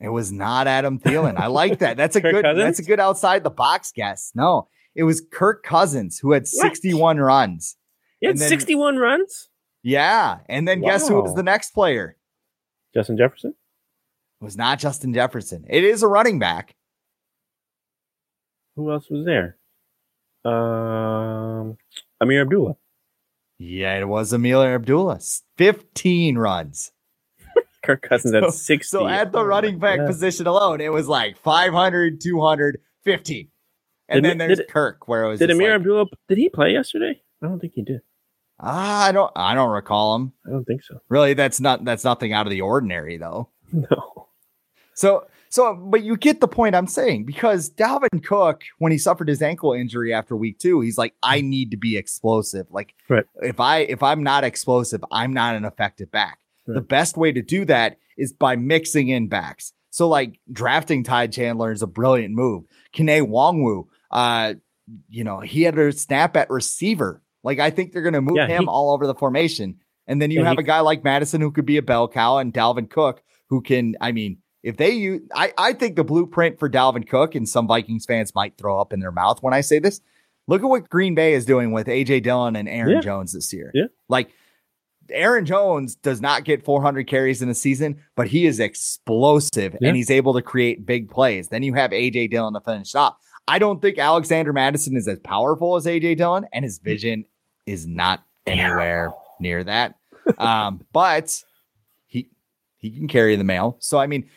It 0.00 0.08
was 0.08 0.32
not 0.32 0.66
Adam 0.66 0.98
Thielen. 0.98 1.38
I 1.38 1.46
like 1.46 1.78
that. 1.78 1.96
That's 1.96 2.16
a 2.16 2.20
good 2.22 2.42
Cousins? 2.42 2.58
that's 2.58 2.78
a 2.80 2.82
good 2.82 3.00
outside 3.00 3.44
the 3.44 3.50
box 3.50 3.92
guess. 3.94 4.32
No, 4.34 4.68
it 4.94 5.04
was 5.04 5.22
Kirk 5.32 5.62
Cousins 5.62 6.18
who 6.18 6.32
had 6.32 6.42
what? 6.42 6.48
61 6.48 7.18
runs. 7.18 7.76
He 8.20 8.26
had 8.26 8.38
then, 8.38 8.48
61 8.48 8.96
runs? 8.96 9.48
Yeah. 9.82 10.38
And 10.48 10.66
then 10.66 10.80
wow. 10.80 10.90
guess 10.90 11.08
who 11.08 11.20
was 11.20 11.34
the 11.34 11.42
next 11.42 11.72
player? 11.72 12.16
Justin 12.94 13.16
Jefferson? 13.16 13.54
It 14.40 14.44
was 14.44 14.56
not 14.56 14.78
Justin 14.78 15.14
Jefferson. 15.14 15.64
It 15.68 15.84
is 15.84 16.02
a 16.02 16.08
running 16.08 16.38
back. 16.38 16.74
Who 18.76 18.90
else 18.90 19.08
was 19.10 19.24
there? 19.24 19.58
Um 20.44 21.76
Ameer 22.20 22.42
Abdullah. 22.42 22.76
Yeah, 23.58 23.98
it 23.98 24.08
was 24.08 24.32
Ameer 24.32 24.74
Abdullah. 24.74 25.20
15 25.58 26.36
runs. 26.36 26.90
Kirk 27.82 28.02
Cousins 28.02 28.34
at 28.34 28.52
60. 28.52 28.84
So 28.86 29.06
at 29.06 29.32
the 29.32 29.38
oh 29.38 29.44
running 29.44 29.78
back 29.78 29.98
God. 29.98 30.06
position 30.06 30.46
alone, 30.46 30.80
it 30.80 30.92
was 30.92 31.08
like 31.08 31.36
500, 31.38 32.20
200, 32.20 32.78
50. 33.04 33.50
And 34.08 34.22
did, 34.22 34.30
then 34.30 34.38
there's 34.38 34.58
did, 34.58 34.68
Kirk, 34.68 35.08
where 35.08 35.24
it 35.24 35.28
was. 35.28 35.38
Did 35.38 35.50
Ameer 35.50 35.70
like, 35.70 35.80
Abdullah, 35.80 36.06
did 36.28 36.38
he 36.38 36.48
play 36.48 36.72
yesterday? 36.72 37.20
I 37.42 37.46
don't 37.46 37.60
think 37.60 37.72
he 37.74 37.82
did. 37.82 38.00
Ah, 38.60 39.06
I 39.06 39.12
don't 39.12 39.32
I 39.34 39.54
don't 39.54 39.70
recall 39.70 40.14
him. 40.14 40.32
I 40.46 40.50
don't 40.50 40.64
think 40.64 40.84
so. 40.84 40.98
Really, 41.08 41.34
that's 41.34 41.60
not 41.60 41.84
that's 41.84 42.04
nothing 42.04 42.32
out 42.32 42.46
of 42.46 42.50
the 42.50 42.60
ordinary 42.60 43.16
though. 43.16 43.48
No. 43.72 44.28
So 44.94 45.26
so 45.48 45.74
but 45.74 46.02
you 46.02 46.18
get 46.18 46.42
the 46.42 46.48
point 46.48 46.74
I'm 46.74 46.86
saying 46.86 47.24
because 47.24 47.70
Dalvin 47.70 48.22
Cook, 48.22 48.64
when 48.78 48.92
he 48.92 48.98
suffered 48.98 49.28
his 49.28 49.40
ankle 49.40 49.72
injury 49.72 50.12
after 50.12 50.36
week 50.36 50.58
two, 50.58 50.82
he's 50.82 50.98
like, 50.98 51.14
I 51.22 51.40
need 51.40 51.70
to 51.70 51.78
be 51.78 51.96
explosive. 51.96 52.66
Like 52.70 52.94
right. 53.08 53.24
if 53.36 53.60
I 53.60 53.78
if 53.78 54.02
I'm 54.02 54.22
not 54.22 54.44
explosive, 54.44 55.02
I'm 55.10 55.32
not 55.32 55.56
an 55.56 55.64
effective 55.64 56.12
back. 56.12 56.38
Right. 56.72 56.76
The 56.76 56.86
best 56.86 57.16
way 57.16 57.32
to 57.32 57.42
do 57.42 57.64
that 57.66 57.98
is 58.16 58.32
by 58.32 58.56
mixing 58.56 59.08
in 59.08 59.28
backs. 59.28 59.72
So 59.90 60.08
like 60.08 60.40
drafting 60.50 61.04
Ty 61.04 61.28
Chandler 61.28 61.70
is 61.70 61.82
a 61.82 61.86
brilliant 61.86 62.34
move. 62.34 62.64
Kene 62.94 63.28
Nwangwu, 63.28 63.84
uh, 64.10 64.54
you 65.08 65.24
know, 65.24 65.40
he 65.40 65.62
had 65.62 65.78
a 65.78 65.92
snap 65.92 66.36
at 66.36 66.50
receiver. 66.50 67.22
Like 67.42 67.58
I 67.58 67.70
think 67.70 67.92
they're 67.92 68.02
going 68.02 68.14
to 68.14 68.22
move 68.22 68.36
yeah, 68.36 68.46
him 68.46 68.62
he, 68.62 68.68
all 68.68 68.92
over 68.92 69.06
the 69.06 69.14
formation. 69.14 69.76
And 70.06 70.20
then 70.20 70.30
you 70.30 70.40
yeah, 70.40 70.48
have 70.48 70.58
he, 70.58 70.62
a 70.62 70.66
guy 70.66 70.80
like 70.80 71.04
Mattison 71.04 71.40
who 71.40 71.50
could 71.50 71.66
be 71.66 71.76
a 71.76 71.82
bell 71.82 72.08
cow 72.08 72.38
and 72.38 72.52
Dalvin 72.52 72.90
Cook 72.90 73.22
who 73.48 73.60
can, 73.60 73.96
I 74.00 74.12
mean, 74.12 74.38
if 74.62 74.76
they 74.76 74.90
use, 74.90 75.20
I, 75.34 75.52
I 75.58 75.72
think 75.72 75.96
the 75.96 76.04
blueprint 76.04 76.58
for 76.58 76.70
Dalvin 76.70 77.06
Cook 77.06 77.34
and 77.34 77.48
some 77.48 77.66
Vikings 77.66 78.06
fans 78.06 78.34
might 78.34 78.56
throw 78.56 78.80
up 78.80 78.92
in 78.92 79.00
their 79.00 79.12
mouth 79.12 79.42
when 79.42 79.52
I 79.52 79.60
say 79.60 79.78
this. 79.78 80.00
Look 80.48 80.62
at 80.62 80.68
what 80.68 80.88
Green 80.88 81.14
Bay 81.14 81.34
is 81.34 81.44
doing 81.44 81.72
with 81.72 81.86
AJ 81.86 82.22
Dillon 82.22 82.56
and 82.56 82.68
Aaron 82.68 82.94
yeah. 82.94 83.00
Jones 83.00 83.32
this 83.32 83.52
year. 83.52 83.70
Yeah. 83.74 83.86
Like 84.08 84.30
Aaron 85.12 85.46
Jones 85.46 85.94
does 85.94 86.20
not 86.20 86.44
get 86.44 86.64
400 86.64 87.06
carries 87.06 87.42
in 87.42 87.48
a 87.48 87.54
season, 87.54 88.02
but 88.16 88.28
he 88.28 88.46
is 88.46 88.60
explosive 88.60 89.76
yeah. 89.80 89.88
and 89.88 89.96
he's 89.96 90.10
able 90.10 90.34
to 90.34 90.42
create 90.42 90.86
big 90.86 91.10
plays. 91.10 91.48
Then 91.48 91.62
you 91.62 91.74
have 91.74 91.90
AJ 91.90 92.30
Dillon 92.30 92.54
to 92.54 92.60
finish 92.60 92.94
up. 92.94 93.18
I 93.48 93.58
don't 93.58 93.82
think 93.82 93.98
Alexander 93.98 94.52
Mattison 94.52 94.96
is 94.96 95.08
as 95.08 95.18
powerful 95.20 95.76
as 95.76 95.86
AJ 95.86 96.18
Dillon, 96.18 96.46
and 96.52 96.64
his 96.64 96.78
vision 96.78 97.24
is 97.66 97.86
not 97.86 98.24
anywhere 98.46 99.12
near 99.40 99.64
that. 99.64 99.96
Um, 100.38 100.84
but 100.92 101.42
he 102.06 102.30
he 102.76 102.90
can 102.90 103.08
carry 103.08 103.36
the 103.36 103.44
mail. 103.44 103.76
So 103.80 103.98
I 103.98 104.06
mean, 104.06 104.28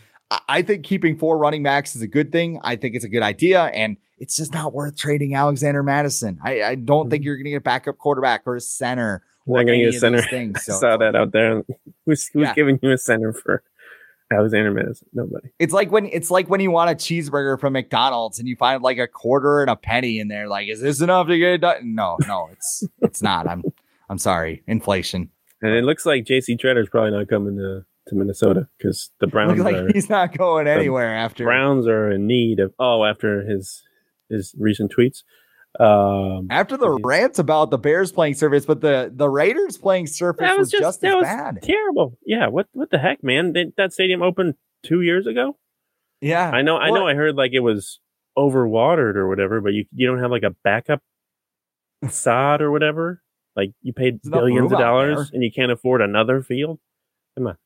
I 0.49 0.63
think 0.63 0.85
keeping 0.85 1.17
four 1.17 1.37
running 1.37 1.63
backs 1.63 1.95
is 1.95 2.01
a 2.01 2.07
good 2.07 2.31
thing. 2.31 2.59
I 2.63 2.75
think 2.75 2.95
it's 2.95 3.05
a 3.05 3.09
good 3.09 3.21
idea, 3.21 3.65
and 3.65 3.97
it's 4.17 4.35
just 4.35 4.53
not 4.53 4.73
worth 4.73 4.97
trading 4.97 5.35
Alexander 5.35 5.83
Mattison. 5.83 6.39
I, 6.43 6.63
I 6.63 6.75
don't 6.75 7.09
think 7.09 7.21
mm-hmm. 7.21 7.25
you're 7.27 7.35
going 7.35 7.45
to 7.45 7.51
get 7.51 7.57
a 7.57 7.61
backup 7.61 7.97
quarterback 7.97 8.43
or 8.45 8.55
a 8.55 8.61
center 8.61 9.23
not 9.47 9.65
going 9.65 9.79
to 9.85 9.91
get 9.91 9.99
center. 9.99 10.21
Things, 10.21 10.63
so. 10.65 10.73
I 10.75 10.79
saw 10.79 10.97
that 10.97 11.15
out 11.15 11.31
there. 11.31 11.63
Who's 12.05 12.27
who's 12.27 12.43
Yeah. 12.43 12.53
giving 12.53 12.79
you 12.81 12.91
a 12.91 12.97
center 12.97 13.33
for 13.33 13.63
Alexander 14.31 14.71
Mattison? 14.71 15.07
Nobody. 15.13 15.49
It's 15.59 15.73
like 15.73 15.91
when 15.91 16.07
it's 16.07 16.31
like 16.31 16.49
when 16.49 16.59
you 16.61 16.71
want 16.71 16.89
a 16.91 16.95
cheeseburger 16.95 17.59
from 17.59 17.73
McDonald's 17.73 18.39
and 18.39 18.47
you 18.47 18.55
find 18.55 18.81
like 18.81 18.97
a 18.97 19.07
quarter 19.07 19.61
and 19.61 19.69
a 19.69 19.75
penny 19.75 20.19
in 20.19 20.27
there. 20.27 20.47
Like, 20.47 20.67
is 20.67 20.81
this 20.81 21.01
enough 21.01 21.27
to 21.27 21.37
get 21.37 21.53
it 21.53 21.61
done? 21.61 21.95
No, 21.95 22.17
no, 22.27 22.49
it's 22.51 22.83
it's 23.01 23.21
not. 23.21 23.47
I'm 23.47 23.63
I'm 24.09 24.17
sorry. 24.17 24.63
Inflation. 24.67 25.29
And 25.61 25.73
it 25.73 25.83
looks 25.83 26.05
like 26.05 26.25
JC 26.25 26.59
Tretter's 26.59 26.89
probably 26.89 27.11
not 27.11 27.27
coming 27.27 27.55
to, 27.57 27.85
to 28.09 28.15
Minnesota 28.15 28.67
because 28.77 29.09
the 29.19 29.25
Browns 29.27 29.59
like 29.59 29.75
are 29.75 29.91
he's 29.93 30.09
not 30.09 30.37
going 30.37 30.67
anywhere 30.67 31.15
after. 31.15 31.43
Browns 31.43 31.87
are 31.87 32.11
in 32.11 32.27
need 32.27 32.59
of 32.59 32.73
oh 32.77 33.03
after 33.03 33.43
his 33.43 33.81
his 34.29 34.53
recent 34.59 34.91
tweets. 34.95 35.23
Um, 35.79 36.47
After 36.49 36.77
the 36.77 36.89
rants 37.03 37.39
about 37.39 37.69
the 37.69 37.77
Bears 37.77 38.11
playing 38.11 38.35
surface, 38.35 38.65
but 38.65 38.81
the 38.81 39.11
the 39.13 39.29
Raiders 39.29 39.77
playing 39.77 40.07
surface 40.07 40.41
that 40.41 40.57
was, 40.57 40.67
was 40.67 40.71
just, 40.71 40.81
just 40.81 41.01
that 41.01 41.09
as 41.09 41.15
was 41.15 41.23
bad. 41.23 41.61
terrible. 41.63 42.17
Yeah, 42.25 42.47
what 42.47 42.67
what 42.71 42.89
the 42.91 42.97
heck, 42.97 43.23
man? 43.23 43.53
They, 43.53 43.65
that 43.77 43.91
stadium 43.93 44.21
opened 44.21 44.55
two 44.83 45.01
years 45.01 45.27
ago. 45.27 45.57
Yeah, 46.21 46.49
I 46.49 46.61
know. 46.61 46.77
I 46.77 46.91
know. 46.91 47.05
I 47.07 47.13
heard 47.13 47.35
like 47.35 47.51
it 47.53 47.59
was 47.59 47.99
overwatered 48.37 49.15
or 49.15 49.27
whatever, 49.27 49.59
but 49.61 49.73
you 49.73 49.85
you 49.93 50.07
don't 50.07 50.19
have 50.19 50.31
like 50.31 50.43
a 50.43 50.55
backup 50.63 51.01
sod 52.09 52.61
or 52.61 52.71
whatever. 52.71 53.21
Like 53.55 53.71
you 53.81 53.93
paid 53.93 54.21
billions 54.21 54.71
of 54.71 54.77
dollars 54.79 55.17
there. 55.17 55.29
and 55.33 55.43
you 55.43 55.51
can't 55.51 55.71
afford 55.71 56.01
another 56.01 56.41
field. 56.41 56.79
Come 57.37 57.47
on. 57.47 57.57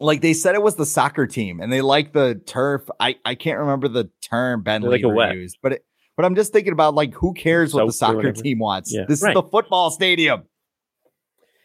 like 0.00 0.20
they 0.20 0.32
said 0.32 0.54
it 0.54 0.62
was 0.62 0.76
the 0.76 0.86
soccer 0.86 1.26
team, 1.26 1.60
and 1.60 1.72
they 1.72 1.80
like 1.80 2.12
the 2.12 2.40
turf. 2.46 2.88
I 3.00 3.16
I 3.24 3.34
can't 3.34 3.58
remember 3.58 3.88
the 3.88 4.10
term 4.20 4.62
Ben 4.62 4.82
They're 4.82 4.90
like 4.90 5.02
a 5.02 5.08
wet. 5.08 5.34
used, 5.34 5.58
but 5.62 5.72
it, 5.72 5.84
but 6.16 6.24
I'm 6.24 6.34
just 6.34 6.52
thinking 6.52 6.72
about 6.72 6.94
like 6.94 7.14
who 7.14 7.32
cares 7.34 7.74
what 7.74 7.86
the 7.86 7.92
soccer 7.92 8.32
team 8.32 8.58
wants? 8.58 8.92
Yeah, 8.92 9.04
This 9.08 9.22
right. 9.22 9.30
is 9.30 9.34
the 9.42 9.48
football 9.48 9.90
stadium. 9.90 10.44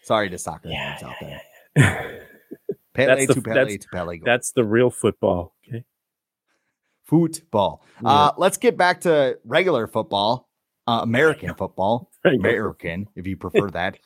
Sorry 0.03 0.29
to 0.29 0.37
soccer 0.37 0.69
Yeah, 0.69 0.97
fans 0.97 1.03
out 1.03 1.15
yeah, 1.21 1.39
there. 1.75 2.27
Pele 2.93 3.25
That's 3.25 3.35
the- 3.35 3.41
Pele 3.41 3.55
that's- 3.55 3.77
to 3.79 3.87
Pele. 3.93 4.19
That's 4.23 4.51
the 4.53 4.63
real 4.63 4.89
football. 4.89 5.53
Okay. 5.67 5.83
football. 7.05 7.83
Uh, 8.03 8.31
let's 8.37 8.57
get 8.57 8.77
back 8.77 9.01
to 9.01 9.37
regular 9.45 9.87
football, 9.87 10.47
uh, 10.87 10.99
American 11.03 11.53
football, 11.55 12.09
American, 12.25 13.07
if 13.15 13.27
you 13.27 13.37
prefer 13.37 13.69
that. 13.71 13.97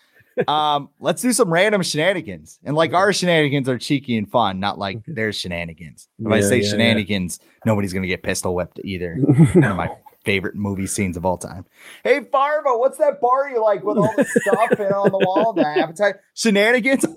um, 0.47 0.89
let's 0.99 1.21
do 1.21 1.33
some 1.33 1.51
random 1.51 1.81
shenanigans. 1.83 2.57
And 2.63 2.75
like 2.75 2.93
our 2.93 3.11
shenanigans 3.13 3.67
are 3.69 3.77
cheeky 3.77 4.17
and 4.17 4.29
fun, 4.29 4.59
not 4.59 4.77
like 4.79 4.99
their 5.05 5.31
shenanigans. 5.33 6.07
If 6.19 6.31
I 6.31 6.41
say 6.41 6.57
yeah, 6.57 6.63
yeah. 6.63 6.69
shenanigans, 6.69 7.39
nobody's 7.65 7.93
gonna 7.93 8.07
get 8.07 8.23
pistol 8.23 8.55
whipped 8.55 8.79
either. 8.83 9.17
My 9.55 9.89
favorite 10.23 10.55
movie 10.55 10.87
scenes 10.87 11.17
of 11.17 11.25
all 11.25 11.37
time. 11.37 11.65
Hey 12.03 12.21
Farva, 12.31 12.77
what's 12.77 12.97
that 12.99 13.19
bar 13.21 13.49
you 13.49 13.61
like 13.61 13.83
with 13.83 13.97
all 13.97 14.13
the 14.15 14.23
stuff 14.25 14.71
and 14.79 14.93
on 14.93 15.11
the 15.11 15.17
wall, 15.19 15.53
the 15.53 15.65
appetite 15.65 16.15
shenanigans? 16.35 17.05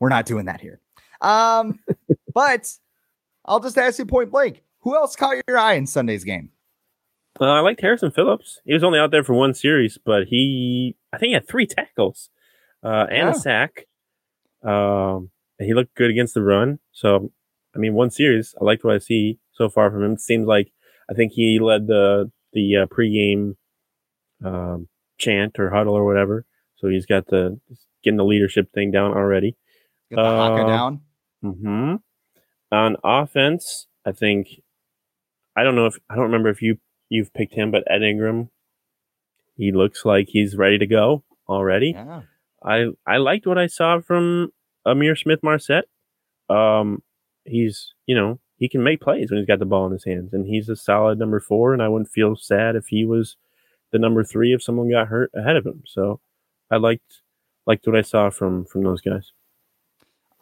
we're 0.00 0.08
not 0.08 0.26
doing 0.26 0.46
that 0.46 0.60
here. 0.60 0.80
Um, 1.20 1.78
but 2.34 2.70
I'll 3.44 3.60
just 3.60 3.78
ask 3.78 3.98
you 3.98 4.06
point 4.06 4.30
blank. 4.30 4.62
Who 4.80 4.94
else 4.94 5.16
caught 5.16 5.36
your 5.48 5.58
eye 5.58 5.74
in 5.74 5.86
Sunday's 5.86 6.24
game? 6.24 6.50
Uh, 7.40 7.44
I 7.46 7.60
liked 7.60 7.80
Harrison 7.80 8.10
Phillips. 8.10 8.60
He 8.64 8.72
was 8.72 8.84
only 8.84 8.98
out 8.98 9.10
there 9.10 9.24
for 9.24 9.34
one 9.34 9.52
series, 9.54 9.98
but 10.04 10.24
he, 10.28 10.96
I 11.12 11.18
think 11.18 11.28
he 11.28 11.34
had 11.34 11.48
three 11.48 11.66
tackles 11.66 12.30
uh, 12.82 13.06
and 13.10 13.28
Yeah. 13.28 13.30
a 13.30 13.34
sack. 13.34 13.86
Um, 14.62 15.30
and 15.58 15.66
he 15.66 15.74
looked 15.74 15.94
good 15.94 16.10
against 16.10 16.34
the 16.34 16.42
run. 16.42 16.78
So, 16.92 17.30
I 17.74 17.78
mean, 17.78 17.94
one 17.94 18.10
series. 18.10 18.54
I 18.60 18.64
liked 18.64 18.84
what 18.84 18.94
I 18.94 18.98
see 18.98 19.38
so 19.52 19.68
far 19.68 19.90
from 19.90 20.02
him. 20.04 20.12
It 20.12 20.20
seems 20.20 20.46
like 20.46 20.72
I 21.10 21.14
think 21.14 21.32
he 21.32 21.58
led 21.60 21.86
the 21.86 22.30
the 22.52 22.76
uh, 22.76 22.86
pregame 22.86 23.56
um, 24.44 24.88
chant 25.18 25.58
or 25.58 25.70
huddle 25.70 25.94
or 25.94 26.04
whatever. 26.04 26.44
So 26.76 26.88
he's 26.88 27.06
got 27.06 27.26
the 27.26 27.58
getting 28.02 28.16
the 28.18 28.24
leadership 28.24 28.72
thing 28.72 28.90
down 28.90 29.12
already. 29.12 29.56
Get 30.10 30.16
the 30.16 30.22
Uh, 30.22 30.66
down. 30.66 31.00
hmm 31.42 31.94
On 32.72 32.96
offense, 33.04 33.86
I 34.04 34.12
think 34.12 34.48
I 35.56 35.64
don't 35.64 35.74
know 35.76 35.86
if 35.86 35.96
I 36.10 36.14
don't 36.14 36.24
remember 36.24 36.48
if 36.50 36.60
you 36.62 36.78
you've 37.08 37.32
picked 37.32 37.54
him, 37.54 37.70
but 37.70 37.84
Ed 37.90 38.02
Ingram, 38.02 38.50
he 39.56 39.72
looks 39.72 40.04
like 40.04 40.28
he's 40.30 40.56
ready 40.56 40.78
to 40.78 40.86
go 40.86 41.24
already. 41.48 41.92
Yeah. 41.94 42.22
I 42.64 42.86
I 43.06 43.18
liked 43.18 43.46
what 43.46 43.58
I 43.58 43.66
saw 43.68 44.00
from 44.00 44.52
Ihmir 44.86 45.16
Smith-Marsette. 45.18 45.86
Um, 46.48 47.02
he's 47.44 47.92
you 48.06 48.14
know 48.16 48.38
he 48.58 48.68
can 48.68 48.82
make 48.82 49.00
plays 49.00 49.30
when 49.30 49.38
he's 49.38 49.46
got 49.46 49.58
the 49.58 49.66
ball 49.66 49.86
in 49.86 49.92
his 49.92 50.04
hands, 50.04 50.32
and 50.32 50.46
he's 50.46 50.68
a 50.68 50.76
solid 50.76 51.18
number 51.18 51.40
four. 51.40 51.72
And 51.72 51.82
I 51.82 51.88
wouldn't 51.88 52.10
feel 52.10 52.36
sad 52.36 52.76
if 52.76 52.86
he 52.88 53.04
was 53.04 53.36
the 53.92 53.98
number 53.98 54.24
three 54.24 54.52
if 54.52 54.62
someone 54.62 54.90
got 54.90 55.08
hurt 55.08 55.30
ahead 55.34 55.56
of 55.56 55.64
him. 55.66 55.82
So 55.86 56.20
I 56.70 56.76
liked 56.76 57.22
liked 57.66 57.86
what 57.86 57.96
I 57.96 58.02
saw 58.02 58.30
from 58.30 58.64
from 58.64 58.84
those 58.84 59.00
guys. 59.00 59.32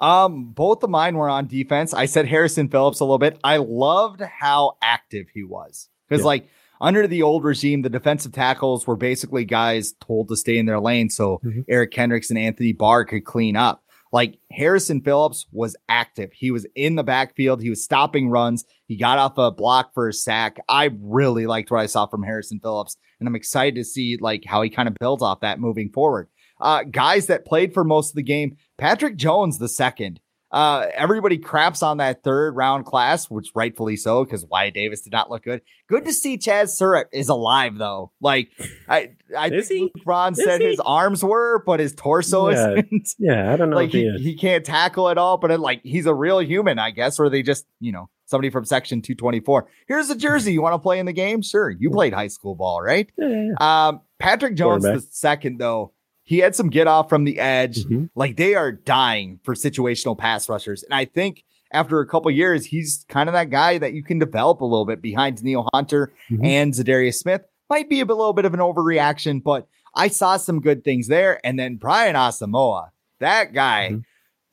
Um, 0.01 0.47
both 0.53 0.83
of 0.83 0.91
mine 0.91 1.17
were 1.17 1.29
on 1.29 1.47
defense. 1.47 1.95
I 1.95 2.07
said 2.07 2.27
Harrison 2.27 2.69
Phillips 2.69 3.01
a 3.01 3.05
little 3.05 3.19
bit. 3.19 3.39
I 3.45 3.59
loved 3.59 4.21
how 4.21 4.77
active 4.83 5.29
he 5.33 5.45
was 5.45 5.89
because, 6.09 6.23
Yeah. 6.23 6.27
like, 6.27 6.49
under 6.81 7.07
the 7.07 7.23
old 7.23 7.45
regime, 7.45 7.83
the 7.83 7.89
defensive 7.89 8.33
tackles 8.33 8.87
were 8.87 8.97
basically 8.97 9.45
guys 9.45 9.93
told 10.01 10.29
to 10.29 10.37
stay 10.37 10.59
in 10.59 10.67
their 10.67 10.81
lane 10.81 11.09
so 11.09 11.41
Mhm. 11.45 11.65
Eric 11.69 11.93
Kendricks 11.93 12.29
and 12.31 12.39
Anthony 12.39 12.73
Barr 12.73 13.05
could 13.05 13.25
clean 13.25 13.57
up. 13.57 13.83
Like 14.15 14.39
Harrison 14.53 15.01
Phillips 15.01 15.45
was 15.51 15.75
active. 15.89 16.31
He 16.33 16.53
was 16.53 16.65
in 16.77 16.95
the 16.95 17.03
backfield. 17.03 17.61
He 17.61 17.69
was 17.69 17.83
stopping 17.83 18.31
runs. 18.31 18.65
He 18.87 18.97
got 18.97 19.19
off 19.19 19.37
a 19.39 19.51
block 19.51 19.93
for 19.93 20.07
a 20.07 20.12
sack. 20.12 20.61
I 20.69 20.91
really 21.01 21.49
liked 21.49 21.73
what 21.73 21.81
I 21.81 21.87
saw 21.87 22.07
from 22.07 22.23
Harrison 22.23 22.61
Phillips, 22.61 22.97
and 23.19 23.29
I'm 23.29 23.35
excited 23.35 23.75
to 23.75 23.85
see 23.85 24.17
like 24.21 24.45
how 24.47 24.62
he 24.62 24.71
kind 24.71 24.87
of 24.87 24.95
builds 25.01 25.21
off 25.21 25.41
that 25.41 25.59
moving 25.59 25.91
forward. 25.91 26.29
Uh, 26.61 26.85
guys 26.85 27.27
that 27.27 27.45
played 27.45 27.75
for 27.75 27.83
most 27.83 28.11
of 28.11 28.15
the 28.15 28.23
game, 28.23 28.57
Patrick 28.79 29.17
Jones 29.17 29.59
the 29.59 29.69
second. 29.69 30.21
Uh, 30.55 30.87
everybody 30.95 31.37
craps 31.37 31.83
on 31.83 31.97
that 31.97 32.23
third 32.23 32.55
round 32.55 32.87
class, 32.87 33.29
which 33.29 33.51
rightfully 33.57 33.97
so, 33.97 34.25
because 34.25 34.47
Wyatt 34.47 34.73
Davis 34.75 35.01
did 35.03 35.13
not 35.13 35.29
look 35.29 35.43
good. 35.43 35.63
Good 35.89 36.05
to 36.05 36.13
see 36.13 36.39
Chaz 36.39 36.69
Surratt 36.69 37.09
is 37.13 37.29
alive 37.29 37.77
though. 37.77 38.13
Like 38.21 38.51
I, 38.89 39.11
I 39.37 39.49
Is 39.51 39.67
think 39.67 39.91
he? 39.97 40.03
Ron 40.07 40.37
said 40.37 40.61
he? 40.61 40.69
his 40.69 40.79
arms 40.81 41.25
were, 41.25 41.61
but 41.67 41.81
his 41.81 41.93
torso 41.93 42.51
Yeah. 42.51 42.71
isn't. 42.75 43.09
Yeah, 43.19 43.53
I 43.53 43.57
don't 43.57 43.71
know 43.71 43.77
like 43.77 43.91
he 43.91 44.09
he, 44.17 44.23
he 44.23 44.37
can't 44.37 44.65
tackle 44.65 45.09
at 45.09 45.19
all, 45.19 45.39
but 45.39 45.51
it, 45.51 45.59
like 45.59 45.81
he's 45.83 46.07
a 46.07 46.15
real 46.15 46.39
human, 46.39 46.79
I 46.79 46.93
guess, 46.93 47.19
or 47.19 47.29
they 47.29 47.43
just, 47.43 47.67
you 47.81 47.91
know, 47.91 48.09
somebody 48.27 48.51
from 48.51 48.65
section 48.65 49.03
224. 49.03 49.67
Here's 49.89 50.09
a 50.09 50.17
jersey. 50.17 50.53
You 50.53 50.63
want 50.63 50.75
to 50.75 50.79
play 50.79 51.01
in 51.01 51.07
the 51.07 51.13
game? 51.13 51.43
Sure. 51.43 51.69
You 51.69 51.91
played 51.91 52.13
high 52.13 52.29
school 52.29 52.55
ball, 52.55 52.81
right? 52.81 53.11
Yeah, 53.19 53.29
yeah, 53.29 53.53
yeah. 53.61 53.89
Um, 53.89 54.01
Patrick 54.21 54.55
Jones, 54.55 54.85
the 54.85 55.01
second, 55.11 55.59
though, 55.59 55.93
he 56.25 56.39
had 56.39 56.55
some 56.57 56.68
get 56.70 56.87
off 56.87 57.09
from 57.09 57.25
the 57.25 57.39
edge. 57.39 57.85
Mhm. 57.85 58.11
Like 58.14 58.37
they 58.37 58.55
are 58.55 58.72
dying 58.72 59.39
for 59.45 59.55
situational 59.55 60.16
pass 60.18 60.49
rushers. 60.49 60.83
And 60.83 60.95
I 60.95 61.05
think 61.05 61.45
after 61.72 62.01
a 62.01 62.07
couple 62.07 62.31
years, 62.31 62.66
he's 62.66 63.05
kind 63.09 63.29
of 63.29 63.33
that 63.35 63.51
guy 63.51 63.79
that 63.79 63.93
you 63.95 64.03
can 64.03 64.18
develop 64.18 64.61
a 64.61 64.64
little 64.64 64.87
bit 64.87 65.03
behind 65.03 65.43
Neil 65.43 65.68
Hunter 65.75 66.12
Mhm. 66.31 66.45
and 66.45 66.72
Za'Darius 66.72 67.14
Smith. 67.16 67.43
Might 67.68 67.89
be 67.89 68.01
a 68.01 68.05
little 68.05 68.33
bit 68.33 68.45
of 68.45 68.55
an 68.55 68.61
overreaction, 68.61 69.43
but 69.43 69.66
I 69.95 70.09
saw 70.09 70.37
some 70.37 70.61
good 70.61 70.85
things 70.85 71.09
there. 71.09 71.41
And 71.45 71.59
then 71.59 71.77
Brian 71.77 72.14
Asamoah, 72.16 72.89
that 73.20 73.53
guy, 73.53 73.91
Mhm. 73.93 74.05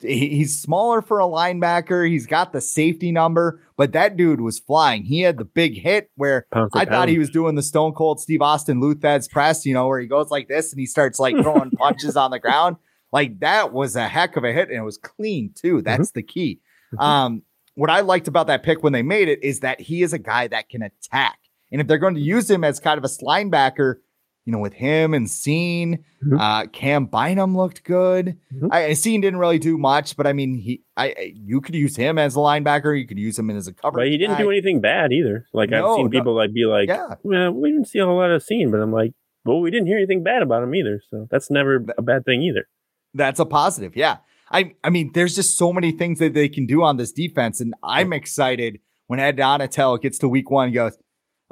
He- 0.02 0.28
he's 0.36 0.60
smaller 0.60 1.00
for 1.02 1.20
a 1.20 1.24
linebacker. 1.24 2.08
He's 2.08 2.26
got 2.26 2.52
the 2.52 2.60
safety 2.60 3.12
number, 3.12 3.60
but 3.76 3.92
that 3.92 4.16
dude 4.16 4.40
was 4.40 4.58
flying. 4.58 5.04
He 5.04 5.20
had 5.20 5.38
the 5.38 5.44
big 5.44 5.80
hit 5.80 6.10
where 6.16 6.46
Pound 6.52 6.70
I 6.74 6.84
thought 6.84 6.90
pound. 6.92 7.10
he 7.10 7.18
was 7.18 7.30
doing 7.30 7.54
the 7.54 7.62
Stone 7.62 7.92
Cold 7.94 8.20
Steve 8.20 8.42
Austin 8.42 8.80
Lou 8.80 8.94
Thesz 8.94 9.30
press, 9.30 9.64
you 9.64 9.74
know, 9.74 9.86
where 9.86 10.00
he 10.00 10.06
goes 10.06 10.30
like 10.30 10.48
this 10.48 10.72
and 10.72 10.80
he 10.80 10.86
starts 10.86 11.18
like 11.18 11.34
throwing 11.42 11.70
punches 11.70 12.16
on 12.16 12.30
the 12.30 12.38
ground. 12.38 12.76
Like 13.12 13.40
that 13.40 13.72
was 13.72 13.96
a 13.96 14.08
heck 14.08 14.36
of 14.36 14.44
a 14.44 14.52
hit 14.52 14.68
and 14.68 14.78
it 14.78 14.82
was 14.84 14.98
clean 14.98 15.52
too. 15.54 15.82
That's 15.82 16.12
the 16.12 16.22
key. 16.22 16.60
Um, 16.98 17.42
what 17.74 17.90
I 17.90 18.00
liked 18.00 18.28
about 18.28 18.48
that 18.48 18.62
pick 18.62 18.82
when 18.82 18.92
they 18.92 19.02
made 19.02 19.28
it 19.28 19.42
is 19.42 19.60
that 19.60 19.80
he 19.80 20.02
is 20.02 20.12
a 20.12 20.18
guy 20.18 20.46
that 20.48 20.68
can 20.68 20.82
attack. 20.82 21.38
And 21.70 21.80
if 21.80 21.86
they're 21.86 21.96
going 21.98 22.14
to 22.16 22.20
use 22.20 22.50
him 22.50 22.64
as 22.64 22.80
kind 22.80 22.98
of 22.98 23.04
a 23.04 23.08
linebacker, 23.08 23.96
you 24.44 24.52
know, 24.52 24.58
with 24.58 24.72
him 24.74 25.14
and 25.14 25.26
Cine, 25.28 26.02
Mhm. 26.24 26.38
uh, 26.40 26.66
Cam 26.68 27.06
Bynum 27.06 27.56
looked 27.56 27.84
good. 27.84 28.36
Mhm. 28.54 28.68
I, 28.72 28.80
Cine 28.90 29.22
didn't 29.22 29.38
really 29.38 29.58
do 29.58 29.78
much, 29.78 30.16
but 30.16 30.26
I 30.26 30.32
mean, 30.32 30.54
he, 30.56 30.82
I, 30.96 31.32
you 31.34 31.60
could 31.60 31.74
use 31.76 31.94
him 31.96 32.18
as 32.18 32.34
a 32.34 32.38
linebacker. 32.40 32.98
You 32.98 33.06
could 33.06 33.18
use 33.18 33.38
him 33.38 33.50
as 33.50 33.68
a 33.68 33.72
cover. 33.72 33.98
But 33.98 34.08
he 34.08 34.18
didn't 34.18 34.38
do 34.38 34.50
anything 34.50 34.80
bad 34.80 35.12
either. 35.12 35.46
Like 35.52 35.70
No, 35.70 35.90
I've 35.92 35.96
seen 35.96 36.04
no. 36.06 36.10
people 36.10 36.34
like 36.34 36.52
be 36.52 36.64
like, 36.64 36.88
Yeah. 36.88 37.14
well, 37.22 37.52
we 37.52 37.70
didn't 37.70 37.86
see 37.88 38.00
a 38.00 38.04
whole 38.06 38.16
lot 38.16 38.30
of 38.32 38.42
Cine, 38.42 38.70
but 38.72 38.80
I'm 38.80 38.92
like, 38.92 39.12
well, 39.44 39.60
we 39.60 39.70
didn't 39.70 39.86
hear 39.86 39.96
anything 39.98 40.22
bad 40.22 40.42
about 40.42 40.62
him 40.62 40.74
either. 40.74 41.00
So 41.10 41.26
that's 41.30 41.50
never 41.50 41.84
a 41.96 42.02
bad 42.02 42.24
thing 42.24 42.42
either. 42.42 42.66
That's 43.14 43.38
a 43.40 43.44
positive. 43.46 43.96
Yeah. 43.96 44.16
I 44.50 44.74
I 44.84 44.90
mean, 44.90 45.12
there's 45.14 45.34
just 45.36 45.56
so 45.56 45.72
many 45.72 45.92
things 45.92 46.18
that 46.18 46.34
they 46.34 46.48
can 46.48 46.66
do 46.66 46.82
on 46.82 46.96
this 46.96 47.12
defense. 47.12 47.60
And 47.60 47.74
I'm 47.82 48.12
excited 48.12 48.80
when 49.06 49.18
Ed 49.20 49.36
Donatell 49.36 50.00
gets 50.00 50.18
to 50.18 50.28
week 50.28 50.50
one 50.50 50.66
and 50.66 50.74
goes, 50.74 50.96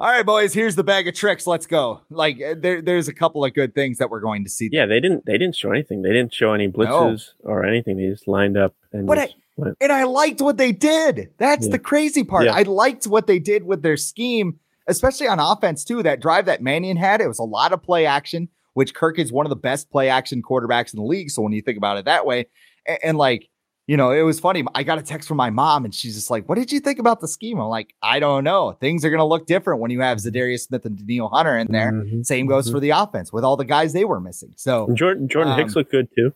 All 0.01 0.07
right, 0.07 0.25
boys, 0.25 0.51
here's 0.55 0.75
the 0.75 0.83
bag 0.83 1.07
of 1.07 1.13
tricks. 1.13 1.45
Let's 1.45 1.67
go. 1.67 2.01
Like 2.09 2.41
uh, 2.41 2.55
there, 2.57 2.81
there's 2.81 3.07
a 3.07 3.13
couple 3.13 3.45
of 3.45 3.53
good 3.53 3.75
things 3.75 3.99
that 3.99 4.09
we're 4.09 4.19
going 4.19 4.43
to 4.43 4.49
see. 4.49 4.67
Yeah, 4.71 4.87
they 4.87 4.99
didn't 4.99 5.27
they 5.27 5.37
didn't 5.37 5.55
show 5.55 5.69
anything. 5.69 6.01
They 6.01 6.11
didn't 6.11 6.33
show 6.33 6.53
any 6.53 6.67
blitzes 6.67 7.33
or 7.41 7.63
anything. 7.63 7.97
They 7.97 8.07
just 8.09 8.27
lined 8.27 8.57
up 8.57 8.73
and 8.91 9.05
But 9.05 9.19
just 9.19 9.35
went. 9.57 9.77
And 9.79 9.91
I 9.91 10.05
liked 10.05 10.41
what 10.41 10.57
they 10.57 10.71
did. 10.71 11.29
That's 11.37 11.67
Yeah. 11.67 11.73
the 11.73 11.77
crazy 11.77 12.23
part. 12.23 12.45
Yeah. 12.45 12.53
I 12.55 12.63
liked 12.63 13.05
what 13.05 13.27
they 13.27 13.37
did 13.37 13.63
with 13.63 13.83
their 13.83 13.95
scheme, 13.95 14.59
especially 14.87 15.27
on 15.27 15.39
offense, 15.39 15.85
too. 15.85 16.01
That 16.01 16.19
drive 16.19 16.45
that 16.45 16.63
Mannion 16.63 16.97
had, 16.97 17.21
it 17.21 17.27
was 17.27 17.37
a 17.37 17.43
lot 17.43 17.71
of 17.71 17.83
play 17.83 18.07
action. 18.07 18.49
which 18.73 18.95
Kirk 18.95 19.19
is 19.19 19.31
one 19.31 19.45
of 19.45 19.49
the 19.51 19.55
best 19.57 19.91
play 19.91 20.07
action 20.09 20.41
quarterbacks 20.41 20.93
in 20.93 20.97
the 20.97 21.05
league. 21.05 21.29
So 21.29 21.43
when 21.43 21.51
you 21.51 21.61
think 21.61 21.77
about 21.77 21.97
it 21.97 22.05
that 22.05 22.25
way, 22.25 22.47
and, 22.87 22.97
and 23.03 23.17
like, 23.17 23.49
you 23.91 23.97
know, 23.97 24.11
it 24.11 24.21
was 24.21 24.39
funny. 24.39 24.63
I 24.73 24.83
got 24.83 24.99
a 24.99 25.01
text 25.01 25.27
from 25.27 25.35
my 25.35 25.49
mom 25.49 25.83
and 25.83 25.93
she's 25.93 26.15
just 26.15 26.31
like, 26.31 26.47
What 26.47 26.57
did 26.57 26.71
you 26.71 26.79
think 26.79 26.97
about 26.97 27.19
the 27.19 27.27
scheme? 27.27 27.59
I'm 27.59 27.67
like, 27.67 27.93
I 28.01 28.19
don't 28.21 28.45
know. 28.45 28.71
Things 28.71 29.03
are 29.03 29.09
going 29.09 29.19
to 29.19 29.25
look 29.25 29.47
different 29.47 29.81
when 29.81 29.91
you 29.91 29.99
have 29.99 30.17
Za'Darius 30.19 30.61
Smith 30.67 30.85
and 30.85 30.97
Danielle 30.97 31.27
Hunter 31.27 31.57
in 31.57 31.67
there. 31.73 31.91
Mhm, 31.91 32.25
Same 32.25 32.45
goes 32.45 32.69
mhm. 32.69 32.71
for 32.71 32.79
the 32.79 32.91
offense 32.91 33.33
with 33.33 33.43
all 33.43 33.57
the 33.57 33.65
guys 33.65 33.91
they 33.91 34.05
were 34.05 34.21
missing. 34.21 34.53
So, 34.55 34.87
Jordan 34.93 35.27
Jordan 35.27 35.51
Um, 35.51 35.59
Hicks 35.59 35.75
looked 35.75 35.91
good 35.91 36.07
too. 36.17 36.31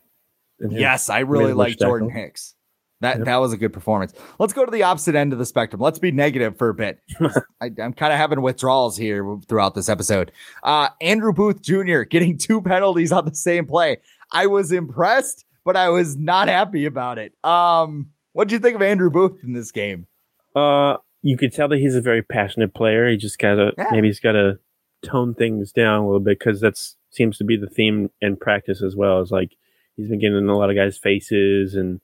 And 0.60 0.70
yes, 0.72 1.08
I 1.08 1.20
really 1.20 1.54
like 1.54 1.70
much 1.70 1.78
tackle. 1.78 1.92
Jordan 1.92 2.10
Hicks. 2.10 2.54
That 3.00 3.16
Yep. 3.18 3.24
that 3.26 3.36
was 3.36 3.54
a 3.54 3.56
good 3.56 3.72
performance. 3.72 4.12
Let's 4.38 4.52
go 4.52 4.66
to 4.66 4.70
the 4.70 4.82
opposite 4.82 5.14
end 5.14 5.32
of 5.32 5.38
the 5.38 5.46
spectrum. 5.46 5.80
Let's 5.80 5.98
be 5.98 6.12
negative 6.12 6.58
for 6.58 6.68
a 6.68 6.74
bit. 6.74 6.98
I, 7.60 7.70
I'm 7.82 7.94
kind 7.94 8.12
of 8.12 8.18
having 8.18 8.42
withdrawals 8.42 8.98
here 8.98 9.38
throughout 9.48 9.74
this 9.74 9.88
episode. 9.88 10.30
Uh, 10.62 10.88
Andrew 11.00 11.32
Booth 11.32 11.62
Jr. 11.62 12.02
getting 12.02 12.36
two 12.36 12.60
penalties 12.60 13.12
on 13.12 13.24
the 13.24 13.34
same 13.34 13.66
play. 13.66 13.96
I 14.32 14.46
was 14.46 14.72
impressed, 14.72 15.46
but 15.66 15.76
I 15.76 15.90
was 15.90 16.16
not 16.16 16.48
happy 16.48 16.86
about 16.86 17.18
it. 17.18 17.34
Um, 17.44 18.10
what 18.32 18.48
do 18.48 18.54
you 18.54 18.58
think 18.60 18.76
of 18.76 18.80
Andrew 18.82 19.10
Booth 19.10 19.40
in 19.44 19.52
this 19.52 19.70
game? 19.70 20.06
Uh, 20.54 20.96
you 21.22 21.36
could 21.36 21.52
tell 21.52 21.68
that 21.68 21.78
he's 21.78 21.96
a 21.96 22.00
very 22.00 22.22
passionate 22.22 22.72
player. 22.72 23.08
He 23.08 23.16
just 23.18 23.38
gotta 23.38 23.72
Yeah. 23.76 23.88
maybe 23.90 24.06
he's 24.06 24.20
gotta 24.20 24.58
tone 25.02 25.34
things 25.34 25.72
down 25.72 26.00
a 26.00 26.06
little 26.06 26.20
bit 26.20 26.38
because 26.38 26.60
that 26.60 26.78
seems 27.10 27.36
to 27.38 27.44
be 27.44 27.56
the 27.56 27.68
theme 27.68 28.10
in 28.22 28.36
practice 28.36 28.80
as 28.82 28.96
well. 28.96 29.20
Is 29.20 29.30
like 29.30 29.56
he's 29.96 30.08
been 30.08 30.20
getting 30.20 30.38
in 30.38 30.48
a 30.48 30.56
lot 30.56 30.70
of 30.70 30.76
guys' 30.76 30.96
faces 30.96 31.74
and 31.74 32.00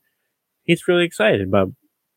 he's 0.64 0.86
really 0.88 1.04
excited 1.04 1.40
about 1.46 1.72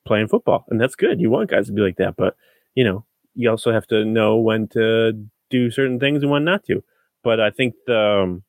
playing 0.06 0.28
football, 0.28 0.66
and 0.70 0.80
that's 0.82 0.96
good. 0.96 1.20
You 1.22 1.30
want 1.30 1.50
guys 1.50 1.68
to 1.68 1.74
be 1.74 1.82
like 1.82 1.98
that, 1.98 2.16
but 2.18 2.36
you 2.74 2.84
know 2.84 3.06
you 3.36 3.50
also 3.50 3.72
have 3.72 3.86
to 3.88 4.04
know 4.06 4.38
when 4.38 4.68
to 4.70 5.14
do 5.52 5.70
certain 5.70 6.00
things 6.00 6.24
and 6.24 6.32
when 6.32 6.44
not 6.44 6.64
to. 6.66 6.84
But 7.24 7.40
I 7.40 7.52
think 7.52 7.76
the 7.86 8.00
um, 8.24 8.44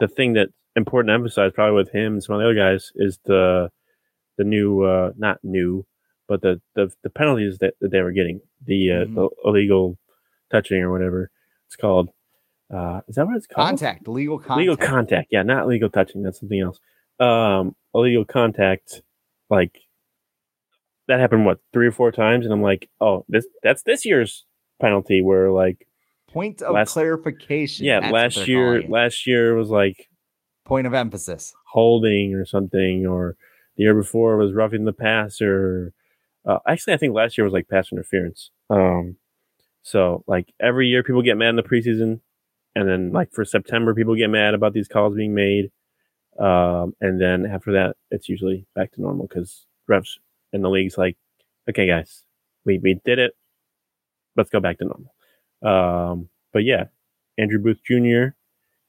the 0.00 0.08
thing 0.08 0.32
that's 0.34 0.52
important 0.76 1.08
to 1.10 1.14
emphasize 1.14 1.52
probably 1.54 1.76
with 1.76 1.90
him 1.92 2.14
and 2.14 2.22
some 2.24 2.34
of 2.34 2.40
the 2.40 2.44
other 2.46 2.54
guys 2.54 2.90
is 2.96 3.18
the 3.24 3.70
the 4.38 4.44
new 4.44 4.82
uh 4.82 5.12
not 5.16 5.38
new 5.42 5.86
but 6.28 6.40
the 6.42 6.60
the, 6.74 6.90
the 7.02 7.10
penalties 7.10 7.58
that, 7.58 7.74
that 7.80 7.90
they 7.90 8.00
were 8.00 8.12
getting 8.12 8.40
the, 8.66 8.90
uh, 8.90 8.94
Mhm. 9.04 9.14
the 9.14 9.28
illegal 9.44 9.98
touching 10.50 10.80
or 10.82 10.90
whatever 10.90 11.30
it's 11.66 11.76
called. 11.76 12.08
Uh 12.72 13.00
is 13.08 13.14
that 13.16 13.26
what 13.26 13.36
it's 13.36 13.46
called? 13.46 13.66
Contact, 13.68 14.08
legal 14.08 14.38
contact. 14.38 14.58
legal 14.58 14.76
contact. 14.76 15.28
yeah 15.30 15.42
not 15.42 15.66
legal 15.68 15.90
touching. 15.90 16.22
That's 16.22 16.40
something 16.40 16.60
else. 16.60 16.80
Um 17.20 17.76
illegal 17.94 18.24
contact 18.24 19.02
like 19.50 19.78
that 21.08 21.20
happened 21.20 21.44
what 21.44 21.58
three 21.72 21.86
or 21.86 21.92
four 21.92 22.10
times? 22.10 22.44
And 22.46 22.52
i'm 22.52 22.62
like 22.62 22.88
oh 23.00 23.24
this 23.28 23.46
that's 23.62 23.82
this 23.82 24.04
year's 24.04 24.44
penalty 24.80 25.22
where 25.22 25.50
like 25.52 25.86
Point 26.28 26.62
of 26.62 26.74
Last- 26.74 26.94
clarification. 26.94 27.86
yeah 27.86 28.10
last 28.10 28.48
year 28.48 28.78
calling 28.80 28.90
last 28.90 29.24
year 29.26 29.54
was 29.54 29.68
like 29.68 30.08
Point 30.64 30.86
of 30.86 30.94
emphasis. 30.94 31.54
holding 31.66 32.34
or 32.34 32.44
something, 32.44 33.06
or 33.06 33.36
the 33.76 33.82
year 33.84 33.94
before 33.94 34.36
was 34.36 34.52
roughing 34.54 34.84
the 34.84 34.92
passer. 34.92 35.92
Uh, 36.46 36.58
actually, 36.68 36.94
I 36.94 36.96
think 36.96 37.14
last 37.14 37.36
year 37.36 37.44
was 37.44 37.52
like 37.52 37.68
pass 37.68 37.90
interference. 37.92 38.50
Um, 38.70 39.16
so 39.82 40.24
like 40.26 40.52
every 40.60 40.88
year, 40.88 41.02
people 41.02 41.22
get 41.22 41.36
mad 41.36 41.50
in 41.50 41.56
the 41.56 41.62
preseason, 41.62 42.20
and 42.74 42.88
then 42.88 43.12
like 43.12 43.32
for 43.32 43.44
September, 43.44 43.94
people 43.94 44.14
get 44.14 44.30
mad 44.30 44.54
about 44.54 44.72
these 44.72 44.88
calls 44.88 45.14
being 45.14 45.34
made. 45.34 45.70
Um, 46.38 46.94
and 47.00 47.20
then 47.20 47.46
after 47.46 47.72
that, 47.72 47.96
it's 48.10 48.28
usually 48.28 48.66
back 48.74 48.92
to 48.92 49.00
normal 49.02 49.26
because 49.26 49.66
refs 49.90 50.18
in 50.52 50.62
the 50.62 50.70
league's 50.70 50.98
like, 50.98 51.16
okay, 51.68 51.86
guys, 51.86 52.24
we 52.64 52.78
we 52.78 53.00
did 53.04 53.18
it. 53.18 53.32
Let's 54.36 54.50
go 54.50 54.60
back 54.60 54.78
to 54.78 54.84
normal. 54.84 55.14
Um, 55.62 56.28
but 56.52 56.64
yeah, 56.64 56.84
Andrew 57.38 57.58
Booth 57.58 57.80
Jr. 57.84 58.34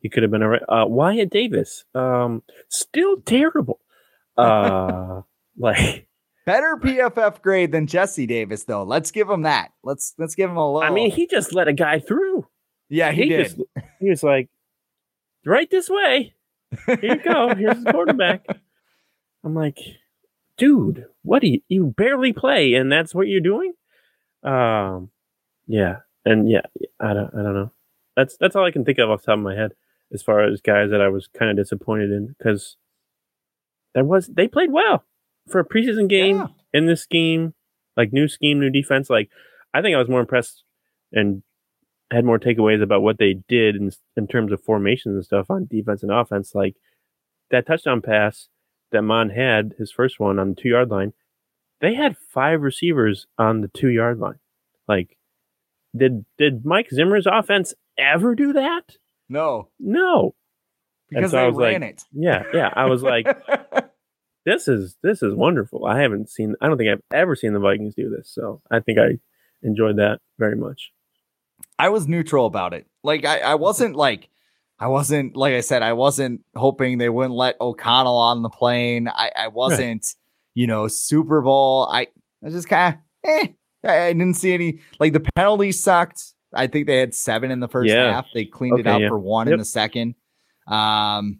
He 0.05 0.09
could 0.09 0.21
have 0.21 0.31
been 0.31 0.43
all 0.43 0.49
right. 0.49 0.61
Uh, 0.69 0.85
Wyatt 0.87 1.31
Davis, 1.31 1.83
um, 1.95 2.43
still 2.69 3.17
terrible. 3.21 3.79
Uh, 4.37 5.21
like, 5.57 6.07
Better 6.45 6.77
PFF 6.83 7.41
grade 7.41 7.71
than 7.71 7.87
Jesse 7.87 8.27
Davis, 8.27 8.65
though. 8.65 8.83
Let's 8.83 9.09
give 9.09 9.29
him 9.29 9.43
that. 9.43 9.71
Let's 9.81 10.13
let's 10.17 10.35
give 10.35 10.49
him 10.49 10.57
a 10.57 10.73
little. 10.73 10.87
I 10.87 10.93
mean, 10.93 11.09
he 11.09 11.25
just 11.25 11.53
let 11.53 11.69
a 11.69 11.73
guy 11.73 11.99
through. 11.99 12.45
yeah, 12.89 13.13
he, 13.13 13.29
did. 13.29 13.45
Just, 13.45 13.61
he 14.01 14.09
was 14.09 14.23
like, 14.23 14.49
right 15.45 15.71
this 15.71 15.89
way. 15.89 16.33
Here 16.85 16.99
you 17.01 17.15
go. 17.15 17.55
Here's 17.55 17.81
the 17.81 17.93
quarterback. 17.93 18.45
I'm 19.45 19.55
like, 19.55 19.79
dude, 20.57 21.05
what 21.21 21.41
do 21.41 21.47
you, 21.47 21.61
you 21.69 21.93
barely 21.97 22.33
play 22.33 22.73
and 22.73 22.91
that's 22.91 23.15
what 23.15 23.29
you're 23.29 23.39
doing? 23.39 23.71
Um, 24.43 25.11
yeah. 25.65 25.99
And 26.25 26.49
yeah, 26.49 26.63
I 26.99 27.13
don't, 27.13 27.33
I 27.33 27.41
don't 27.41 27.53
know. 27.53 27.71
That's, 28.17 28.35
that's 28.35 28.57
all 28.57 28.65
I 28.65 28.71
can 28.71 28.83
think 28.83 28.99
of 28.99 29.09
off 29.09 29.21
the 29.21 29.27
top 29.27 29.37
of 29.37 29.43
my 29.43 29.55
head 29.55 29.71
as 30.15 30.23
far 30.23 30.43
as 30.43 30.61
guys 30.61 30.89
that 30.89 31.01
I 31.01 31.09
was 31.09 31.27
kind 31.37 31.51
of 31.51 31.57
disappointed 31.63 32.09
in 32.11 32.33
because 32.37 32.77
there 33.93 34.03
was, 34.03 34.27
they 34.27 34.47
played 34.47 34.71
well 34.71 35.03
for 35.47 35.59
a 35.59 35.65
preseason 35.65 36.09
game 36.09 36.37
Yeah. 36.37 36.47
in 36.73 36.85
this 36.87 37.01
scheme, 37.03 37.53
like 37.95 38.11
new 38.11 38.27
scheme, 38.27 38.59
new 38.59 38.69
defense. 38.71 39.09
Like, 39.09 39.29
I 39.73 39.81
think 39.81 39.95
I 39.95 39.99
was 39.99 40.09
more 40.09 40.19
impressed 40.21 40.63
and 41.11 41.43
had 42.11 42.25
more 42.25 42.39
takeaways 42.39 42.81
about 42.81 43.01
what 43.03 43.17
they 43.19 43.35
did 43.47 43.75
in, 43.75 43.91
in 44.17 44.27
terms 44.27 44.51
of 44.51 44.63
formations 44.63 45.15
and 45.15 45.23
stuff 45.25 45.49
on 45.49 45.67
defense 45.69 46.01
and 46.03 46.11
offense. 46.11 46.55
Like 46.55 46.75
that 47.51 47.67
touchdown 47.67 48.01
pass 48.01 48.47
that 48.91 49.01
Mond 49.03 49.31
had, 49.31 49.75
his 49.77 49.91
first 49.91 50.19
one 50.19 50.39
on 50.39 50.49
the 50.49 50.55
two 50.55 50.69
yard 50.69 50.89
line, 50.89 51.13
they 51.81 51.93
had 51.93 52.15
five 52.17 52.61
receivers 52.61 53.27
on 53.37 53.61
the 53.61 53.67
two 53.67 53.89
yard 53.89 54.19
line. 54.19 54.39
Like, 54.87 55.17
did 55.95 56.25
did 56.37 56.65
Mike 56.65 56.89
Zimmer's 56.91 57.25
offense 57.25 57.73
ever 57.97 58.35
do 58.35 58.53
that? 58.53 58.97
No, 59.29 59.69
No. 59.79 60.35
because 61.09 61.31
so 61.31 61.37
I 61.39 61.41
they 61.43 61.47
was 61.47 61.55
like- 61.57 61.71
ran 61.73 61.83
it. 61.83 62.03
Yeah, 62.13 62.43
yeah. 62.53 62.69
I 62.75 62.85
was 62.85 63.01
like, 63.03 63.25
this 64.45 64.67
is 64.67 64.97
this 65.01 65.23
is 65.23 65.33
wonderful. 65.33 65.85
I 65.85 65.99
haven't 66.01 66.29
seen. 66.29 66.55
I 66.61 66.67
don't 66.67 66.77
think 66.77 66.89
I've 66.91 67.01
ever 67.13 67.35
seen 67.35 67.53
the 67.53 67.59
Vikings 67.59 67.95
do 67.95 68.09
this. 68.09 68.29
So 68.31 68.61
I 68.71 68.79
think 68.79 68.99
I 68.99 69.19
enjoyed 69.63 69.97
that 69.97 70.19
very 70.37 70.55
much. 70.55 70.91
I 71.79 71.89
was 71.89 72.07
neutral 72.07 72.45
about 72.45 72.73
it. 72.73 72.85
Like 73.03 73.25
I, 73.25 73.39
I 73.39 73.55
wasn't 73.55 73.95
like 73.95 74.29
I 74.79 74.87
wasn't 74.87 75.35
like 75.35 75.53
I 75.53 75.61
said, 75.61 75.81
I 75.81 75.93
wasn't 75.93 76.41
hoping 76.55 76.97
they 76.97 77.09
wouldn't 77.09 77.33
let 77.33 77.59
O'Connell 77.59 78.17
on 78.17 78.43
the 78.43 78.49
plane. 78.49 79.07
I, 79.07 79.31
I 79.35 79.47
wasn't, 79.47 80.05
you 80.53 80.67
know, 80.67 80.87
Super 80.87 81.41
Bowl. 81.41 81.87
I, 81.91 82.07
I 82.45 82.49
just 82.49 82.69
kind 82.69 82.95
of 82.95 82.99
eh. 83.29 83.47
I, 83.83 84.07
I 84.07 84.13
didn't 84.13 84.35
see 84.35 84.53
any 84.53 84.79
like 84.99 85.13
the 85.13 85.19
penalties 85.35 85.81
sucked. 85.83 86.21
I 86.55 86.67
think 86.67 86.87
they 86.87 86.97
had 86.97 87.13
seven 87.13 87.51
in 87.51 87.59
the 87.59 87.67
first 87.67 87.89
Yeah. 87.89 88.13
half. 88.13 88.27
They 88.33 88.45
cleaned 88.45 88.79
it 88.79 88.87
Okay, 88.87 88.89
out 88.89 89.01
yeah. 89.01 89.09
for 89.09 89.19
one 89.19 89.47
in 89.47 89.57
the 89.59 89.65
second. 89.65 90.15
Um, 90.67 91.39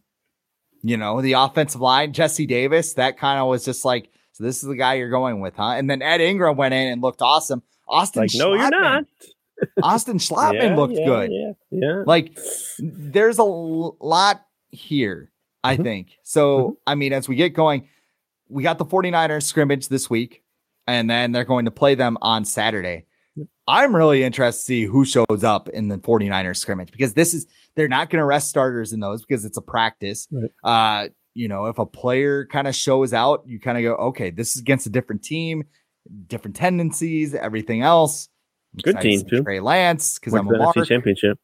you 0.84 0.98
know, 0.98 1.22
the 1.22 1.34
offensive 1.34 1.82
line, 1.82 2.14
Jesse 2.14 2.46
Davis, 2.46 2.94
that 2.94 3.18
kind 3.18 3.40
of 3.40 3.48
was 3.48 3.66
just 3.66 3.86
like, 3.86 4.10
so 4.34 4.44
this 4.44 4.62
is 4.62 4.68
the 4.70 4.76
guy 4.76 4.96
you're 4.96 5.10
going 5.10 5.40
with, 5.40 5.56
huh? 5.56 5.70
And 5.72 5.90
then 5.90 6.02
Ed 6.02 6.22
Ingram 6.22 6.58
went 6.58 6.74
in 6.74 6.88
and 6.92 7.02
looked 7.02 7.22
awesome. 7.22 7.64
Austin, 7.88 8.24
Like, 8.24 8.32
no, 8.36 8.54
you're 8.54 8.70
not. 8.70 9.06
Austin 9.82 10.18
Schlottman 10.18 10.62
Yeah, 10.70 10.76
looked 10.76 10.94
yeah, 10.98 11.06
good. 11.06 11.32
Yeah, 11.32 11.52
yeah. 11.72 12.04
Like 12.06 12.38
there's 12.78 13.40
a 13.40 13.44
l- 13.44 13.96
lot 14.02 14.46
here, 14.70 15.32
I 15.64 15.78
Mhm. 15.78 15.84
think. 15.84 16.18
So, 16.24 16.58
Mm-hmm. 16.60 16.72
I 16.88 16.96
mean, 16.96 17.14
as 17.14 17.30
we 17.30 17.36
get 17.36 17.54
going, 17.54 17.88
we 18.50 18.62
got 18.64 18.78
the 18.78 18.86
49ers 18.86 19.44
scrimmage 19.44 19.88
this 19.88 20.10
week, 20.10 20.44
and 20.86 21.10
then 21.10 21.32
they're 21.32 21.46
going 21.46 21.66
to 21.66 21.72
play 21.72 21.96
them 21.96 22.18
on 22.22 22.44
Saturday. 22.46 23.06
I'm 23.68 23.96
really 23.96 24.24
interested 24.24 24.60
to 24.62 24.66
see 24.66 24.84
who 24.86 25.06
shows 25.06 25.44
up 25.44 25.70
in 25.70 25.88
the 25.88 25.98
49ers 25.98 26.58
scrimmage 26.58 26.92
because 26.92 27.14
this 27.14 27.34
is 27.34 27.48
they're 27.76 27.88
not 27.88 28.10
going 28.10 28.20
to 28.20 28.26
rest 28.26 28.50
starters 28.50 28.94
in 28.94 29.00
those 29.00 29.26
because 29.26 29.44
it's 29.46 29.58
a 29.58 29.62
practice. 29.62 30.28
Right. 30.32 30.52
Uh, 30.64 31.10
you 31.34 31.48
know, 31.48 31.66
if 31.66 31.80
a 31.80 31.86
player 31.86 32.46
kind 32.46 32.68
of 32.68 32.76
shows 32.76 33.14
out, 33.14 33.44
you 33.46 33.60
kind 33.60 33.78
of 33.78 33.84
go, 33.84 33.96
okay, 34.08 34.30
this 34.30 34.56
is 34.56 34.62
against 34.62 34.86
a 34.86 34.90
different 34.90 35.24
team, 35.24 35.64
different 36.28 36.56
tendencies, 36.56 37.34
everything 37.34 37.82
else. 37.82 38.30
I'm 38.74 38.80
Good 38.84 38.96
to 38.98 39.02
team, 39.02 39.26
too. 39.26 39.44
Trey 39.44 39.60
Lance 39.60 40.20
because 40.20 40.34
I'm 40.34 40.48
a. 40.48 40.52
NFC 40.52 40.86
Championship. 40.86 41.40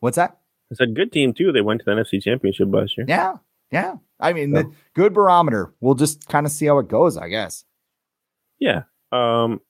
What's 0.00 0.16
that? 0.16 0.38
I 0.70 0.74
said 0.76 0.94
good 0.94 1.12
team 1.12 1.32
too. 1.32 1.50
They 1.50 1.60
went 1.62 1.80
to 1.80 1.84
the 1.84 1.92
NFC 1.92 2.22
Championship 2.22 2.68
last 2.70 2.96
year. 2.96 3.06
Yeah, 3.08 3.36
yeah. 3.72 3.96
I 4.20 4.32
mean, 4.32 4.54
So- 4.54 4.62
the 4.62 4.72
good 4.94 5.12
barometer. 5.14 5.74
We'll 5.80 5.94
just 5.94 6.28
kind 6.28 6.46
of 6.46 6.52
see 6.52 6.66
how 6.66 6.78
it 6.78 6.88
goes, 6.88 7.16
I 7.16 7.28
guess. 7.28 7.64
Yeah. 8.58 8.82
Um, 9.12 9.60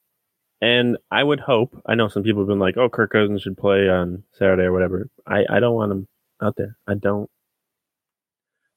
and 0.61 0.97
I 1.11 1.23
would 1.23 1.41
hope. 1.41 1.81
I 1.87 1.95
know 1.95 2.09
some 2.09 2.23
people 2.23 2.43
have 2.43 2.49
been 2.49 2.59
like, 2.59 2.77
"Oh, 2.77 2.89
Kirk 2.89 3.13
Cousins 3.13 3.43
should 3.43 3.57
play 3.57 3.89
on 3.89 4.25
Saturday 4.33 4.65
or 4.65 4.73
whatever." 4.73 5.09
I 5.27 5.45
I 5.49 5.61
don't 5.61 5.75
want 5.75 5.93
him 5.93 6.09
out 6.43 6.57
there. 6.57 6.77
I 6.87 6.95
don't. 6.95 7.31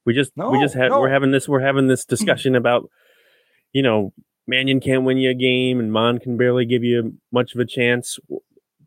We 0.06 0.14
just 0.14 0.32
we 0.36 0.60
just 0.60 0.76
had 0.76 0.90
no. 0.90 1.00
we're 1.00 1.10
having 1.10 1.32
this 1.32 1.48
we're 1.48 1.60
having 1.60 1.88
this 1.88 2.06
discussion 2.06 2.56
about, 2.56 2.90
you 3.74 3.84
know, 3.84 4.14
Mannion 4.48 4.80
can't 4.80 5.04
win 5.04 5.18
you 5.18 5.30
a 5.30 5.36
game 5.36 5.80
and 5.80 5.92
Mond 5.92 6.22
can 6.22 6.38
barely 6.38 6.66
give 6.66 6.84
you 6.84 7.18
much 7.32 7.54
of 7.54 7.60
a 7.60 7.66
chance. 7.66 8.20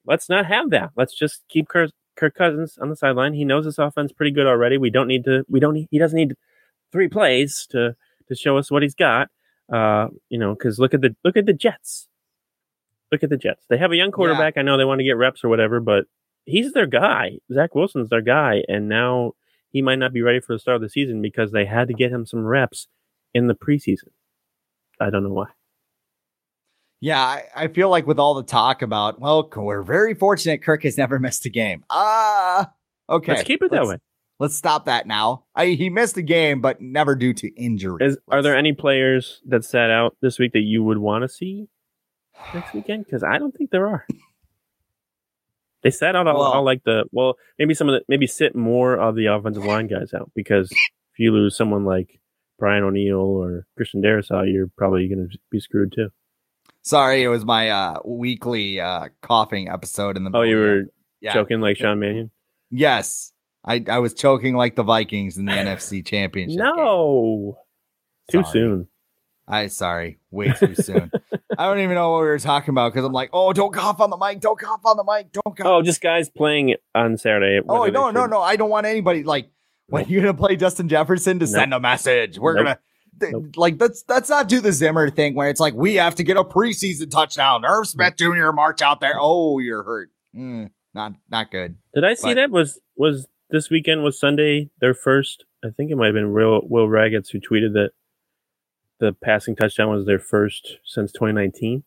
Let's 0.06 0.28
not 0.28 0.46
have 0.46 0.70
that. 0.70 0.90
Let's 0.96 1.16
just 1.16 1.42
keep 1.48 1.68
Kirk, 1.68 1.90
Kirk 2.16 2.34
Cousins 2.34 2.76
on 2.80 2.90
the 2.90 2.96
sideline. 2.96 3.32
He 3.32 3.44
knows 3.44 3.64
this 3.64 3.78
offense 3.78 4.12
pretty 4.12 4.32
good 4.32 4.46
already. 4.46 4.76
We 4.76 4.90
don't 4.90 5.08
need 5.08 5.24
to. 5.24 5.44
We 5.48 5.60
don't. 5.60 5.74
Need, 5.74 5.88
he 5.90 5.98
doesn't 5.98 6.16
need 6.16 6.34
three 6.92 7.08
plays 7.08 7.66
to 7.70 7.96
to 8.28 8.34
show 8.34 8.58
us 8.58 8.70
what 8.70 8.82
he's 8.82 8.94
got. 8.94 9.28
Uh, 9.72 10.08
you 10.28 10.38
know, 10.38 10.54
because 10.54 10.78
look 10.78 10.94
at 10.94 11.00
the 11.00 11.14
look 11.24 11.36
at 11.36 11.46
the 11.46 11.52
Jets. 11.52 12.08
Look 13.14 13.22
at 13.22 13.30
the 13.30 13.36
Jets. 13.36 13.64
They 13.70 13.78
have 13.78 13.92
a 13.92 13.96
young 13.96 14.10
quarterback. 14.10 14.54
I 14.56 14.62
know 14.62 14.76
they 14.76 14.84
want 14.84 14.98
to 14.98 15.04
get 15.04 15.16
reps 15.16 15.44
or 15.44 15.48
whatever, 15.48 15.78
but 15.78 16.06
he's 16.46 16.72
their 16.72 16.88
guy. 16.88 17.38
Zach 17.52 17.72
Wilson's 17.72 18.08
their 18.08 18.20
guy, 18.22 18.64
and 18.66 18.88
now 18.88 19.34
he 19.70 19.82
might 19.82 20.00
not 20.00 20.12
be 20.12 20.20
ready 20.20 20.40
for 20.40 20.52
the 20.52 20.58
start 20.58 20.74
of 20.74 20.82
the 20.82 20.88
season 20.88 21.22
because 21.22 21.52
they 21.52 21.64
had 21.64 21.86
to 21.86 21.94
get 21.94 22.10
him 22.10 22.26
some 22.26 22.44
reps 22.44 22.88
in 23.32 23.46
the 23.46 23.54
preseason. 23.54 24.08
I 25.00 25.10
don't 25.10 25.22
know 25.22 25.32
why. 25.32 25.46
Yeah, 27.00 27.20
I, 27.20 27.44
I 27.54 27.68
feel 27.68 27.88
like 27.88 28.04
with 28.08 28.18
all 28.18 28.34
the 28.34 28.42
talk 28.42 28.82
about, 28.82 29.20
well, 29.20 29.48
we're 29.54 29.82
very 29.82 30.14
fortunate 30.14 30.60
Kirk 30.60 30.82
has 30.82 30.98
never 30.98 31.20
missed 31.20 31.46
a 31.46 31.50
game. 31.50 31.84
Ah, 31.88 32.72
okay. 33.08 33.30
Let's 33.34 33.44
keep 33.44 33.62
it 33.62 33.70
that 33.70 33.84
Let's- 33.84 33.90
way. 33.90 33.98
Let's 34.40 34.56
stop 34.56 34.86
that 34.86 35.06
now. 35.06 35.44
I, 35.54 35.66
he 35.66 35.88
missed 35.88 36.16
a 36.16 36.22
game, 36.22 36.60
but 36.60 36.80
never 36.80 37.14
due 37.14 37.32
to 37.34 37.48
injury. 37.54 38.04
Is, 38.04 38.18
are 38.26 38.42
there 38.42 38.56
any 38.56 38.72
players 38.72 39.40
that 39.46 39.64
sat 39.64 39.90
out 39.90 40.16
this 40.20 40.40
week 40.40 40.54
that 40.54 40.62
you 40.62 40.82
would 40.82 40.98
want 40.98 41.22
to 41.22 41.28
see 41.28 41.68
next 42.54 42.72
weekend? 42.74 43.04
Because 43.04 43.22
I 43.22 43.38
don't 43.38 43.54
think 43.56 43.70
there 43.70 43.86
are. 43.88 44.06
They 45.82 45.90
sat 45.90 46.16
out 46.16 46.26
all, 46.26 46.38
Well- 46.38 46.52
all 46.52 46.64
like 46.64 46.82
the 46.84 47.04
well, 47.12 47.34
maybe 47.58 47.74
some 47.74 47.88
of 47.88 47.94
the 47.94 48.04
maybe 48.08 48.26
sit 48.26 48.54
more 48.56 48.94
of 48.94 49.16
the 49.16 49.26
offensive 49.26 49.64
line 49.64 49.86
guys 49.86 50.14
out 50.14 50.30
because 50.34 50.70
if 50.72 51.18
you 51.18 51.30
lose 51.32 51.56
someone 51.56 51.84
like 51.84 52.20
Brian 52.58 52.82
O'Neill 52.84 53.18
or 53.20 53.66
Christian 53.76 54.02
Darrisaw, 54.02 54.50
you're 54.50 54.70
probably 54.78 55.08
going 55.08 55.28
to 55.30 55.38
be 55.50 55.60
screwed 55.60 55.92
too. 55.92 56.08
Sorry, 56.82 57.22
it 57.22 57.28
was 57.28 57.44
my 57.44 57.70
uh, 57.70 57.98
weekly 58.04 58.80
uh, 58.80 59.08
coughing 59.22 59.68
episode 59.68 60.16
in 60.16 60.24
the. 60.24 60.30
Oh, 60.34 60.42
you 60.42 60.56
were 60.56 60.82
yeah. 61.20 61.32
choking 61.32 61.60
like 61.60 61.76
Sean 61.76 61.98
Mannion? 61.98 62.30
Yes, 62.70 63.32
I, 63.64 63.84
I 63.88 63.98
was 63.98 64.14
choking 64.14 64.54
like 64.54 64.76
the 64.76 64.82
Vikings 64.82 65.36
in 65.38 65.44
the 65.46 65.52
NFC 65.54 66.04
Championship. 66.04 66.58
game. 66.58 66.76
No, 66.76 67.58
too 68.30 68.42
Sorry. 68.42 68.52
soon. 68.52 68.88
I 69.46 69.66
sorry, 69.66 70.18
way 70.30 70.52
too 70.52 70.74
soon. 70.74 71.10
I 71.58 71.66
don't 71.66 71.78
even 71.80 71.94
know 71.96 72.12
what 72.12 72.20
we 72.22 72.26
were 72.28 72.38
talking 72.38 72.70
about 72.72 72.92
because 72.92 73.04
I'm 73.06 73.12
like, 73.12 73.30
oh, 73.32 73.52
don't 73.52 73.72
cough 73.74 74.00
on 74.00 74.08
the 74.10 74.16
mic, 74.16 74.40
don't 74.40 74.58
cough 74.58 74.80
on 74.86 74.96
the 74.96 75.04
mic, 75.04 75.32
don't 75.32 75.56
cough. 75.56 75.66
Oh, 75.66 75.82
just 75.82 76.00
guys 76.00 76.30
playing 76.30 76.76
on 76.94 77.18
Saturday. 77.18 77.60
Oh 77.68 77.84
no, 77.86 78.10
no, 78.10 78.24
no! 78.26 78.40
I 78.40 78.56
don't 78.56 78.70
want 78.70 78.86
anybody 78.86 79.22
like 79.22 79.50
when 79.88 80.08
you're 80.08 80.22
gonna 80.22 80.32
play 80.34 80.56
Justin 80.56 80.88
Jefferson 80.88 81.38
to 81.40 81.44
Nope. 81.44 81.54
send 81.54 81.74
a 81.74 81.80
message. 81.80 82.38
We're 82.38 82.54
Nope. 82.54 82.64
gonna 82.64 82.78
th- 83.20 83.32
Nope. 83.32 83.56
like 83.56 83.78
let's 83.78 84.02
let's 84.08 84.30
not 84.30 84.48
do 84.48 84.60
the 84.60 84.72
Zimmer 84.72 85.10
thing 85.10 85.34
where 85.34 85.48
it's 85.50 85.60
like 85.60 85.74
we 85.74 85.96
have 85.96 86.14
to 86.14 86.22
get 86.22 86.38
a 86.38 86.44
preseason 86.44 87.10
touchdown. 87.10 87.64
Irv 87.66 87.86
Smith 87.86 88.16
Jr. 88.16 88.50
march 88.52 88.80
out 88.80 89.00
there. 89.00 89.16
Oh, 89.20 89.58
you're 89.58 89.82
hurt. 89.82 90.10
Mm, 90.34 90.70
not 90.94 91.12
not 91.30 91.50
good. 91.50 91.76
Did 91.94 92.04
I 92.04 92.14
see 92.14 92.28
But- 92.30 92.34
that? 92.36 92.50
Was 92.50 92.80
was 92.96 93.28
this 93.50 93.68
weekend 93.68 94.02
was 94.02 94.18
Sunday 94.18 94.70
their 94.80 94.94
first? 94.94 95.44
I 95.62 95.68
think 95.76 95.90
it 95.90 95.96
might 95.96 96.06
have 96.06 96.14
been 96.14 96.32
Will 96.32 96.62
Will 96.64 96.88
Ragatz 96.88 97.28
who 97.30 97.38
tweeted 97.40 97.74
that 97.74 97.90
the 99.00 99.12
passing 99.12 99.56
touchdown 99.56 99.90
was 99.90 100.06
their 100.06 100.18
first 100.18 100.78
since 100.84 101.12
2019. 101.12 101.84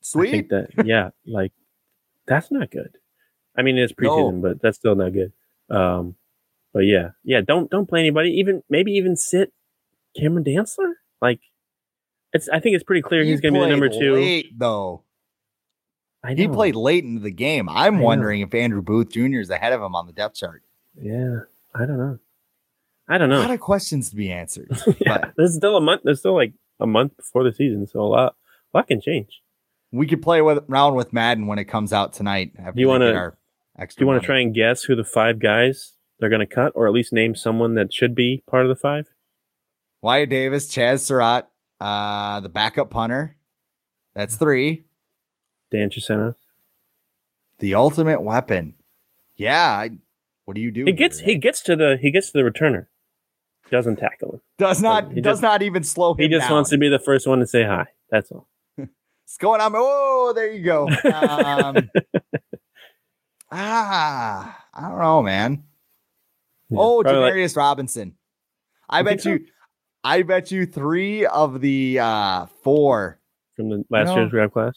Sweet. 0.00 0.28
I 0.28 0.30
think 0.30 0.48
that 0.48 0.68
yeah, 0.84 1.10
like 1.26 1.52
that's 2.26 2.50
not 2.50 2.70
good. 2.70 2.96
I 3.56 3.62
mean, 3.62 3.76
it's 3.76 3.92
preseason, 3.92 4.40
but 4.42 4.62
that's 4.62 4.78
still 4.78 4.94
not 4.94 5.12
good. 5.12 5.32
Um, 5.70 6.14
but 6.72 6.80
yeah, 6.80 7.10
yeah, 7.24 7.40
don't 7.40 7.70
don't 7.70 7.88
play 7.88 8.00
anybody. 8.00 8.30
Even 8.30 8.62
maybe 8.70 8.92
even 8.92 9.16
sit 9.16 9.52
Cameron 10.16 10.44
Dantzler. 10.44 10.92
Like 11.20 11.40
it's. 12.32 12.48
I 12.48 12.60
think 12.60 12.74
it's 12.76 12.84
pretty 12.84 13.02
clear 13.02 13.24
He 13.24 13.30
he's 13.30 13.40
going 13.40 13.54
to 13.54 13.60
be 13.60 13.64
the 13.64 13.70
number 13.70 13.88
two. 13.88 14.14
Late, 14.14 14.56
though 14.56 15.02
I 16.22 16.34
he 16.34 16.48
played 16.48 16.76
late 16.76 17.04
into 17.04 17.20
the 17.20 17.30
game. 17.30 17.68
I'm 17.68 17.96
I 17.96 17.98
know. 17.98 18.04
wondering 18.04 18.40
if 18.40 18.54
Andrew 18.54 18.82
Booth 18.82 19.10
Jr. 19.10 19.40
is 19.40 19.50
ahead 19.50 19.72
of 19.72 19.80
him 19.80 19.94
on 19.94 20.06
the 20.06 20.12
depth 20.12 20.36
chart. 20.36 20.62
Yeah, 21.00 21.40
I 21.74 21.86
don't 21.86 21.98
know. 21.98 22.18
I 23.08 23.18
don't 23.18 23.28
know. 23.30 23.38
A 23.38 23.42
lot 23.42 23.50
of 23.50 23.60
questions 23.60 24.10
to 24.10 24.16
be 24.16 24.30
answered. 24.30 24.68
yeah, 25.00 25.18
but- 25.18 25.32
there's 25.36 25.54
still 25.54 25.76
a 25.76 25.80
month. 25.80 26.02
There's 26.04 26.18
still 26.20 26.34
like 26.34 26.52
a 26.80 26.86
month 26.86 27.16
before 27.16 27.44
the 27.44 27.52
season, 27.52 27.86
so 27.86 28.00
a 28.00 28.02
lot, 28.02 28.36
a 28.74 28.76
lot 28.78 28.88
can 28.88 29.00
change. 29.00 29.40
we 29.90 30.06
could 30.06 30.22
play 30.22 30.42
with 30.42 30.64
around 30.68 30.94
with 30.94 31.12
Madden 31.12 31.46
when 31.46 31.58
it 31.58 31.64
comes 31.64 31.92
out 31.92 32.12
tonight. 32.12 32.52
Do 32.56 32.80
you 32.80 32.90
our 32.90 33.38
extra 33.78 34.00
Do 34.00 34.04
you 34.04 34.06
want 34.08 34.22
to 34.22 34.26
try 34.26 34.40
and 34.40 34.54
guess 34.54 34.82
who 34.84 34.94
the 34.94 35.04
five 35.04 35.38
guys 35.38 35.94
they're 36.20 36.28
going 36.28 36.46
to 36.46 36.54
cut, 36.54 36.72
or 36.74 36.86
at 36.86 36.92
least 36.92 37.12
name 37.12 37.34
someone 37.34 37.74
that 37.74 37.92
should 37.92 38.14
be 38.14 38.42
part 38.48 38.64
of 38.64 38.68
the 38.68 38.76
five? 38.76 39.06
Wyatt 40.02 40.30
Davis, 40.30 40.68
Chaz 40.68 41.00
Surratt, 41.00 41.48
uh, 41.80 42.40
the 42.40 42.48
backup 42.48 42.90
punter. 42.90 43.36
That's 44.14 44.36
three. 44.36 44.84
Dan 45.70 45.90
Chisena. 45.90 46.34
The 47.58 47.74
ultimate 47.74 48.20
weapon. 48.22 48.74
Yeah. 49.36 49.68
I, 49.70 49.90
what 50.44 50.54
do 50.54 50.60
you 50.60 50.70
do? 50.70 50.84
He 50.84 50.92
gets 50.92 51.20
he 51.20 51.36
gets 51.36 51.60
to 51.62 51.76
the 51.76 51.98
he 52.00 52.10
gets 52.10 52.30
to 52.30 52.38
the 52.42 52.48
returner. 52.48 52.86
Doesn't 53.70 53.96
tackle 53.96 54.34
him. 54.34 54.40
does 54.58 54.80
not 54.82 55.12
he 55.12 55.20
does 55.20 55.32
just- 55.36 55.42
not 55.42 55.62
even 55.62 55.82
slow 55.84 56.12
him 56.12 56.18
He 56.18 56.28
just 56.28 56.46
down. 56.48 56.54
wants 56.54 56.70
to 56.70 56.78
be 56.78 56.88
the 56.88 56.98
first 56.98 57.26
one 57.26 57.38
to 57.40 57.46
say 57.46 57.64
hi. 57.64 57.86
That's 58.10 58.30
all. 58.32 58.48
What's 58.76 59.36
going 59.38 59.60
on? 59.60 59.72
Oh, 59.76 60.32
there 60.34 60.50
you 60.50 60.64
go. 60.64 60.88
Um, 60.88 61.90
ah, 63.52 64.64
I 64.74 64.88
don't 64.88 64.98
know, 64.98 65.22
man. 65.22 65.64
Yeah, 66.70 66.78
oh, 66.80 67.02
probably 67.02 67.44
like- 67.46 67.56
Robinson. 67.56 68.14
I 68.88 68.98
You 69.00 69.04
bet 69.04 69.24
you. 69.24 69.40
I 70.04 70.22
bet 70.22 70.50
you 70.50 70.64
three 70.64 71.26
of 71.26 71.60
the 71.60 71.98
uh, 71.98 72.46
four. 72.62 73.20
from 73.56 73.68
the 73.68 73.84
last 73.90 74.06
No. 74.06 74.16
year's 74.16 74.30
draft 74.30 74.52
class. 74.52 74.72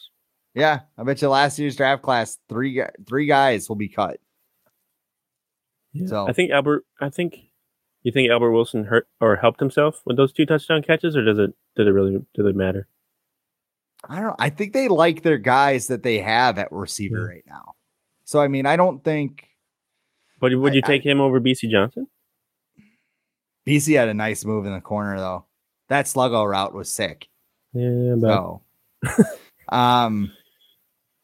Yeah, 0.54 0.80
I 0.98 1.04
bet 1.04 1.22
you 1.22 1.28
last 1.28 1.58
year's 1.58 1.76
draft 1.76 2.02
class 2.02 2.38
three 2.48 2.82
three 3.08 3.26
guys 3.26 3.68
will 3.68 3.76
be 3.76 3.88
cut. 3.88 4.18
So 6.06 6.26
I 6.28 6.32
think 6.32 6.50
Albert. 6.50 6.84
I 7.00 7.08
think 7.10 7.36
you 8.02 8.12
think 8.12 8.30
Albert 8.30 8.52
Wilson 8.52 8.84
hurt 8.84 9.06
or 9.20 9.36
helped 9.36 9.60
himself 9.60 10.00
with 10.04 10.16
those 10.16 10.32
two 10.32 10.46
touchdown 10.46 10.82
catches, 10.82 11.16
or 11.16 11.24
does 11.24 11.38
it 11.38 11.54
did 11.76 11.86
it 11.86 11.92
really 11.92 12.12
did 12.34 12.46
it 12.46 12.56
matter? 12.56 12.86
I 14.08 14.20
don't. 14.20 14.36
I 14.38 14.50
think 14.50 14.72
they 14.72 14.88
like 14.88 15.22
their 15.22 15.38
guys 15.38 15.86
that 15.86 16.02
they 16.02 16.18
have 16.18 16.58
at 16.58 16.72
receiver 16.72 17.24
right 17.24 17.44
now. 17.46 17.74
So 18.24 18.40
I 18.40 18.48
mean, 18.48 18.66
I 18.66 18.76
don't 18.76 19.02
think 19.04 19.46
But 20.40 20.54
would 20.58 20.72
I- 20.72 20.76
you 20.76 20.82
I- 20.84 20.86
take 20.86 21.04
him 21.04 21.20
over 21.20 21.40
Bisi 21.40 21.70
Johnson? 21.70 22.06
Bisi 23.66 23.96
had 23.96 24.08
a 24.08 24.14
nice 24.14 24.44
move 24.44 24.66
in 24.66 24.72
the 24.72 24.80
corner 24.80 25.16
though. 25.18 25.44
That 25.88 26.06
sluggo 26.06 26.48
route 26.50 26.74
was 26.74 26.90
sick. 26.92 27.28
Yeah, 27.74 28.14
but 28.18 28.28
So, 28.28 28.62
um, 29.68 30.32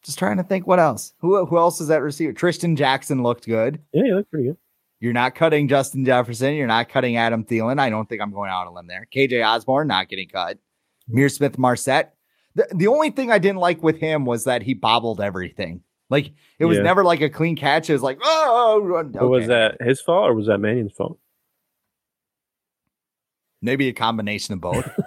just 0.03 0.17
trying 0.17 0.37
to 0.37 0.43
think 0.43 0.65
what 0.65 0.79
else. 0.79 1.13
Who 1.19 1.45
who 1.45 1.57
else 1.57 1.81
is 1.81 1.89
that 1.89 2.01
receiver? 2.01 2.31
Trishton 2.33 2.77
Jackson 2.77 3.23
looked 3.23 3.45
good. 3.45 3.79
yeah, 3.91 4.03
he 4.03 4.13
looked 4.13 4.31
pretty 4.31 4.47
good. 4.47 4.57
You're 4.99 5.13
not 5.13 5.33
cutting 5.35 5.67
Justin 5.67 6.03
Jefferson. 6.05 6.55
You're 6.55 6.67
not 6.67 6.89
cutting 6.89 7.15
Adam 7.15 7.43
Thielen. 7.45 7.79
I 7.79 7.89
don't 7.89 8.07
think 8.09 8.21
I'm 8.21 8.31
going 8.33 8.49
out 8.51 8.67
on 8.67 8.73
limb 8.73 8.87
there. 8.87 9.07
KJ 9.15 9.45
Osborn 9.47 9.87
not 9.87 10.09
getting 10.09 10.27
cut. 10.27 10.57
Mir 11.07 11.29
Smith-Marsette. 11.29 12.13
The, 12.55 12.67
the 12.75 12.87
only 12.87 13.09
thing 13.11 13.31
I 13.31 13.37
didn't 13.37 13.59
like 13.59 13.81
with 13.81 13.97
him 13.99 14.25
was 14.25 14.43
that 14.43 14.61
he 14.63 14.73
bobbled 14.73 15.21
everything. 15.21 15.81
Like 16.09 16.33
it 16.59 16.65
was 16.65 16.77
Yeah. 16.77 16.83
never 16.83 17.03
like 17.03 17.21
a 17.21 17.29
clean 17.29 17.55
catch. 17.55 17.89
It 17.89 17.93
was 17.93 18.01
like, 18.01 18.17
oh, 18.21 19.03
okay. 19.15 19.19
Was 19.25 19.47
that 19.47 19.77
his 19.81 20.01
fault 20.01 20.29
or 20.29 20.33
was 20.33 20.47
that 20.47 20.57
Mannion's 20.59 20.93
fault? 20.93 21.19
maybe 23.61 23.87
a 23.89 23.93
combination 23.93 24.53
of 24.53 24.61
both? 24.61 24.89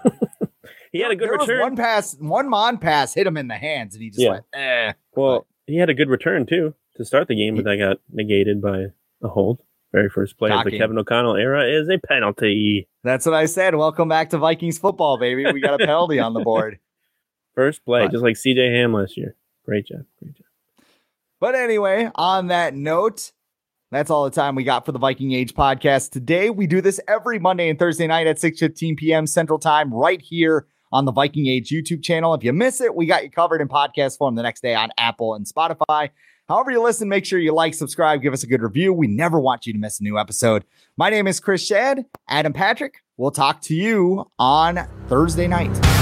He 0.92 1.00
had 1.00 1.10
a 1.10 1.16
good 1.16 1.30
there 1.30 1.38
return. 1.38 1.60
one 1.60 1.74
pass, 1.76 2.14
one 2.20 2.50
Mond 2.50 2.82
pass 2.82 3.14
hit 3.14 3.26
him 3.26 3.38
in 3.38 3.48
the 3.48 3.54
hands, 3.56 3.94
and 3.94 4.02
he 4.02 4.10
just 4.10 4.20
Yeah. 4.20 4.30
went, 4.32 4.44
eh. 4.52 4.92
well, 5.16 5.46
he 5.66 5.78
had 5.78 5.88
a 5.88 5.94
good 5.94 6.10
return 6.10 6.44
too 6.44 6.74
to 6.96 7.04
start 7.06 7.28
the 7.28 7.34
game, 7.34 7.54
but 7.54 7.64
that 7.64 7.76
got 7.78 7.96
negated 8.12 8.60
by 8.60 8.88
a 9.22 9.28
hold. 9.28 9.62
Very 9.92 10.08
first 10.08 10.38
play 10.38 10.50
of 10.50 10.64
the 10.64 10.78
Kevin 10.78 10.96
O'Connell 10.98 11.36
era 11.36 11.68
is 11.68 11.88
a 11.90 11.98
penalty. 11.98 12.88
That's 13.04 13.26
what 13.26 13.34
I 13.34 13.44
said. 13.44 13.74
Welcome 13.74 14.08
back 14.08 14.30
to 14.30 14.38
Vikings 14.38 14.78
football, 14.78 15.18
baby. 15.18 15.44
We 15.52 15.60
got 15.60 15.74
a 15.74 15.84
penalty 15.84 16.18
on 16.18 16.32
the 16.32 16.40
board. 16.44 16.78
First 17.54 17.84
play, 17.84 18.04
But- 18.04 18.12
just 18.12 18.22
like 18.24 18.36
CJ 18.36 18.72
Ham 18.74 18.94
last 18.94 19.16
year. 19.18 19.36
Great 19.66 19.86
job. 19.86 20.04
Great 20.18 20.34
job. 20.34 20.46
But 21.40 21.54
anyway, 21.54 22.10
on 22.14 22.46
that 22.46 22.74
note, 22.74 23.32
that's 23.90 24.10
all 24.10 24.24
the 24.24 24.30
time 24.30 24.54
we 24.54 24.64
got 24.64 24.86
for 24.86 24.92
the 24.92 24.98
Viking 24.98 25.32
Age 25.32 25.52
podcast 25.54 26.10
today. 26.10 26.48
We 26.48 26.66
do 26.66 26.80
this 26.80 26.98
every 27.06 27.38
Monday 27.38 27.68
and 27.68 27.78
Thursday 27.78 28.06
night 28.06 28.26
at 28.26 28.38
6:15 28.38 28.96
p.m. 28.96 29.26
Central 29.26 29.58
Time 29.58 29.92
right 29.92 30.22
here 30.22 30.66
on 30.90 31.04
the 31.04 31.12
Viking 31.12 31.46
Age 31.48 31.68
YouTube 31.68 32.02
channel. 32.02 32.32
If 32.32 32.42
you 32.44 32.52
miss 32.54 32.80
it, 32.80 32.94
we 32.94 33.04
got 33.06 33.24
you 33.24 33.30
covered 33.30 33.60
in 33.60 33.68
podcast 33.68 34.16
form 34.16 34.36
the 34.36 34.42
next 34.42 34.62
day 34.62 34.74
on 34.74 34.90
Apple 34.96 35.34
and 35.34 35.44
Spotify. 35.46 36.10
However 36.48 36.70
you 36.70 36.82
listen, 36.82 37.08
make 37.08 37.24
sure 37.24 37.38
you 37.38 37.54
like, 37.54 37.74
subscribe, 37.74 38.20
give 38.20 38.32
us 38.32 38.42
a 38.42 38.46
good 38.46 38.62
review. 38.62 38.92
We 38.92 39.06
never 39.06 39.38
want 39.40 39.66
you 39.66 39.72
to 39.72 39.78
miss 39.78 40.00
a 40.00 40.02
new 40.02 40.18
episode. 40.18 40.64
My 40.96 41.08
name 41.08 41.26
is 41.26 41.40
Chris 41.40 41.68
Schad, 41.68 42.04
Adam 42.28 42.52
Patrick. 42.52 42.96
We'll 43.16 43.30
talk 43.30 43.60
to 43.62 43.74
you 43.74 44.30
on 44.38 44.80
Thursday 45.08 45.46
night. 45.46 46.01